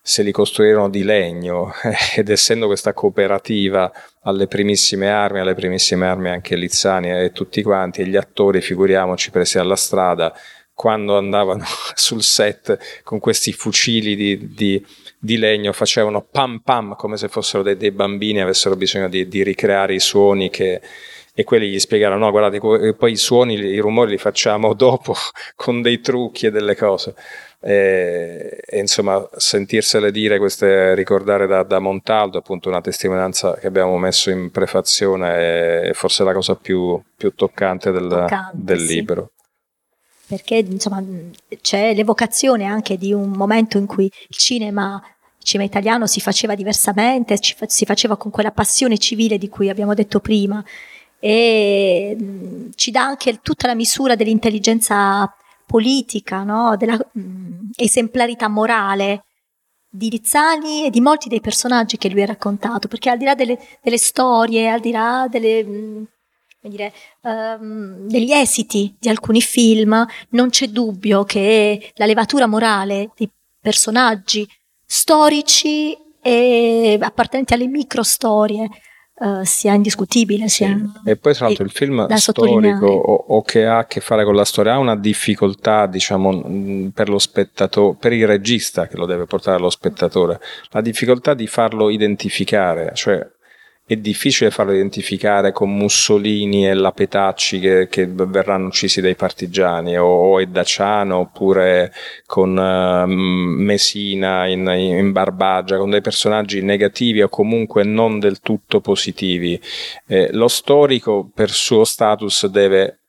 se 0.08 0.22
li 0.22 0.32
costruirono 0.32 0.88
di 0.88 1.04
legno 1.04 1.74
ed 2.15 2.30
essendo 2.30 2.68
questa 2.68 2.94
cooperativa 2.94 3.91
alle 4.22 4.46
primissime 4.46 5.10
armi, 5.10 5.39
alle 5.39 5.56
primissime 5.56 6.06
armi 6.06 6.30
anche 6.30 6.56
Lizzani 6.56 7.10
e 7.10 7.32
tutti 7.32 7.63
quanti, 7.63 8.02
e 8.02 8.06
gli 8.06 8.15
attori, 8.15 8.62
figuriamoci, 8.62 9.32
presi 9.32 9.58
alla 9.58 9.76
strada, 9.76 10.32
quando 10.76 11.18
andavano 11.18 11.64
sul 11.95 12.22
set 12.22 13.01
con 13.01 13.18
questi 13.18 13.51
fucili 13.51 14.16
di, 14.16 14.53
di, 14.53 14.86
di 15.18 15.38
legno, 15.38 15.74
facevano 15.74 16.22
pam 16.22 16.60
pam 16.60 16.95
come 16.95 17.18
se 17.18 17.28
fossero 17.28 17.64
dei, 17.64 17.76
dei 17.76 17.89
bambini, 17.89 18.41
avessero 18.41 18.76
bisogno 18.76 19.10
di, 19.10 19.28
di, 19.28 19.41
ricreare 19.41 19.95
i 19.95 19.99
suoni 19.99 20.51
che... 20.51 20.82
E 21.38 21.43
quelli 21.43 21.68
gli 21.68 21.80
spiegarono, 21.80 22.24
no, 22.24 22.32
guardate, 22.32 22.93
poi 22.93 23.12
i 23.12 23.18
suoni, 23.18 23.56
i 23.56 23.80
rumori 23.80 24.12
li 24.12 24.18
facciamo 24.18 24.72
dopo 24.76 25.16
con 25.56 25.82
dei 25.82 25.99
trucchi 25.99 26.45
e 26.45 26.51
delle 26.51 26.78
cose 26.78 27.16
e, 27.68 28.59
e, 28.63 28.80
insomma 28.80 29.28
sentirsele 29.36 30.11
dire 30.11 30.38
queste 30.38 30.93
ricordare 30.93 31.47
da, 31.47 31.63
da, 31.63 31.80
Montaldo 31.80 32.38
appunto 32.38 32.70
una 32.70 32.80
testimonianza 32.80 33.55
che 33.55 33.66
abbiamo 33.66 33.97
messo 33.97 34.30
in 34.30 34.51
prefazione 34.51 35.88
è 35.89 35.93
forse 35.93 36.24
la 36.24 36.32
cosa 36.32 36.53
più, 36.53 37.01
più 37.18 37.34
toccante 37.34 37.89
del, 37.89 38.07
toccante, 38.07 38.51
del 38.53 38.80
sì. 38.82 38.93
libro 38.93 39.32
perché 40.28 40.57
insomma 40.57 41.03
c'è 41.59 41.95
l'evocazione 41.95 42.66
anche 42.66 42.97
di 42.97 43.13
un 43.13 43.32
momento 43.32 43.80
in 43.80 43.88
cui 43.88 44.05
il 44.05 44.36
cinema, 44.36 45.01
il 45.03 45.43
cinema 45.43 45.68
italiano 45.68 46.05
si 46.05 46.20
faceva 46.20 46.53
diversamente, 46.53 47.36
si 47.39 47.86
faceva 47.86 48.16
con 48.16 48.30
quella 48.30 48.51
passione 48.51 48.99
civile 48.99 49.39
di 49.39 49.49
cui 49.49 49.70
abbiamo 49.70 49.95
detto 49.95 50.20
prima 50.20 50.63
e 51.20 52.16
ci 52.76 52.91
dà 52.91 53.05
anche 53.05 53.39
tutta 53.41 53.66
la 53.66 53.74
misura 53.74 54.16
dell'intelligenza 54.16 55.34
politica, 55.66 56.43
no? 56.43 56.76
della 56.78 56.97
mh, 56.97 57.72
esemplarità 57.76 58.47
morale 58.47 59.26
di 59.89 60.09
Rizzani 60.09 60.86
e 60.86 60.89
di 60.89 60.99
molti 61.01 61.30
dei 61.30 61.39
personaggi 61.41 61.97
che 61.97 62.09
lui 62.09 62.22
ha 62.22 62.28
raccontato, 62.28 62.88
perché 62.88 63.09
al 63.09 63.18
di 63.18 63.26
là 63.26 63.36
delle, 63.36 63.57
delle 63.82 63.97
storie, 63.97 64.70
al 64.70 64.82
di 64.82 64.91
là 64.91 65.28
delle, 65.30 65.63
mh, 65.63 66.07
dire, 66.61 66.93
um, 67.22 68.07
degli 68.07 68.32
esiti 68.32 68.95
di 68.99 69.09
alcuni 69.09 69.41
film, 69.41 70.05
non 70.30 70.49
c'è 70.49 70.68
dubbio 70.68 71.24
che 71.24 71.91
la 71.95 72.05
levatura 72.05 72.47
morale 72.47 73.11
dei 73.16 73.30
personaggi 73.59 74.47
storici 74.86 75.97
e 76.22 76.97
appartenenti 76.99 77.53
alle 77.53 77.68
microstorie 77.68 78.70
uh, 79.16 79.43
sia 79.43 79.74
indiscutibile. 79.74 80.47
Sia 80.47 80.68
sì. 80.68 81.09
E 81.09 81.16
poi 81.16 81.34
tra 81.34 81.47
l'altro 81.47 81.63
il 81.63 81.72
film 81.72 82.07
storico 82.16 82.88
o, 82.88 83.26
o, 83.28 83.41
che 83.41 83.66
ha 83.66 83.80
a 83.80 83.86
che 83.86 84.01
fare 84.01 84.24
con 84.24 84.36
la 84.36 84.45
storia 84.45 84.74
ha 84.74 84.78
una 84.78 84.95
difficoltà, 84.95 85.86
diciamo, 85.86 86.91
per 86.93 87.09
lo 87.09 87.20
spettatore, 87.20 87.97
per 87.99 88.13
il 88.13 88.28
regista 88.28 88.88
che 88.88 88.97
lo 88.97 89.05
deve 89.05 89.26
portare 89.26 89.57
allo 89.57 89.70
spettatore, 89.70 90.39
la 90.72 90.82
difficoltà 90.82 91.34
di 91.34 91.47
farlo 91.47 91.89
identificare, 91.89 92.91
cioè 92.93 93.26
è 93.88 93.95
difficile 93.97 94.49
farlo 94.49 94.73
identificare 94.73 95.51
con 95.51 95.75
Mussolini 95.75 96.67
e 96.67 96.73
la 96.73 96.91
Petacci 96.91 97.59
che, 97.59 97.88
che 97.88 98.07
verranno 98.07 98.65
uccisi 98.65 98.99
dai 98.99 99.13
partigiani 99.13 99.95
o, 99.95 100.05
o 100.05 100.39
è 100.39 100.47
Daciano 100.47 101.17
oppure 101.17 101.93
con 102.25 102.57
uh, 102.57 103.05
Messina 103.07 104.47
in, 104.47 104.67
in, 104.67 105.11
Barbagia 105.11 105.77
con 105.77 105.91
dei 105.91 106.01
personaggi 106.01 106.63
negativi 106.63 107.21
o 107.21 107.29
comunque 107.29 107.83
non 107.83 108.17
del 108.17 108.39
tutto 108.39 108.81
positivi 108.81 109.61
eh, 110.07 110.29
lo 110.31 110.47
storico 110.47 111.29
per 111.31 111.51
suo 111.51 111.83
status 111.83 112.47
deve 112.47 113.01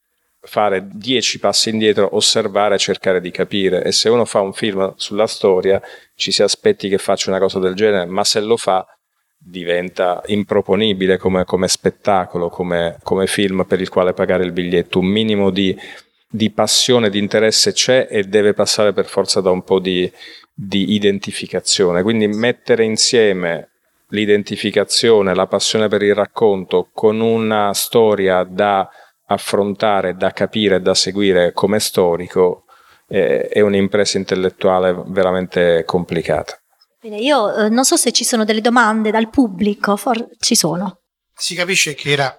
fare 0.46 0.86
dieci 0.92 1.38
passi 1.38 1.70
indietro, 1.70 2.14
osservare 2.14 2.78
cercare 2.78 3.20
di 3.20 3.30
capire. 3.30 3.82
E 3.82 3.90
se 3.90 4.08
uno 4.08 4.24
fa 4.24 4.40
un 4.40 4.52
film 4.52 4.94
sulla 4.96 5.26
storia, 5.26 5.82
ci 6.14 6.30
si 6.30 6.42
aspetti 6.42 6.88
che 6.88 6.98
faccia 6.98 7.30
una 7.30 7.40
cosa 7.40 7.58
del 7.58 7.74
genere, 7.74 8.06
ma 8.06 8.22
se 8.22 8.40
lo 8.40 8.56
fa, 8.56 8.86
diventa 9.48 10.22
improponibile 10.26 11.18
come, 11.18 11.44
come 11.44 11.68
spettacolo, 11.68 12.48
come, 12.48 12.98
come, 13.04 13.28
film 13.28 13.64
per 13.64 13.80
il 13.80 13.88
quale 13.88 14.12
pagare 14.12 14.44
il 14.44 14.50
biglietto. 14.50 14.98
Un 14.98 15.06
minimo 15.06 15.50
di, 15.50 15.76
di, 16.28 16.50
passione, 16.50 17.10
di 17.10 17.20
interesse 17.20 17.72
c'è 17.72 18.08
e 18.10 18.24
deve 18.24 18.54
passare 18.54 18.92
per 18.92 19.06
forza 19.06 19.40
da 19.40 19.50
un 19.50 19.62
po' 19.62 19.78
di, 19.78 20.10
di 20.52 20.94
identificazione. 20.94 22.02
Quindi 22.02 22.26
mettere 22.26 22.82
insieme 22.84 23.70
l'identificazione, 24.08 25.34
la 25.34 25.46
passione 25.46 25.86
per 25.86 26.02
il 26.02 26.14
racconto 26.14 26.88
con 26.92 27.20
una 27.20 27.72
storia 27.72 28.42
da 28.42 28.88
affrontare, 29.26 30.16
da 30.16 30.32
capire, 30.32 30.80
da 30.80 30.94
seguire 30.94 31.52
come 31.52 31.78
storico 31.78 32.64
eh, 33.08 33.46
è 33.46 33.60
un'impresa 33.60 34.18
intellettuale 34.18 35.04
veramente 35.06 35.84
complicata. 35.84 36.58
Bene, 37.08 37.20
io 37.22 37.54
eh, 37.54 37.68
non 37.68 37.84
so 37.84 37.94
se 37.94 38.10
ci 38.10 38.24
sono 38.24 38.44
delle 38.44 38.60
domande 38.60 39.12
dal 39.12 39.30
pubblico, 39.30 39.96
for- 39.96 40.28
ci 40.40 40.56
sono. 40.56 41.02
Si 41.32 41.54
capisce 41.54 41.94
che 41.94 42.10
era, 42.10 42.36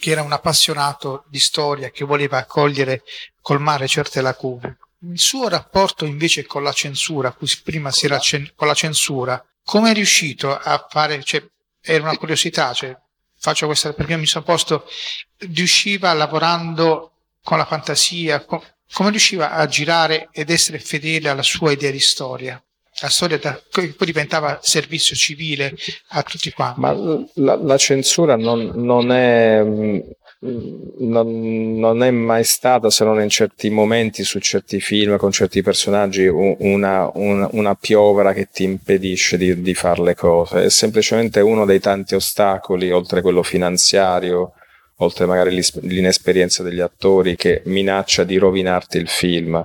che 0.00 0.10
era 0.10 0.22
un 0.22 0.32
appassionato 0.32 1.26
di 1.28 1.38
storia, 1.38 1.90
che 1.90 2.04
voleva 2.04 2.38
accogliere, 2.38 3.04
colmare 3.40 3.86
certe 3.86 4.20
lacune. 4.20 4.78
Il 5.12 5.20
suo 5.20 5.46
rapporto 5.46 6.06
invece 6.06 6.44
con 6.44 6.64
la 6.64 6.72
censura, 6.72 7.30
cui 7.30 7.48
prima 7.62 7.92
si 7.92 8.06
era 8.06 8.18
cen- 8.18 8.50
con 8.56 8.66
la 8.66 8.74
censura, 8.74 9.40
come 9.64 9.92
è 9.92 9.94
riuscito 9.94 10.58
a 10.58 10.86
fare, 10.90 11.22
cioè, 11.22 11.46
era 11.80 12.02
una 12.02 12.16
curiosità, 12.16 12.72
cioè, 12.72 12.98
faccio 13.38 13.66
questa 13.66 13.92
perché 13.92 14.16
mi 14.16 14.26
sono 14.26 14.42
posto, 14.42 14.88
riusciva 15.36 16.12
lavorando 16.14 17.12
con 17.44 17.58
la 17.58 17.64
fantasia, 17.64 18.44
com- 18.44 18.60
come 18.92 19.10
riusciva 19.10 19.52
a 19.52 19.64
girare 19.68 20.30
ed 20.32 20.50
essere 20.50 20.80
fedele 20.80 21.28
alla 21.28 21.44
sua 21.44 21.70
idea 21.70 21.92
di 21.92 22.00
storia? 22.00 22.60
La 23.00 23.08
storia 23.08 23.38
da, 23.38 23.60
poi 23.70 23.94
diventava 24.04 24.58
servizio 24.62 25.16
civile 25.16 25.74
a 26.08 26.22
tutti 26.22 26.52
quanti. 26.52 26.80
Ma 26.80 26.92
la, 27.34 27.56
la 27.56 27.76
censura 27.76 28.36
non, 28.36 28.72
non, 28.74 29.10
è, 29.10 29.62
non, 29.62 31.78
non, 31.78 32.02
è, 32.02 32.10
mai 32.10 32.44
stata, 32.44 32.90
se 32.90 33.04
non 33.04 33.20
in 33.22 33.28
certi 33.28 33.70
momenti, 33.70 34.22
su 34.22 34.38
certi 34.38 34.80
film, 34.80 35.16
con 35.16 35.30
certi 35.30 35.62
personaggi, 35.62 36.26
una, 36.26 37.10
una, 37.14 37.48
una 37.52 37.74
piovra 37.74 38.32
che 38.32 38.48
ti 38.52 38.64
impedisce 38.64 39.36
di, 39.36 39.60
di 39.60 39.74
fare 39.74 40.02
le 40.02 40.14
cose. 40.14 40.64
È 40.64 40.70
semplicemente 40.70 41.40
uno 41.40 41.64
dei 41.64 41.80
tanti 41.80 42.14
ostacoli, 42.14 42.90
oltre 42.90 43.22
quello 43.22 43.42
finanziario, 43.42 44.52
oltre 44.96 45.24
magari 45.24 45.58
l'inesperienza 45.80 46.62
degli 46.62 46.80
attori, 46.80 47.36
che 47.36 47.62
minaccia 47.64 48.24
di 48.24 48.36
rovinarti 48.36 48.98
il 48.98 49.08
film. 49.08 49.64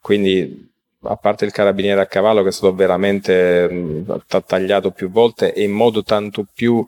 Quindi 0.00 0.65
a 1.08 1.16
parte 1.16 1.44
il 1.44 1.52
carabiniere 1.52 2.00
a 2.00 2.06
cavallo 2.06 2.42
che 2.42 2.48
è 2.48 2.52
stato 2.52 2.74
veramente 2.74 3.68
mh, 3.68 4.22
tagliato 4.46 4.90
più 4.90 5.10
volte 5.10 5.52
e 5.52 5.62
in 5.62 5.72
modo 5.72 6.02
tanto 6.02 6.46
più 6.52 6.84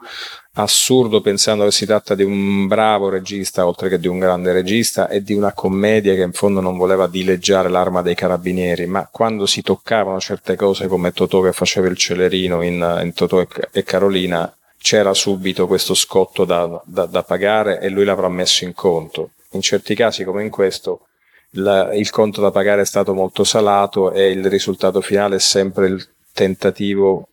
assurdo 0.62 1.20
pensando 1.20 1.64
che 1.64 1.70
si 1.70 1.86
tratta 1.86 2.14
di 2.14 2.24
un 2.24 2.66
bravo 2.66 3.08
regista 3.08 3.66
oltre 3.66 3.88
che 3.88 3.98
di 3.98 4.08
un 4.08 4.18
grande 4.18 4.52
regista 4.52 5.08
e 5.08 5.22
di 5.22 5.32
una 5.32 5.52
commedia 5.52 6.14
che 6.14 6.22
in 6.22 6.32
fondo 6.32 6.60
non 6.60 6.76
voleva 6.76 7.06
dileggiare 7.06 7.68
l'arma 7.68 8.02
dei 8.02 8.14
carabinieri. 8.14 8.86
Ma 8.86 9.08
quando 9.10 9.46
si 9.46 9.62
toccavano 9.62 10.20
certe 10.20 10.56
cose 10.56 10.88
come 10.88 11.12
Totò 11.12 11.40
che 11.40 11.52
faceva 11.52 11.86
il 11.86 11.96
celerino 11.96 12.62
in, 12.62 13.00
in 13.02 13.12
Totò 13.12 13.40
e, 13.40 13.48
e, 13.70 13.82
Carolina 13.84 14.52
c'era 14.80 15.14
subito 15.14 15.66
questo 15.66 15.94
scotto 15.94 16.44
da, 16.44 16.80
da, 16.84 17.06
da 17.06 17.22
pagare 17.22 17.80
e 17.80 17.88
lui 17.88 18.04
l'avrà 18.04 18.28
messo 18.28 18.64
in 18.64 18.74
conto. 18.74 19.30
In 19.52 19.60
certi 19.60 19.94
casi 19.94 20.24
come 20.24 20.42
in 20.42 20.50
questo 20.50 21.07
la, 21.52 21.94
il 21.94 22.10
conto 22.10 22.40
da 22.40 22.50
pagare 22.50 22.82
è 22.82 22.86
stato 22.86 23.14
molto 23.14 23.44
salato 23.44 24.12
e 24.12 24.30
il 24.30 24.48
risultato 24.48 25.00
finale 25.00 25.36
è 25.36 25.40
sempre 25.40 25.86
il 25.86 26.08
tentativo 26.32 27.28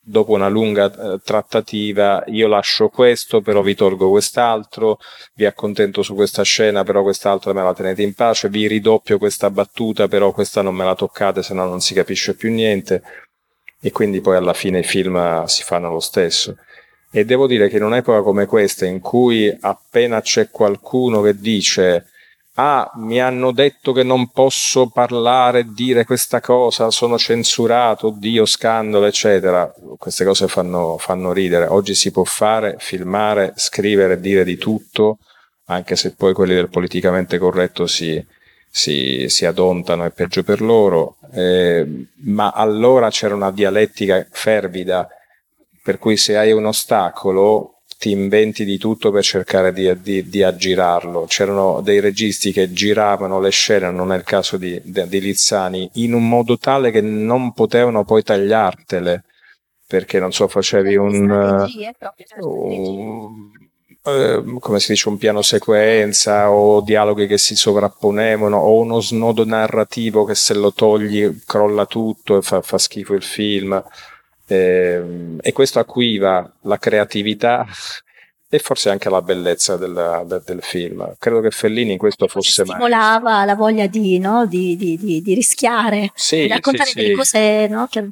dopo 0.00 0.32
una 0.32 0.48
lunga 0.48 0.90
eh, 0.90 1.20
trattativa 1.22 2.24
io 2.28 2.48
lascio 2.48 2.88
questo 2.88 3.42
però 3.42 3.60
vi 3.60 3.74
tolgo 3.74 4.08
quest'altro 4.08 4.98
vi 5.34 5.44
accontento 5.44 6.02
su 6.02 6.14
questa 6.14 6.42
scena 6.42 6.82
però 6.82 7.02
quest'altra 7.02 7.52
me 7.52 7.62
la 7.62 7.74
tenete 7.74 8.02
in 8.02 8.14
pace 8.14 8.48
vi 8.48 8.66
ridoppio 8.66 9.18
questa 9.18 9.50
battuta 9.50 10.08
però 10.08 10.32
questa 10.32 10.62
non 10.62 10.74
me 10.74 10.84
la 10.84 10.94
toccate 10.94 11.42
se 11.42 11.52
no 11.52 11.66
non 11.66 11.80
si 11.80 11.94
capisce 11.94 12.34
più 12.34 12.50
niente. 12.50 13.02
E 13.80 13.92
quindi 13.92 14.20
poi 14.20 14.36
alla 14.36 14.54
fine 14.54 14.80
i 14.80 14.82
film 14.82 15.44
si 15.44 15.62
fanno 15.62 15.90
lo 15.90 16.00
stesso. 16.00 16.56
E 17.10 17.24
devo 17.24 17.46
dire 17.46 17.68
che 17.68 17.76
in 17.76 17.84
un'epoca 17.84 18.22
come 18.22 18.46
questa 18.46 18.86
in 18.86 19.00
cui 19.00 19.56
appena 19.60 20.20
c'è 20.20 20.50
qualcuno 20.50 21.22
che 21.22 21.36
dice 21.38 22.08
ah, 22.60 22.90
mi 22.96 23.20
hanno 23.20 23.52
detto 23.52 23.92
che 23.92 24.02
non 24.02 24.30
posso 24.30 24.88
parlare 24.88 25.72
dire 25.72 26.04
questa 26.04 26.40
cosa, 26.40 26.90
sono 26.90 27.16
censurato, 27.16 28.10
Dio, 28.10 28.44
scandalo, 28.46 29.06
eccetera. 29.06 29.72
Queste 29.96 30.24
cose 30.24 30.48
fanno, 30.48 30.96
fanno 30.98 31.32
ridere. 31.32 31.66
Oggi 31.66 31.94
si 31.94 32.10
può 32.10 32.24
fare, 32.24 32.76
filmare, 32.78 33.52
scrivere, 33.56 34.20
dire 34.20 34.42
di 34.44 34.56
tutto, 34.56 35.18
anche 35.66 35.94
se 35.94 36.14
poi 36.14 36.34
quelli 36.34 36.54
del 36.54 36.68
politicamente 36.68 37.38
corretto 37.38 37.86
si, 37.86 38.24
si, 38.68 39.26
si 39.28 39.46
adontano, 39.46 40.04
è 40.04 40.10
peggio 40.10 40.42
per 40.42 40.60
loro. 40.60 41.16
Eh, 41.32 42.06
ma 42.24 42.50
allora 42.50 43.08
c'era 43.10 43.36
una 43.36 43.52
dialettica 43.52 44.26
fervida, 44.30 45.08
per 45.82 45.98
cui 45.98 46.16
se 46.16 46.36
hai 46.36 46.50
un 46.50 46.66
ostacolo 46.66 47.77
ti 47.98 48.12
inventi 48.12 48.64
di 48.64 48.78
tutto 48.78 49.10
per 49.10 49.24
cercare 49.24 49.72
di, 49.72 49.92
di, 50.00 50.28
di, 50.28 50.42
aggirarlo. 50.44 51.24
C'erano 51.26 51.80
dei 51.82 51.98
registi 51.98 52.52
che 52.52 52.72
giravano 52.72 53.40
le 53.40 53.50
scene, 53.50 53.90
non 53.90 54.12
è 54.12 54.16
il 54.16 54.22
caso 54.22 54.56
di, 54.56 54.80
di 54.84 55.20
Lizzani, 55.20 55.90
in 55.94 56.14
un 56.14 56.28
modo 56.28 56.58
tale 56.58 56.92
che 56.92 57.00
non 57.00 57.52
potevano 57.52 58.04
poi 58.04 58.22
tagliartele, 58.22 59.24
perché 59.84 60.20
non 60.20 60.32
so, 60.32 60.46
facevi 60.46 60.94
un, 60.94 61.28
un 62.38 63.50
eh, 64.04 64.44
come 64.60 64.78
si 64.78 64.92
dice, 64.92 65.08
un 65.08 65.18
piano 65.18 65.42
sequenza 65.42 66.50
o 66.50 66.80
dialoghi 66.80 67.26
che 67.26 67.36
si 67.36 67.56
sovrapponevano 67.56 68.56
o 68.56 68.78
uno 68.78 69.00
snodo 69.00 69.44
narrativo 69.44 70.24
che 70.24 70.36
se 70.36 70.54
lo 70.54 70.72
togli 70.72 71.42
crolla 71.44 71.84
tutto 71.84 72.38
e 72.38 72.42
fa, 72.42 72.62
fa 72.62 72.78
schifo 72.78 73.14
il 73.14 73.22
film. 73.22 73.82
Eh, 74.48 75.36
e 75.40 75.52
questo 75.52 75.78
acuiva 75.78 76.50
la 76.62 76.78
creatività 76.78 77.66
e 78.48 78.58
forse 78.58 78.88
anche 78.90 79.10
la 79.10 79.20
bellezza 79.20 79.76
del, 79.76 80.24
del, 80.26 80.42
del, 80.44 80.62
film. 80.62 81.14
Credo 81.18 81.40
che 81.40 81.50
Fellini 81.50 81.92
in 81.92 81.98
questo 81.98 82.26
fosse 82.28 82.64
mai. 82.64 82.76
Stimolava 82.76 83.44
la 83.44 83.54
voglia 83.54 83.86
di, 83.86 84.18
no? 84.18 84.46
di, 84.46 84.76
di, 84.76 84.96
di 85.22 85.34
rischiare, 85.34 86.10
sì, 86.14 86.42
di 86.42 86.48
raccontare 86.48 86.88
sì, 86.88 86.94
delle 86.96 87.08
sì. 87.08 87.14
cose 87.14 87.66
no? 87.68 87.86
che 87.90 88.08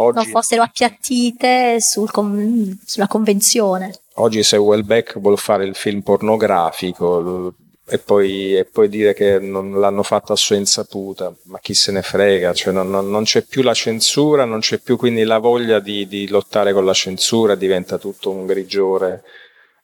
Oggi, 0.00 0.16
non 0.16 0.26
fossero 0.26 0.62
appiattite 0.62 1.80
sul 1.80 2.10
com- 2.10 2.78
sulla 2.84 3.06
convenzione. 3.06 3.92
oggi 4.14 4.42
se 4.42 4.56
Welbeck 4.56 5.18
vuole 5.18 5.36
fare 5.36 5.64
il 5.64 5.74
film 5.74 6.00
pornografico 6.00 7.54
e 7.90 7.98
poi, 7.98 8.56
e 8.56 8.64
poi 8.64 8.88
dire 8.88 9.14
che 9.14 9.40
non 9.40 9.80
l'hanno 9.80 10.04
fatto 10.04 10.32
a 10.32 10.36
sua 10.36 10.54
insaputa, 10.56 11.34
ma 11.44 11.58
chi 11.58 11.74
se 11.74 11.90
ne 11.90 12.02
frega, 12.02 12.52
cioè 12.54 12.72
non, 12.72 12.88
non- 12.88 13.10
non 13.10 13.24
c'è 13.24 13.42
più 13.42 13.62
la 13.62 13.74
censura, 13.74 14.44
non 14.44 14.60
c'è 14.60 14.78
più 14.78 14.96
quindi 14.96 15.24
la 15.24 15.38
voglia 15.38 15.80
di, 15.80 16.06
di 16.06 16.28
lottare 16.28 16.72
con 16.72 16.84
la 16.84 16.92
censura, 16.92 17.56
diventa 17.56 17.98
tutto 17.98 18.30
un 18.30 18.46
grigiore 18.46 19.24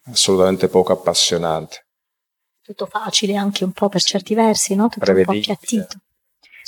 assolutamente 0.05 0.69
poco 0.69 0.93
appassionante. 0.93 1.87
Tutto 2.63 2.87
facile 2.87 3.35
anche 3.35 3.65
un 3.65 3.73
po' 3.73 3.89
per 3.89 4.03
certi 4.03 4.35
versi, 4.35 4.75
no? 4.75 4.89
Tutto 4.89 5.11
un 5.11 5.17
po' 5.25 5.33
Prevedibile. 5.33 5.87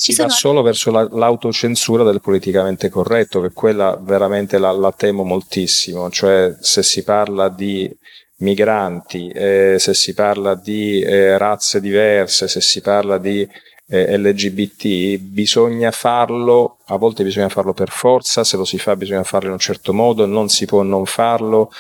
Si 0.01 0.13
Ci 0.13 0.21
va 0.23 0.29
sono- 0.29 0.53
solo 0.55 0.63
verso 0.63 0.93
la- 0.93 1.09
l'autocensura 1.11 2.05
del 2.05 2.21
politicamente 2.21 2.89
corretto, 2.89 3.41
che 3.41 3.51
quella 3.53 3.99
veramente 4.01 4.57
la, 4.59 4.71
la 4.71 4.93
temo 4.93 5.25
moltissimo, 5.25 6.09
cioè 6.09 6.55
se 6.61 6.85
si 6.85 7.03
parla 7.03 7.49
di 7.49 7.93
migranti, 8.37 9.29
eh, 9.29 9.75
se 9.81 9.95
si 9.95 10.15
parla 10.15 10.55
di 10.55 11.01
eh, 11.01 11.37
razze 11.37 11.81
diverse, 11.81 12.47
se 12.47 12.61
si 12.61 12.81
parla 12.81 13.19
di 13.19 13.47
eh, 13.89 14.17
LGBT, 14.17 15.19
bisogna 15.21 15.91
farlo, 15.91 16.77
a 16.87 16.97
volte 16.97 17.25
bisogna 17.25 17.49
farlo 17.49 17.73
per 17.73 17.89
forza, 17.91 18.45
se 18.45 18.57
lo 18.57 18.65
si 18.65 18.79
fa 18.79 18.95
bisogna 18.95 19.25
farlo 19.25 19.49
in 19.49 19.55
un 19.55 19.59
certo 19.59 19.93
modo, 19.93 20.27
non 20.27 20.49
si 20.49 20.65
può 20.67 20.83
non 20.83 21.07
farlo 21.07 21.73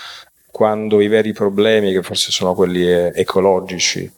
quando 0.51 1.01
i 1.01 1.07
veri 1.07 1.33
problemi, 1.33 1.93
che 1.93 2.03
forse 2.03 2.33
sono 2.33 2.55
quelli 2.55 2.83
eh, 2.91 3.12
ecologici, 3.14 4.11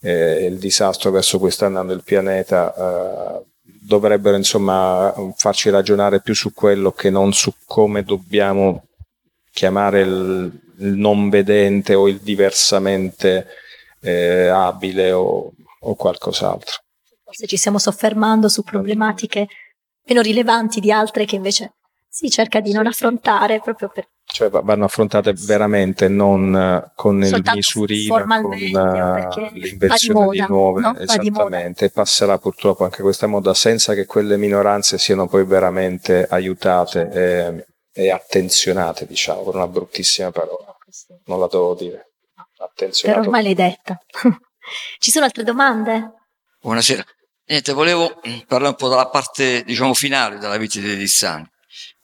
eh, 0.00 0.46
il 0.46 0.58
disastro 0.58 1.10
verso 1.10 1.38
cui 1.38 1.50
sta 1.50 1.66
andando 1.66 1.92
il 1.92 2.02
pianeta, 2.02 2.74
eh, 2.74 3.44
dovrebbero 3.62 4.36
insomma 4.36 5.12
farci 5.34 5.70
ragionare 5.70 6.20
più 6.20 6.34
su 6.34 6.52
quello 6.52 6.92
che 6.92 7.10
non 7.10 7.32
su 7.32 7.52
come 7.64 8.02
dobbiamo 8.02 8.84
chiamare 9.50 10.02
il, 10.02 10.60
il 10.78 10.92
non 10.94 11.28
vedente 11.30 11.94
o 11.94 12.08
il 12.08 12.18
diversamente 12.18 13.46
eh, 14.00 14.46
abile 14.48 15.12
o, 15.12 15.52
o 15.80 15.94
qualcos'altro. 15.94 16.78
Forse 17.24 17.46
ci 17.46 17.56
stiamo 17.56 17.78
soffermando 17.78 18.48
su 18.48 18.62
problematiche 18.62 19.46
meno 20.08 20.20
rilevanti 20.22 20.80
di 20.80 20.90
altre 20.90 21.24
che 21.24 21.36
invece 21.36 21.74
si 22.08 22.30
cerca 22.30 22.60
di 22.60 22.72
non 22.72 22.86
affrontare 22.86 23.60
proprio 23.60 23.88
per 23.88 24.08
Cioè 24.24 24.50
va- 24.50 24.60
vanno 24.60 24.84
affrontate 24.84 25.32
veramente 25.34 26.08
non 26.08 26.54
eh, 26.54 26.92
con 26.94 27.18
il 27.18 27.26
Soltanto 27.28 27.54
misurino, 27.54 28.24
con 28.24 28.52
eh, 28.52 29.50
l'invenzione 29.52 30.26
va 30.26 30.32
di 30.32 30.44
nuove, 30.48 30.80
no? 30.80 30.96
Esattamente, 30.98 31.90
passerà 31.90 32.38
purtroppo 32.38 32.84
anche 32.84 33.02
questa 33.02 33.26
moda 33.26 33.54
senza 33.54 33.94
che 33.94 34.06
quelle 34.06 34.36
minoranze 34.36 34.98
siano 34.98 35.28
poi 35.28 35.44
veramente 35.44 36.26
aiutate 36.28 37.10
e, 37.10 37.66
e 37.92 38.10
attenzionate, 38.10 39.06
diciamo, 39.06 39.42
con 39.42 39.54
una 39.54 39.68
bruttissima 39.68 40.30
parola, 40.30 40.76
non 41.26 41.40
la 41.40 41.48
devo 41.50 41.74
dire. 41.74 42.12
però 42.34 42.68
Attenzionato. 42.68 43.20
ormai 43.20 43.42
l'hai 43.42 43.54
detta. 43.54 43.98
Ci 44.98 45.10
sono 45.10 45.24
altre 45.24 45.44
domande? 45.44 46.12
Buonasera. 46.60 47.04
Niente, 47.46 47.72
volevo 47.72 48.20
mm, 48.26 48.40
parlare 48.46 48.72
un 48.72 48.76
po' 48.76 48.88
della 48.88 49.08
parte, 49.08 49.62
diciamo, 49.64 49.94
finale 49.94 50.38
della 50.38 50.58
vita 50.58 50.80
di 50.80 50.96
Lissani. 50.96 51.48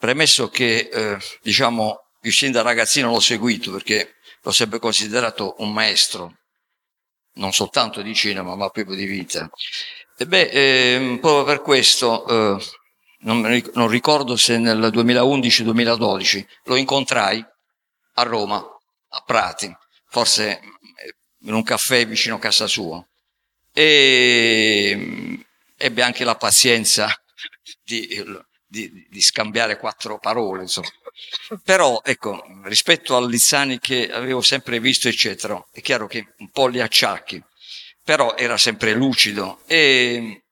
Premesso 0.04 0.50
che, 0.50 0.90
eh, 0.92 1.18
diciamo, 1.40 2.08
io 2.20 2.30
sin 2.30 2.52
da 2.52 2.60
ragazzino 2.60 3.10
l'ho 3.10 3.20
seguito 3.20 3.72
perché 3.72 4.16
l'ho 4.42 4.50
sempre 4.50 4.78
considerato 4.78 5.54
un 5.60 5.72
maestro, 5.72 6.40
non 7.36 7.54
soltanto 7.54 8.02
di 8.02 8.14
cinema, 8.14 8.54
ma 8.54 8.68
proprio 8.68 8.96
di 8.96 9.06
vita. 9.06 9.48
E 10.18 10.26
beh, 10.26 10.50
ehm, 10.50 11.18
proprio 11.20 11.44
per 11.44 11.62
questo, 11.62 12.26
eh, 12.28 12.64
non, 13.20 13.62
non 13.72 13.88
ricordo 13.88 14.36
se 14.36 14.58
nel 14.58 14.90
2011-2012 14.92 16.44
lo 16.64 16.76
incontrai 16.76 17.42
a 18.16 18.22
Roma, 18.24 18.56
a 18.58 19.22
Prati, 19.24 19.74
forse 20.10 20.60
eh, 20.60 21.14
in 21.46 21.54
un 21.54 21.62
caffè 21.62 22.06
vicino 22.06 22.34
a 22.34 22.40
casa 22.40 22.66
sua 22.66 23.02
e 23.72 24.92
mm, 24.94 25.34
ebbe 25.78 26.02
anche 26.02 26.24
la 26.24 26.36
pazienza 26.36 27.08
di, 27.82 28.22
di- 28.90 29.06
di 29.08 29.22
scambiare 29.22 29.78
quattro 29.78 30.18
parole, 30.18 30.62
insomma. 30.62 30.88
Però, 31.62 32.00
ecco, 32.04 32.44
rispetto 32.64 33.16
a 33.16 33.24
Lizzani 33.26 33.78
che 33.78 34.10
avevo 34.10 34.40
sempre 34.40 34.80
visto, 34.80 35.08
eccetera, 35.08 35.62
è 35.72 35.80
chiaro 35.80 36.06
che 36.06 36.34
un 36.38 36.50
po' 36.50 36.66
li 36.66 36.80
acciacchi, 36.80 37.42
però 38.02 38.34
era 38.36 38.56
sempre 38.56 38.92
lucido 38.94 39.60
e 39.66 40.42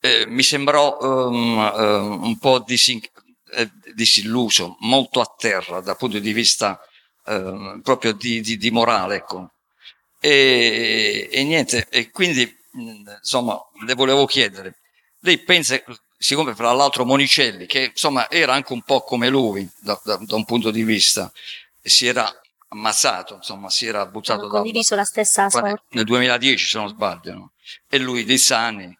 eh, 0.00 0.26
mi 0.26 0.42
sembrò 0.42 0.98
ehm, 1.00 1.72
ehm, 1.76 2.24
un 2.24 2.38
po' 2.38 2.60
disin- 2.60 3.00
eh, 3.56 3.70
disilluso, 3.94 4.76
molto 4.80 5.20
a 5.20 5.34
terra 5.36 5.80
dal 5.80 5.96
punto 5.96 6.18
di 6.18 6.32
vista 6.32 6.80
ehm, 7.26 7.80
proprio 7.82 8.12
di, 8.12 8.40
di- 8.40 8.56
di 8.56 8.70
morale, 8.70 9.16
ecco. 9.16 9.50
E, 10.20 11.28
e 11.30 11.44
niente, 11.44 11.86
e 11.90 12.10
quindi 12.10 12.44
mh, 12.72 13.16
insomma 13.20 13.58
le 13.86 13.94
volevo 13.94 14.24
chiedere, 14.26 14.78
lei 15.20 15.38
pensa, 15.38 15.82
siccome 16.24 16.54
fra 16.54 16.72
l'altro 16.72 17.04
Monicelli, 17.04 17.66
che 17.66 17.90
insomma 17.90 18.30
era 18.30 18.54
anche 18.54 18.72
un 18.72 18.80
po' 18.80 19.02
come 19.02 19.28
lui 19.28 19.68
da, 19.78 20.00
da- 20.02 20.16
da 20.22 20.36
un 20.36 20.46
punto 20.46 20.70
di 20.70 20.82
vista, 20.82 21.30
si 21.82 22.06
era 22.06 22.26
ammazzato, 22.68 23.34
insomma 23.34 23.68
si 23.68 23.84
era 23.84 24.06
buttato 24.06 24.44
da, 24.44 24.48
condiviso 24.48 24.94
la 24.94 25.04
stessa 25.04 25.50
sorte. 25.50 25.82
nel 25.90 26.04
2010 26.04 26.66
se 26.66 26.78
non 26.78 26.88
sbaglio, 26.88 27.32
no? 27.34 27.52
e 27.90 27.98
lui 27.98 28.24
di 28.24 28.38
Sani 28.38 28.98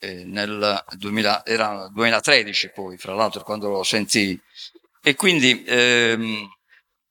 eh, 0.00 0.24
nel 0.24 0.84
2000, 0.96 1.46
era 1.46 1.88
2013 1.92 2.72
poi, 2.74 2.98
fra 2.98 3.14
l'altro 3.14 3.44
quando 3.44 3.68
lo 3.68 3.84
sentii, 3.84 4.38
e 5.02 5.14
quindi 5.14 5.62
ehm, 5.64 6.48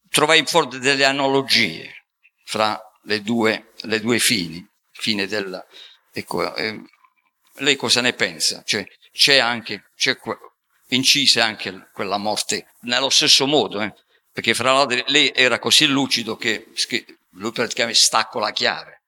trovai 0.09 0.45
fuori 0.45 0.79
delle 0.79 1.05
analogie 1.05 2.03
fra 2.43 2.77
le 3.03 3.21
due, 3.21 3.71
le 3.83 4.01
due 4.01 4.19
fini, 4.19 4.67
fine 4.91 5.27
del, 5.27 5.65
ecco, 6.11 6.53
ehm, 6.53 6.85
lei 7.59 7.77
cosa 7.77 8.01
ne 8.01 8.11
pensa? 8.11 8.61
Cioè, 8.65 8.85
c'è 9.15 9.37
anche, 9.37 9.91
c'è 9.95 10.17
que- 10.17 10.37
incise 10.89 11.39
anche 11.39 11.89
quella 11.93 12.17
morte 12.17 12.67
nello 12.81 13.09
stesso 13.09 13.47
modo, 13.47 13.81
eh? 13.81 13.93
perché 14.31 14.53
fra 14.53 14.73
l'altro 14.73 15.01
lei 15.07 15.31
era 15.33 15.57
così 15.57 15.85
lucido 15.85 16.35
che, 16.35 16.67
lui 17.31 17.51
praticamente 17.51 17.97
stacco 17.97 18.39
la 18.39 18.51
chiave. 18.51 19.03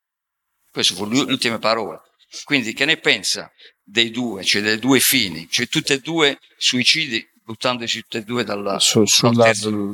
Queste 0.71 0.95
furono 0.95 1.23
le 1.25 1.31
ultime 1.33 1.59
parole. 1.59 1.99
Quindi 2.45 2.73
che 2.73 2.85
ne 2.85 2.97
pensa 2.97 3.51
dei 3.83 4.09
due, 4.09 4.43
cioè 4.43 4.61
dei 4.61 4.79
due 4.79 4.99
fini, 4.99 5.49
cioè 5.49 5.67
tutti 5.67 5.91
e 5.93 5.99
due 5.99 6.39
suicidi 6.57 7.25
buttandosi 7.47 8.01
tutti 8.01 8.17
e 8.17 8.23
due 8.23 8.43
dalla, 8.43 8.77
Su- 8.77 9.05
sulla 9.05 9.49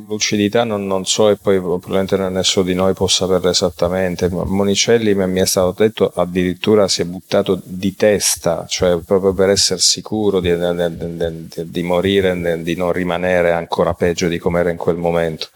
lucidità 0.08 0.64
non, 0.64 0.88
non 0.88 1.06
so 1.06 1.28
e 1.28 1.36
poi 1.36 1.60
probabilmente 1.60 2.16
nessuno 2.16 2.66
di 2.66 2.74
noi 2.74 2.94
può 2.94 3.06
saperlo 3.06 3.48
esattamente. 3.48 4.28
Monicelli 4.28 5.14
mi 5.14 5.40
è 5.40 5.46
stato 5.46 5.72
detto 5.78 6.10
addirittura 6.16 6.88
si 6.88 7.02
è 7.02 7.04
buttato 7.04 7.60
di 7.62 7.94
testa, 7.94 8.66
cioè 8.66 8.98
proprio 8.98 9.32
per 9.32 9.50
essere 9.50 9.78
sicuro 9.78 10.40
di, 10.40 10.52
di- 10.52 11.48
di- 11.48 11.70
di- 11.70 11.82
morire, 11.84 12.34
di- 12.56 12.62
di 12.64 12.74
non 12.74 12.90
rimanere 12.90 13.52
ancora 13.52 13.94
peggio 13.94 14.26
di 14.26 14.38
come 14.38 14.58
era 14.58 14.70
in 14.70 14.76
quel 14.76 14.96
momento. 14.96 15.46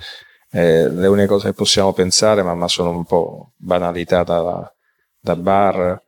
Eh, 0.51 0.88
le 0.88 1.07
uniche 1.09 1.26
cose 1.26 1.49
che 1.49 1.53
possiamo 1.55 1.92
pensare, 1.92 2.44
ma, 2.44 2.55
ma 2.55 2.68
sono 2.68 2.90
un 2.90 3.05
po' 3.05 3.55
banalità 3.57 4.22
da, 4.22 4.72
da 5.18 5.34
bar. 5.34 6.01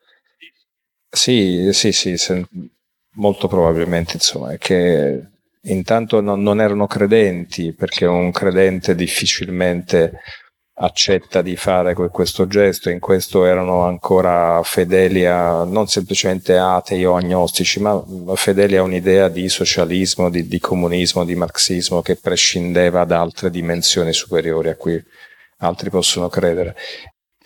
Sì, 1.12 1.70
sì, 1.72 1.90
sì, 1.90 2.16
se- 2.16 2.46
molto 3.14 3.48
probabilmente, 3.48 4.12
insomma, 4.14 4.52
è 4.52 4.58
che 4.58 5.20
intanto 5.62 6.20
non, 6.20 6.42
non 6.42 6.60
erano 6.60 6.86
credenti, 6.86 7.72
perché 7.72 8.06
un 8.06 8.30
credente 8.30 8.94
difficilmente 8.94 10.20
accetta 10.82 11.42
di 11.42 11.56
fare 11.56 11.94
que- 11.94 12.08
questo 12.08 12.46
gesto, 12.46 12.88
in 12.88 13.00
questo 13.00 13.44
erano 13.44 13.84
ancora 13.84 14.62
fedeli 14.62 15.26
a, 15.26 15.64
non 15.64 15.86
semplicemente 15.88 16.56
atei 16.56 17.04
o 17.04 17.16
agnostici, 17.16 17.80
ma 17.80 18.02
fedeli 18.34 18.76
a 18.76 18.82
un'idea 18.82 19.28
di 19.28 19.48
socialismo, 19.48 20.30
di, 20.30 20.48
di 20.48 20.58
comunismo, 20.58 21.24
di 21.24 21.34
marxismo 21.34 22.00
che 22.00 22.16
prescindeva 22.16 23.04
da 23.04 23.20
altre 23.20 23.50
dimensioni 23.50 24.12
superiori 24.12 24.70
a 24.70 24.76
cui 24.76 25.02
altri 25.58 25.90
possono 25.90 26.28
credere. 26.28 26.76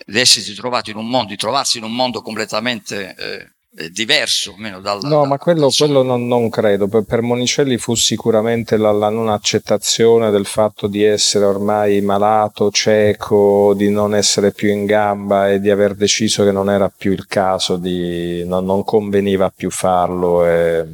di 0.05 0.19
essersi 0.19 0.53
trovato 0.53 0.89
in 0.89 0.97
un 0.97 1.07
mondo, 1.09 1.29
di 1.29 1.37
trovarsi 1.37 1.77
in 1.77 1.83
un 1.83 1.93
mondo 1.93 2.21
completamente 2.21 3.15
eh, 3.17 3.54
diverso, 3.91 4.53
almeno 4.53 4.79
dal 4.79 4.99
No, 5.03 5.19
dal- 5.19 5.27
ma 5.27 5.37
quello, 5.37 5.69
quello 5.75 6.01
non, 6.01 6.27
non 6.27 6.49
credo. 6.49 6.87
Per, 6.87 7.03
per 7.03 7.21
Monicelli 7.21 7.77
fu 7.77 7.93
sicuramente 7.95 8.77
la, 8.77 8.91
la 8.91 9.09
non 9.09 9.29
accettazione 9.29 10.31
del 10.31 10.45
fatto 10.45 10.87
di 10.87 11.03
essere 11.03 11.45
ormai 11.45 11.99
malato, 12.01 12.71
cieco, 12.71 13.73
di 13.75 13.89
non 13.89 14.15
essere 14.15 14.51
più 14.51 14.69
in 14.69 14.85
gamba 14.85 15.51
e 15.51 15.59
di 15.59 15.69
aver 15.69 15.95
deciso 15.95 16.43
che 16.43 16.51
non 16.51 16.69
era 16.69 16.89
più 16.89 17.11
il 17.11 17.25
caso, 17.27 17.75
di, 17.75 18.45
non, 18.45 18.65
non 18.65 18.83
conveniva 18.83 19.51
più 19.53 19.69
farlo. 19.69 20.45
E, 20.45 20.85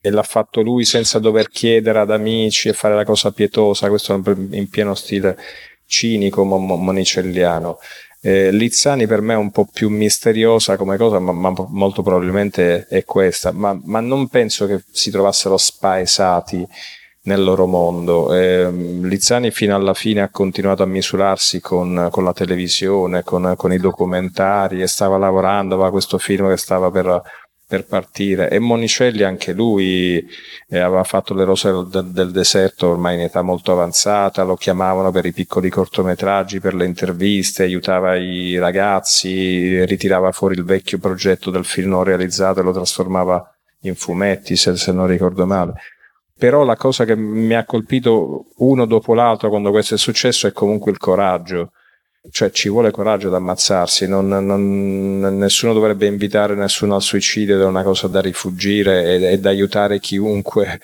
e 0.00 0.10
l'ha 0.10 0.22
fatto 0.22 0.60
lui 0.60 0.84
senza 0.84 1.18
dover 1.18 1.48
chiedere 1.48 2.00
ad 2.00 2.10
amici 2.10 2.68
e 2.68 2.74
fare 2.74 2.94
la 2.94 3.04
cosa 3.04 3.30
pietosa, 3.30 3.88
questo 3.88 4.20
in 4.50 4.68
pieno 4.68 4.94
stile 4.94 5.36
cinico 5.86 6.44
monicelliano. 6.44 7.78
Eh, 8.26 8.50
Lizzani 8.50 9.06
per 9.06 9.20
me 9.20 9.34
è 9.34 9.36
un 9.36 9.50
po' 9.50 9.68
più 9.70 9.90
misteriosa 9.90 10.78
come 10.78 10.96
cosa, 10.96 11.18
ma, 11.18 11.32
ma 11.32 11.52
molto 11.68 12.02
probabilmente 12.02 12.86
è 12.86 13.04
questa, 13.04 13.52
ma, 13.52 13.78
ma, 13.84 14.00
non 14.00 14.28
penso 14.28 14.66
che 14.66 14.82
si 14.90 15.10
trovassero 15.10 15.58
spaesati 15.58 16.66
nel 17.24 17.44
loro 17.44 17.66
mondo. 17.66 18.34
Eh, 18.34 18.70
Lizzani 18.70 19.50
fino 19.50 19.74
alla 19.74 19.92
fine 19.92 20.22
ha 20.22 20.30
continuato 20.30 20.82
a 20.82 20.86
misurarsi 20.86 21.60
con, 21.60 22.08
con 22.10 22.24
la 22.24 22.32
televisione, 22.32 23.22
con, 23.24 23.52
con, 23.58 23.74
i 23.74 23.78
documentari 23.78 24.80
e 24.80 24.86
stava 24.86 25.18
lavorando, 25.18 25.74
aveva 25.74 25.90
questo 25.90 26.16
film 26.16 26.48
che 26.48 26.56
stava 26.56 26.90
per, 26.90 27.20
per 27.74 27.86
partire 27.86 28.48
e 28.50 28.60
Monicelli 28.60 29.24
anche 29.24 29.52
lui 29.52 30.24
eh, 30.68 30.78
aveva 30.78 31.02
fatto 31.02 31.34
le 31.34 31.42
rose 31.42 31.72
del, 31.88 32.06
del, 32.12 32.30
deserto 32.30 32.90
ormai 32.90 33.16
in 33.16 33.22
età 33.22 33.42
molto 33.42 33.72
avanzata, 33.72 34.44
lo 34.44 34.54
chiamavano 34.54 35.10
per 35.10 35.26
i 35.26 35.32
piccoli 35.32 35.70
cortometraggi, 35.70 36.60
per 36.60 36.74
le 36.74 36.86
interviste, 36.86 37.64
aiutava 37.64 38.14
i 38.14 38.56
ragazzi, 38.58 39.84
ritirava 39.84 40.30
fuori 40.30 40.54
il 40.54 40.64
vecchio 40.64 40.98
progetto 40.98 41.50
del 41.50 41.64
film 41.64 41.90
non 41.90 42.04
realizzato 42.04 42.60
e 42.60 42.62
lo 42.62 42.72
trasformava 42.72 43.44
in 43.80 43.96
fumetti 43.96 44.54
se, 44.54 44.76
se 44.76 44.92
non 44.92 45.08
ricordo 45.08 45.44
male 45.44 45.74
però 46.36 46.64
la 46.64 46.76
cosa 46.76 47.04
che 47.04 47.16
mi 47.16 47.54
ha 47.54 47.64
colpito 47.64 48.46
uno 48.56 48.86
dopo 48.86 49.14
l'altro 49.14 49.48
quando 49.48 49.70
questo 49.70 49.94
è 49.94 49.98
successo 49.98 50.46
è 50.46 50.52
comunque 50.52 50.90
il 50.90 50.98
coraggio. 50.98 51.70
Cioè 52.30 52.50
ci 52.50 52.70
vuole 52.70 52.90
coraggio 52.90 53.28
ad 53.28 53.34
ammazzarsi, 53.34 54.08
non, 54.08 54.26
non, 54.28 55.36
nessuno 55.36 55.74
dovrebbe 55.74 56.06
invitare 56.06 56.54
nessuno 56.54 56.94
al 56.94 57.02
suicidio 57.02 57.60
è 57.60 57.64
una 57.64 57.82
cosa 57.82 58.08
da 58.08 58.20
rifugire 58.20 59.30
e 59.30 59.38
da 59.38 59.50
aiutare 59.50 60.00
chiunque. 60.00 60.80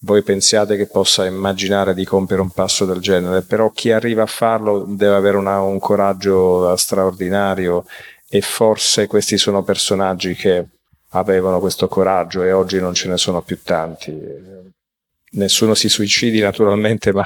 Voi 0.00 0.22
pensiate 0.22 0.76
che 0.76 0.86
possa 0.86 1.26
immaginare 1.26 1.94
di 1.94 2.04
compiere 2.04 2.42
un 2.42 2.50
passo 2.50 2.84
del 2.84 3.00
genere, 3.00 3.42
però 3.42 3.70
chi 3.70 3.90
arriva 3.90 4.22
a 4.22 4.26
farlo 4.26 4.84
deve 4.86 5.16
avere 5.16 5.36
una, 5.36 5.60
un 5.60 5.80
coraggio 5.80 6.76
straordinario 6.76 7.84
e 8.28 8.40
forse 8.40 9.06
questi 9.06 9.36
sono 9.36 9.62
personaggi 9.62 10.34
che 10.34 10.64
avevano 11.10 11.60
questo 11.60 11.88
coraggio 11.88 12.42
e 12.42 12.52
oggi 12.52 12.78
non 12.80 12.94
ce 12.94 13.08
ne 13.08 13.16
sono 13.16 13.42
più 13.42 13.60
tanti. 13.62 14.16
Nessuno 15.32 15.74
si 15.74 15.88
suicidi 15.88 16.40
naturalmente, 16.40 17.12
ma 17.12 17.24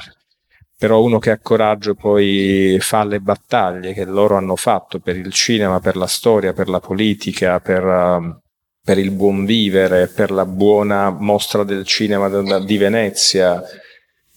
però 0.79 1.01
uno 1.01 1.19
che 1.19 1.31
ha 1.31 1.39
coraggio 1.39 1.93
poi 1.93 2.77
fa 2.79 3.03
le 3.03 3.19
battaglie 3.19 3.91
che 3.91 4.05
loro 4.05 4.37
hanno 4.37 4.55
fatto 4.55 4.99
per 4.99 5.17
il 5.17 5.33
cinema, 5.33 5.81
per 5.81 5.97
la 5.97 6.07
storia, 6.07 6.53
per 6.53 6.69
la 6.69 6.79
politica, 6.79 7.59
per, 7.59 7.83
uh, 7.83 8.39
per 8.81 8.97
il 8.97 9.11
buon 9.11 9.43
vivere, 9.43 10.07
per 10.07 10.31
la 10.31 10.45
buona 10.45 11.09
mostra 11.09 11.65
del 11.65 11.85
cinema 11.85 12.29
di 12.59 12.77
Venezia 12.77 13.61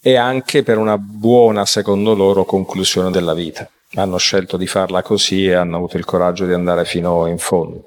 e 0.02 0.16
anche 0.16 0.64
per 0.64 0.78
una 0.78 0.98
buona, 0.98 1.64
secondo 1.64 2.12
loro, 2.12 2.44
conclusione 2.44 3.12
della 3.12 3.34
vita. 3.34 3.70
Hanno 3.94 4.16
scelto 4.16 4.56
di 4.56 4.66
farla 4.66 5.00
così 5.00 5.46
e 5.46 5.54
hanno 5.54 5.76
avuto 5.76 5.96
il 5.96 6.04
coraggio 6.04 6.44
di 6.44 6.54
andare 6.54 6.84
fino 6.84 7.28
in 7.28 7.38
fondo. 7.38 7.86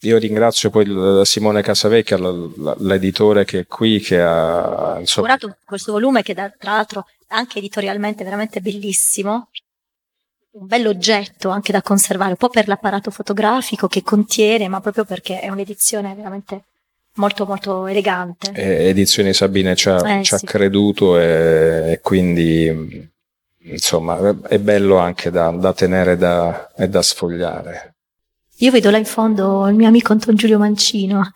Io 0.00 0.18
ringrazio 0.18 0.70
poi 0.70 1.24
Simone 1.24 1.62
Casavecchia, 1.62 2.18
l'editore 2.78 3.44
che 3.44 3.60
è 3.60 3.66
qui, 3.66 4.00
che 4.00 4.20
ha 4.20 4.96
insomma... 4.98 5.28
curato 5.28 5.56
questo 5.64 5.92
volume 5.92 6.22
che 6.22 6.34
tra 6.34 6.52
l'altro 6.58 7.06
anche 7.28 7.58
editorialmente 7.58 8.24
veramente 8.24 8.60
bellissimo, 8.60 9.48
un 10.52 10.66
bell'oggetto 10.66 11.50
anche 11.50 11.72
da 11.72 11.82
conservare, 11.82 12.30
un 12.30 12.36
po' 12.36 12.48
per 12.48 12.68
l'apparato 12.68 13.10
fotografico 13.10 13.88
che 13.88 14.02
contiene, 14.02 14.68
ma 14.68 14.80
proprio 14.80 15.04
perché 15.04 15.40
è 15.40 15.48
un'edizione 15.48 16.14
veramente 16.14 16.64
molto 17.16 17.44
molto 17.46 17.86
elegante. 17.86 18.52
E 18.52 18.88
edizioni 18.88 19.32
Sabine 19.32 19.74
ci 19.74 19.88
ha, 19.88 20.18
eh, 20.18 20.22
ci 20.22 20.34
ha 20.34 20.38
creduto 20.38 21.18
e, 21.18 21.92
e, 21.92 22.00
quindi 22.00 23.10
insomma 23.68 24.36
è 24.48 24.58
bello 24.58 24.96
anche 24.98 25.30
da, 25.30 25.50
da 25.50 25.72
tenere 25.72 26.16
da, 26.16 26.72
e 26.74 26.88
da 26.88 27.02
sfogliare. 27.02 27.94
Io 28.60 28.70
vedo 28.70 28.88
là 28.88 28.96
in 28.96 29.04
fondo 29.04 29.68
il 29.68 29.74
mio 29.74 29.86
amico 29.86 30.12
Anton 30.12 30.34
Giulio 30.34 30.58
Mancino. 30.58 31.30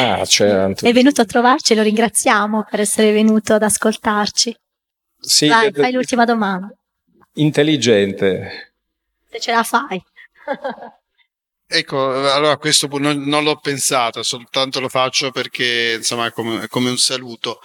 Ah, 0.00 0.22
c'è 0.24 0.72
È 0.74 0.92
venuto 0.92 1.20
a 1.20 1.24
trovarci 1.24 1.72
e 1.72 1.76
lo 1.76 1.82
ringraziamo 1.82 2.66
per 2.68 2.80
essere 2.80 3.12
venuto 3.12 3.54
ad 3.54 3.62
ascoltarci. 3.62 4.56
Sì, 5.20 5.48
Vai, 5.48 5.72
fai 5.72 5.92
l'ultima 5.92 6.24
domanda. 6.24 6.72
Intelligente. 7.34 8.74
Se 9.30 9.40
ce 9.40 9.52
la 9.52 9.62
fai. 9.62 10.02
Ecco, 11.72 12.32
allora 12.32 12.56
questo 12.56 12.88
non, 12.98 13.22
non, 13.28 13.44
l'ho 13.44 13.54
pensato, 13.60 14.24
soltanto 14.24 14.80
lo 14.80 14.88
faccio 14.88 15.30
perché 15.30 15.94
insomma 15.98 16.26
è 16.26 16.32
come, 16.32 16.64
è 16.64 16.66
come 16.66 16.90
un 16.90 16.98
saluto. 16.98 17.60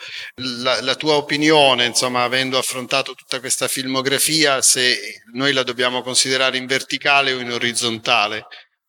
La, 0.61 0.79
la, 0.81 0.93
tua 0.93 1.15
opinione, 1.15 1.85
insomma, 1.85 2.21
avendo 2.21 2.59
affrontato 2.59 3.15
tutta 3.15 3.39
questa 3.39 3.67
filmografia, 3.67 4.61
se 4.61 5.23
noi 5.33 5.53
la 5.53 5.63
dobbiamo 5.63 6.03
considerare 6.03 6.57
in 6.57 6.67
verticale 6.67 7.33
o 7.33 7.39
in 7.39 7.49
orizzontale? 7.49 8.45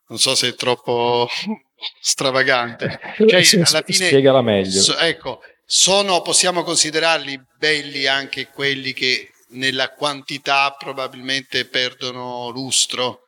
non 0.08 0.18
so 0.18 0.34
se 0.34 0.48
è 0.48 0.54
troppo 0.54 1.28
stravagante. 2.00 2.98
Cioè, 3.16 3.60
alla 3.64 3.82
fine, 3.84 4.06
spiegala 4.06 4.42
meglio. 4.42 4.80
So, 4.80 4.96
ecco, 4.98 5.40
sono, 5.66 6.22
possiamo 6.22 6.62
considerarli 6.62 7.42
belli 7.58 8.06
anche 8.06 8.48
quelli 8.54 8.92
che 8.92 9.30
nella 9.50 9.90
quantità 9.90 10.74
probabilmente 10.78 11.64
perdono 11.64 12.50
lustro? 12.50 13.22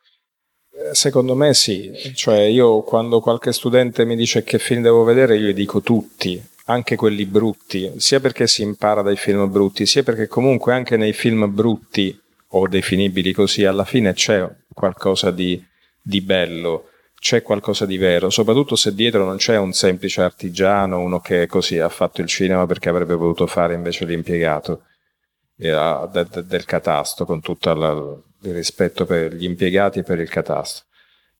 Eh, 0.71 0.95
secondo 0.95 1.35
me 1.35 1.53
sì, 1.53 1.91
cioè 2.15 2.39
io 2.41 2.81
quando 2.83 3.19
qualche 3.19 3.51
studente 3.51 4.05
mi 4.05 4.15
dice 4.15 4.43
che 4.43 4.57
film 4.57 4.81
devo 4.81 5.03
vedere, 5.03 5.37
io 5.37 5.49
gli 5.49 5.53
dico 5.53 5.81
tutti, 5.81 6.41
anche 6.65 6.95
quelli 6.95 7.25
brutti, 7.25 7.91
sia 7.97 8.21
perché 8.21 8.47
si 8.47 8.61
impara 8.61 9.01
dai 9.01 9.17
film 9.17 9.51
brutti, 9.51 9.85
sia 9.85 10.03
perché 10.03 10.27
comunque 10.27 10.73
anche 10.73 10.95
nei 10.95 11.13
film 11.13 11.53
brutti 11.53 12.17
o 12.51 12.67
definibili 12.67 13.33
così, 13.33 13.65
alla 13.65 13.85
fine 13.85 14.13
c'è 14.13 14.47
qualcosa 14.73 15.31
di, 15.31 15.61
di 16.01 16.21
bello, 16.21 16.88
c'è 17.19 17.41
qualcosa 17.41 17.85
di 17.85 17.97
vero, 17.97 18.29
soprattutto 18.29 18.75
se 18.75 18.95
dietro 18.95 19.25
non 19.25 19.37
c'è 19.37 19.57
un 19.57 19.73
semplice 19.73 20.21
artigiano, 20.21 20.99
uno 20.99 21.19
che 21.19 21.47
così 21.47 21.77
ha 21.77 21.89
fatto 21.89 22.21
il 22.21 22.27
cinema 22.27 22.65
perché 22.65 22.89
avrebbe 22.89 23.15
voluto 23.15 23.45
fare 23.45 23.73
invece 23.73 24.05
l'impiegato 24.05 24.83
del 25.55 26.63
catasto, 26.65 27.25
con 27.25 27.41
tutto 27.41 27.69
il 27.69 28.53
rispetto 28.53 29.05
per 29.05 29.33
gli 29.33 29.43
impiegati 29.43 29.99
e 29.99 30.03
per 30.03 30.19
il 30.19 30.29
catasto. 30.29 30.83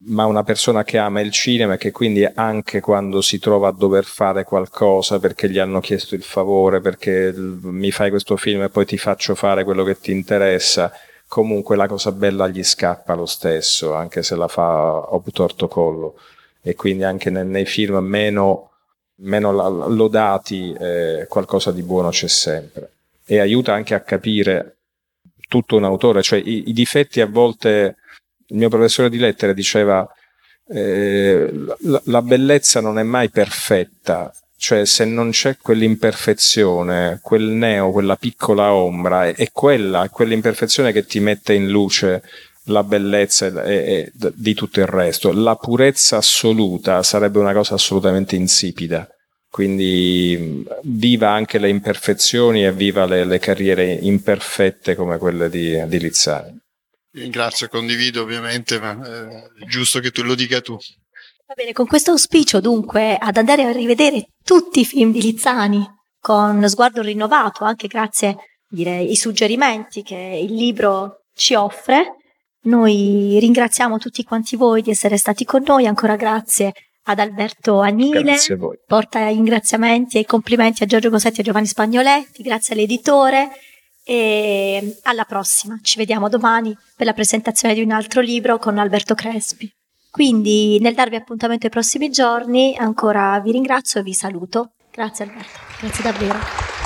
Ma 0.02 0.26
una 0.26 0.44
persona 0.44 0.84
che 0.84 0.98
ama 0.98 1.22
il 1.22 1.32
cinema 1.32 1.74
e 1.74 1.78
che 1.78 1.92
quindi 1.92 2.26
anche 2.26 2.82
quando 2.82 3.22
si 3.22 3.40
trova 3.40 3.70
a 3.70 3.74
dover 3.74 4.06
fare 4.06 4.44
qualcosa 4.44 5.20
perché 5.20 5.50
gli 5.50 5.60
hanno 5.60 5.80
chiesto 5.80 6.16
il 6.16 6.24
favore, 6.24 6.82
perché 6.82 7.34
mi 7.36 7.92
fai 7.92 8.10
questo 8.10 8.38
film 8.38 8.64
e 8.64 8.70
poi 8.70 8.86
ti 8.86 8.98
faccio 8.98 9.36
fare 9.36 9.64
quello 9.64 9.84
che 9.84 10.00
ti 10.00 10.12
interessa, 10.12 10.92
comunque 11.30 11.76
la 11.76 11.88
cosa 11.88 12.12
bella 12.12 12.48
gli 12.48 12.64
scappa 12.64 13.14
lo 13.14 13.28
stesso, 13.28 13.94
anche 13.94 14.24
se 14.24 14.36
la 14.36 14.48
fa 14.48 15.14
obtorto 15.14 15.68
collo. 15.68 16.20
E 16.62 16.74
quindi 16.74 17.04
anche 17.04 17.30
nei, 17.30 17.46
nei 17.46 17.66
film 17.66 17.98
meno, 18.00 18.72
meno 19.18 19.52
lodati 19.88 20.74
eh, 20.74 21.28
qualcosa 21.30 21.72
di 21.72 21.84
buono 21.84 22.10
c'è 22.10 22.28
sempre. 22.28 22.92
E 23.24 23.40
aiuta 23.40 23.74
anche 23.74 23.94
a 23.94 24.02
capire 24.02 24.78
tutto 25.48 25.78
un 25.78 25.84
autore, 25.84 26.24
cioè 26.24 26.40
i, 26.40 26.70
i 26.70 26.74
difetti 26.74 27.22
a 27.22 27.28
volte, 27.28 27.98
il 28.48 28.58
mio 28.58 28.70
professore 28.70 29.10
di 29.10 29.20
lettere 29.20 29.54
diceva 29.54 30.08
eh, 30.68 31.52
la, 31.82 32.02
la 32.06 32.22
bellezza 32.24 32.82
non 32.82 32.98
è 32.98 33.04
mai 33.04 33.30
perfetta, 33.30 34.34
cioè 34.60 34.86
se 34.86 35.05
non 35.05 35.30
c'è 35.32 35.55
quell'imperfezione, 35.55 37.20
quel 37.24 37.43
neo, 37.43 37.91
quella 37.91 38.18
piccola 38.18 38.74
ombra, 38.74 39.26
è, 39.26 39.34
è 39.34 39.49
quella, 39.53 40.03
è 40.03 40.10
quell'imperfezione 40.10 40.91
che 40.91 41.05
ti 41.05 41.22
mette 41.22 41.53
in 41.53 41.70
luce 41.70 42.22
la 42.64 42.84
bellezza 42.84 43.47
e, 43.64 43.74
e, 43.74 44.12
di 44.36 44.53
tutto 44.53 44.82
il 44.82 44.86
resto. 44.86 45.32
La 45.32 45.55
purezza 45.55 46.18
assoluta 46.18 47.01
sarebbe 47.03 47.39
una 47.39 47.53
cosa 47.53 47.76
assolutamente 47.76 48.36
insipida. 48.36 49.07
Quindi 49.49 50.66
viva 50.84 51.32
anche 51.32 51.57
le 51.57 51.70
imperfezioni 51.70 52.66
e 52.66 52.74
viva 52.74 53.05
le, 53.05 53.24
le 53.24 53.39
carriere 53.39 53.93
imperfette 53.93 54.93
come 54.93 55.18
quelle 55.18 55.49
di, 55.49 55.82
di 55.88 55.99
Lizzani. 55.99 56.60
Ringrazio, 57.12 57.70
condivido 57.70 58.22
ovviamente, 58.22 58.78
ma 58.80 58.91
eh, 58.91 59.64
è 59.64 59.66
giusto 59.68 60.01
che 60.01 60.12
tu 60.12 60.22
lo 60.22 60.36
dica 60.36 60.60
tu. 60.60 60.78
Va 61.50 61.56
bene, 61.56 61.74
con 61.74 61.88
questo 61.88 62.12
auspicio 62.12 62.60
dunque 62.60 63.18
ad 63.18 63.36
andare 63.36 63.64
a 63.64 63.72
rivedere 63.72 64.34
tutti 64.43 64.82
i 64.82 64.86
film 64.86 65.12
di 65.12 65.20
Lizzani 65.20 65.84
con 66.20 66.64
sguardo 66.70 67.02
rinnovato, 67.02 67.64
anche 67.64 67.88
grazie 67.88 68.36
direi, 68.70 69.08
ai 69.08 69.16
suggerimenti 69.16 70.04
che 70.04 70.39
il 70.43 70.54
libro 70.54 71.24
ci 71.34 71.56
offre. 71.56 72.18
Noi 72.66 73.38
ringraziamo 73.39 73.97
tutti 73.97 74.24
quanti 74.24 74.58
voi 74.58 74.84
di 74.84 74.91
essere 74.91 75.18
stati 75.18 75.43
con 75.43 75.64
noi, 75.66 75.88
ancora 75.88 76.16
grazie 76.16 76.72
ad 77.06 77.18
Alberto 77.18 77.80
Agnile, 77.80 78.36
porta 78.86 79.30
ringraziamenti 79.30 80.20
e 80.20 80.26
complimenti 80.26 80.84
a 80.84 80.86
Giorgio 80.86 81.10
Gossetti 81.10 81.38
e 81.39 81.41
a 81.41 81.45
Giovanni 81.45 81.66
Spagnoletti, 81.66 82.43
grazie 82.43 82.76
all'editore 82.76 83.50
e 84.04 84.97
alla 85.02 85.24
prossima. 85.24 85.80
Ci 85.82 85.97
vediamo 85.97 86.30
domani 86.30 86.78
per 86.95 87.08
la 87.08 87.14
presentazione 87.14 87.74
di 87.74 87.82
un 87.82 87.89
altro 87.89 88.22
libro 88.22 88.60
con 88.60 88.78
Alberto 88.78 89.16
Crespi. 89.16 89.78
Quindi 90.12 90.80
nel 90.80 90.95
darvi 90.95 91.16
appuntamento 91.16 91.66
ai 91.66 91.72
prossimi 91.72 92.10
giorni 92.10 92.76
ancora 92.78 93.39
vi 93.39 93.51
ringrazio 93.51 93.99
e 93.99 94.03
vi 94.03 94.14
saluto. 94.14 94.72
Grazie 94.91 95.26
Alberto, 95.26 95.60
grazie 95.80 96.03
davvero. 96.03 96.79